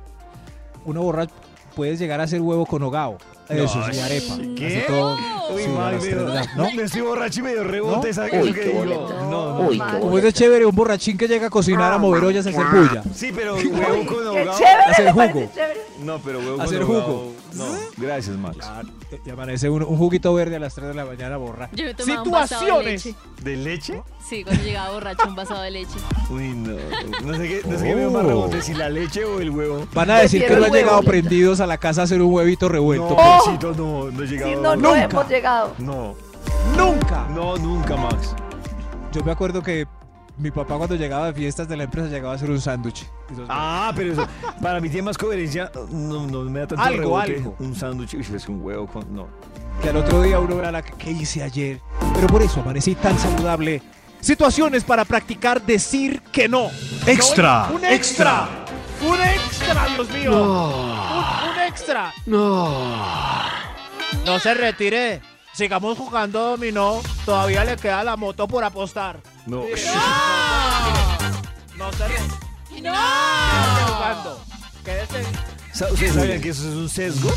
[0.84, 1.32] uno borracho
[1.74, 3.18] puedes llegar a hacer huevo con hogao.
[3.48, 4.36] Eso sí, arepa.
[4.56, 4.84] ¿Qué?
[4.86, 5.16] Todo-
[5.54, 5.62] Uy,
[6.00, 6.10] sí,
[6.56, 6.70] ¿no?
[6.72, 8.10] Me estoy borracho y me dio rebote ¿No?
[8.10, 8.84] esa Uy, que qué digo.
[9.28, 9.68] No, no.
[9.68, 12.46] Uy, qué Como es de chévere un borrachín que llega a cocinar a mover ollas
[12.46, 13.02] a hacer bulla.
[13.14, 14.24] Sí, pero huevo con
[14.56, 15.50] chévere, Hacer jugo.
[16.02, 17.32] No, pero huevo con Hacer jugo.
[17.54, 17.64] No,
[17.96, 18.58] gracias, Max.
[19.24, 21.68] Y amanece un, un juguito verde a las 3 de la mañana borra.
[21.72, 23.04] Yo me tomaba un vasado de Situaciones.
[23.06, 23.16] leche.
[23.42, 24.02] ¿De leche?
[24.28, 25.98] Sí, cuando llegaba borracho un vasado de leche.
[26.30, 26.76] Uy, no.
[27.24, 28.28] No sé qué, no sé qué me dio más Oh.
[28.28, 29.86] rebote, si la leche o el huevo.
[29.92, 32.68] Van a decir que no han llegado prendidos a la casa a hacer un huevito
[32.68, 33.16] revuelto.
[33.16, 34.50] No, no, no he llegado.
[34.52, 35.04] Sí, no, no Nunca.
[35.04, 35.74] hemos llegado.
[35.78, 36.14] No,
[36.76, 37.26] ¡Nunca!
[37.30, 38.34] no, nunca, Max.
[39.12, 39.86] Yo me acuerdo que
[40.42, 43.06] mi papá cuando llegaba de fiestas de la empresa llegaba a hacer un sándwich.
[43.48, 44.26] Ah, pero eso,
[44.60, 45.70] para mí tiene más coherencia.
[45.90, 47.36] No, no me da tanto Algo, rebote.
[47.36, 47.54] algo.
[47.60, 49.14] Un sándwich, es un huevo con.
[49.14, 49.28] No.
[49.80, 51.80] Que al otro día uno verá la que ¿qué hice ayer.
[52.14, 53.80] Pero por eso amanecí tan saludable.
[54.20, 56.68] Situaciones para practicar decir que no.
[57.06, 57.68] Extra.
[57.72, 58.48] Un extra.
[59.00, 60.32] Un extra, Dios mío.
[60.32, 62.12] Un, un extra.
[62.26, 63.06] No
[64.40, 65.20] se retire.
[65.54, 67.00] Sigamos jugando dominó.
[67.24, 69.20] Todavía le queda la moto por apostar.
[69.46, 69.64] No.
[71.76, 72.82] No se retire.
[72.82, 72.94] No.
[73.86, 74.40] jugando.
[74.84, 75.22] Quédese.
[75.92, 77.30] ¿Ustedes sabían que eso es un sesgo?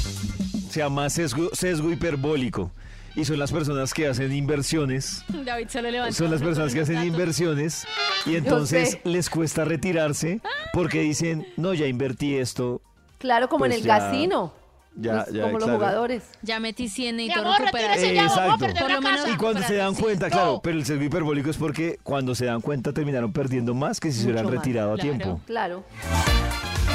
[0.69, 2.71] Se llama sesgo, sesgo hiperbólico.
[3.15, 5.23] Y son las personas que hacen inversiones.
[5.29, 6.13] David solo levantó.
[6.15, 7.85] Son las personas que hacen inversiones
[8.25, 10.41] y entonces les cuesta retirarse
[10.73, 12.81] porque dicen, no, ya invertí esto.
[13.19, 14.53] Claro, como Pues en el ya- casino.
[14.97, 16.23] Ya, Pues ya, como los jugadores.
[16.41, 18.65] Ya metí 100 y todo a Exacto.
[18.79, 19.27] Por lo menos-.
[19.29, 20.31] Y cuando se dan cuenta, sí.
[20.31, 24.11] claro, pero el sesgo hiperbólico es porque cuando se dan cuenta terminaron perdiendo más que
[24.11, 25.41] si se hubieran más, retirado a tiempo.
[25.45, 25.83] Claro.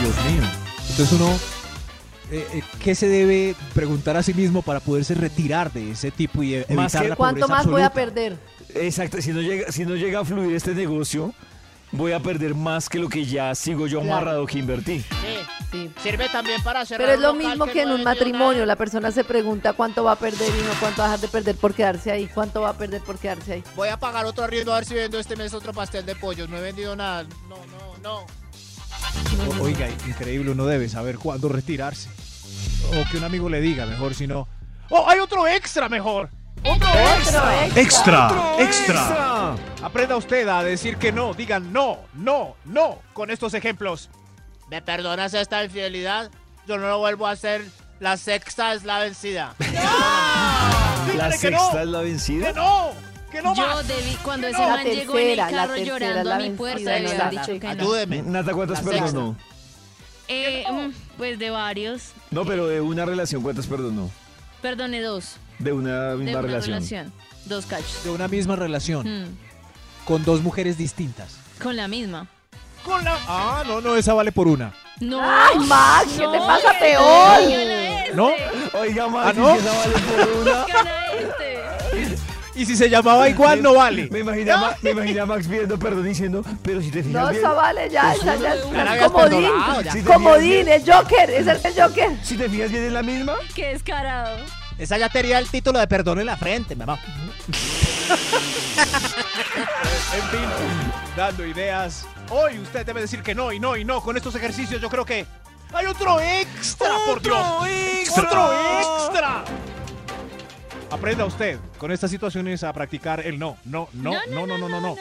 [0.00, 0.42] Dios mío.
[0.88, 1.30] Entonces uno,
[2.30, 6.42] eh, eh, ¿qué se debe preguntar a sí mismo para poderse retirar de ese tipo
[6.42, 8.38] y e- Más evitar que- la ¿Cuánto más voy a perder?
[8.74, 11.34] Exacto, si no llega, si no llega a fluir este negocio,
[11.92, 14.16] voy a perder más que lo que ya sigo yo Claro.
[14.16, 15.00] amarrado que invertí.
[15.00, 15.90] Sí.
[16.02, 18.52] Sirve también para cerrar Pero es lo local mismo que en no un vendió matrimonio.
[18.54, 18.66] nada.
[18.66, 21.28] La persona se pregunta cuánto va a perder y no cuánto va a dejar de
[21.28, 22.26] perder por quedarse ahí.
[22.26, 23.64] ¿Cuánto va a perder por quedarse ahí?
[23.76, 26.48] Voy a pagar otro arriendo a ver si vendo este mes otro pastel de pollo.
[26.48, 27.22] No he vendido nada.
[27.48, 28.26] No, no, no.
[29.60, 32.08] O- Oiga, increíble, uno debe saber cuándo retirarse.
[32.90, 34.48] O que un amigo le diga, mejor si no.
[34.90, 36.30] ¡Oh, hay otro extra mejor!
[36.64, 37.66] ¡Otro extra!
[37.74, 39.56] Extra, extra.
[39.82, 44.10] Aprenda usted a decir que no, digan no, no, no, con estos ejemplos.
[44.68, 46.30] ¿Me perdonas esta infidelidad?
[46.66, 47.64] Yo no lo vuelvo a hacer.
[47.98, 49.54] La sexta es la vencida.
[51.16, 51.36] ¿La no.
[51.36, 52.48] sexta es la vencida?
[52.48, 52.90] ¡Que no!
[53.30, 53.88] ¡Que no Yo más!
[53.88, 54.68] debí, cuando ese no.
[54.68, 57.30] man La llegó en el la carro tercera, llorando la a mi puerta, haber exacto.
[57.30, 57.82] dicho que no.
[57.82, 58.22] Ayúdeme.
[58.22, 59.36] Nata, ¿cuántas La perdonó?
[60.28, 62.12] Eh, mm, pues de varios.
[62.30, 64.10] No, pero de una relación, ¿cuántas perdonó?
[64.62, 65.36] Perdone dos.
[65.60, 66.74] De una De misma una relación.
[66.74, 67.12] relación.
[67.46, 68.04] Dos cachos.
[68.04, 69.26] De una misma relación, Mm,
[70.04, 71.36] con dos mujeres distintas.
[71.62, 72.26] Con la misma.
[72.84, 73.16] Con la...
[73.28, 74.72] Ah, no, no, esa vale por una.
[75.00, 75.20] No.
[75.22, 76.08] ¡Ay, Max!
[76.16, 77.40] ¿Qué No, te pasa peor?
[77.42, 78.14] este.
[78.14, 78.30] ¿No?
[78.78, 79.52] Oiga, ¿Ah, Max, no?
[79.54, 80.66] que esa vale por una.
[81.92, 82.16] Este.
[82.54, 84.08] Y si se llamaba igual, no vale.
[84.10, 84.32] Me Ma-
[84.82, 87.88] me imagino a Max pidiendo perdón diciendo, pero si te fijas No, bien, eso vale
[87.90, 88.76] ya, es esa una ya de es una.
[88.78, 89.50] Ya la es comodín.
[89.78, 92.10] Si te fijas Comodín, bien- es Joker, es el el Joker.
[92.22, 93.34] Si te fijas bien, es la misma.
[93.54, 94.36] Qué descarado.
[94.80, 96.98] Esa ya tenía el título de perdón en la frente, mamá.
[100.14, 100.48] En fin,
[101.14, 102.06] dando ideas.
[102.30, 104.00] Hoy usted debe decir que no y no y no.
[104.00, 105.26] Con estos ejercicios yo creo que
[105.74, 107.38] hay otro extra, por Dios.
[108.16, 109.44] ¡Otro extra!
[110.90, 114.80] Aprenda usted con estas situaciones a practicar el no, no, no, no, no, no, no,
[114.80, 114.96] no.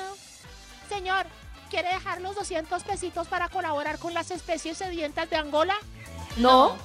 [0.89, 1.25] Señor,
[1.69, 5.75] ¿quiere dejar los 200 pesitos para colaborar con las especies sedientas de Angola?
[6.35, 6.75] No,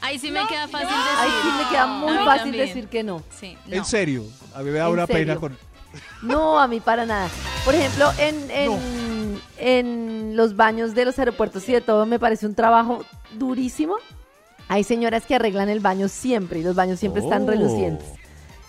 [0.00, 0.96] Ahí sí me No, queda fácil no.
[0.96, 1.12] decir.
[1.18, 2.66] ahí sí me queda muy fácil también.
[2.66, 3.22] decir que no.
[3.38, 5.56] Sí, En serio, a mí me da ¿En una pena con...
[6.22, 7.28] No, a mí para nada.
[7.64, 12.46] Por ejemplo, en, en, en los baños de los aeropuertos y de todo me parece
[12.46, 13.96] un trabajo durísimo.
[14.68, 17.50] Hay señoras que arreglan el baño siempre y los baños siempre están Oh.
[17.50, 18.06] relucientes.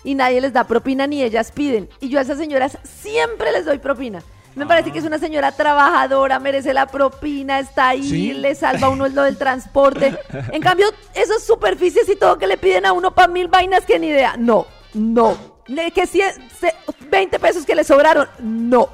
[0.02, 1.88] Y nadie les da propina ni ellas piden.
[2.00, 4.22] Y yo a esas señoras siempre les doy propina.
[4.60, 8.32] Me parece que es una señora trabajadora, merece la propina, está ahí, ¿Sí?
[8.34, 10.14] le salva a uno lo del transporte.
[10.52, 13.98] En cambio, esas superficies y todo que le piden a uno para mil vainas que
[13.98, 14.36] ni idea.
[14.36, 15.34] No, no.
[15.94, 16.74] Que si es- se-
[17.10, 18.90] 20 pesos que le sobraron, no.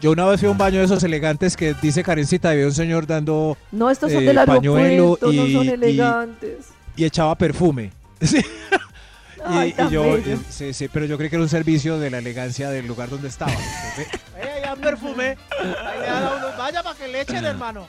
[0.00, 2.72] Yo una vez fui a un baño de esos elegantes que dice Karencita, había un
[2.74, 4.76] señor dando No, estos son eh, del pañuelo
[5.20, 6.56] aeropuerto, no y- son y- elegantes.
[6.96, 7.92] y echaba perfume.
[8.20, 8.40] Sí.
[9.50, 10.04] Y, Ay, y tan yo,
[10.50, 13.28] sí, sí, pero yo creí que era un servicio de la elegancia del lugar donde
[13.28, 13.52] estaba.
[13.52, 15.36] Entonces, ¡Eh, ya perfume!
[15.60, 17.86] Ahí le dan a uno, vaya para que le echen, hermano.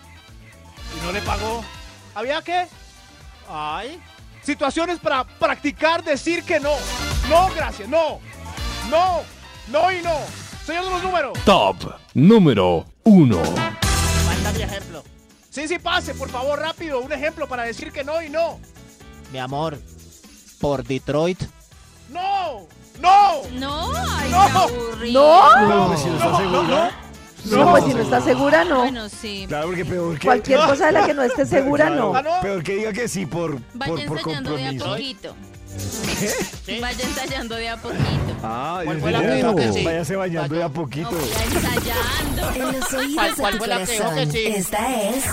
[0.98, 1.64] Y no le pagó.
[2.16, 2.68] ¿Había qué?
[3.50, 4.00] Ay.
[4.44, 6.74] Situaciones para practicar decir que no.
[7.30, 8.20] No, gracias, no.
[8.90, 9.22] No,
[9.70, 10.18] no y no.
[10.66, 11.38] Señor de los números.
[11.46, 11.78] Top
[12.14, 13.38] número 1.
[13.44, 15.04] Falta mi ejemplo.
[15.50, 17.00] Sí, sí, pase, por favor, rápido.
[17.00, 18.60] Un ejemplo para decir que no y no.
[19.32, 19.80] Mi amor,
[20.64, 21.44] por Detroit.
[22.10, 22.68] ¡No!
[23.02, 23.42] ¡No!
[23.52, 24.68] No, ay, No.
[25.02, 25.12] qué.
[25.12, 25.68] No.
[25.68, 26.92] No, pues si no está segura.
[27.44, 28.78] No, pues si no está segura, no.
[28.78, 29.44] Bueno, sí.
[29.50, 30.26] Claro, porque peor que...
[30.26, 32.18] Cualquier cosa de la que no esté segura, Claro, no.
[32.18, 32.42] Ah, no.
[32.42, 34.86] Peor que diga que sí por, Vaya por, por ensayando de a compromiso.
[34.90, 35.36] poquito.
[36.82, 38.02] Vaya ensayando de a poquito.
[38.42, 39.84] Ah, ¿Cuál yo fue la que dijo que sí?
[39.84, 41.12] Váyase bañando de a poquito.
[41.12, 42.52] No, vaya ensayando.
[42.56, 44.26] En los oídos ¿Cuál- de cuál tu fue la que dijo corazón.
[44.26, 44.46] que sí?
[44.48, 45.24] Esta es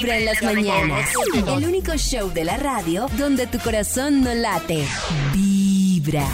[0.00, 1.10] Vibra en las mañanas.
[1.34, 4.86] El único show de la radio donde tu corazón no late.
[5.34, 6.26] Vibra.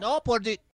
[0.00, 0.58] No, por di-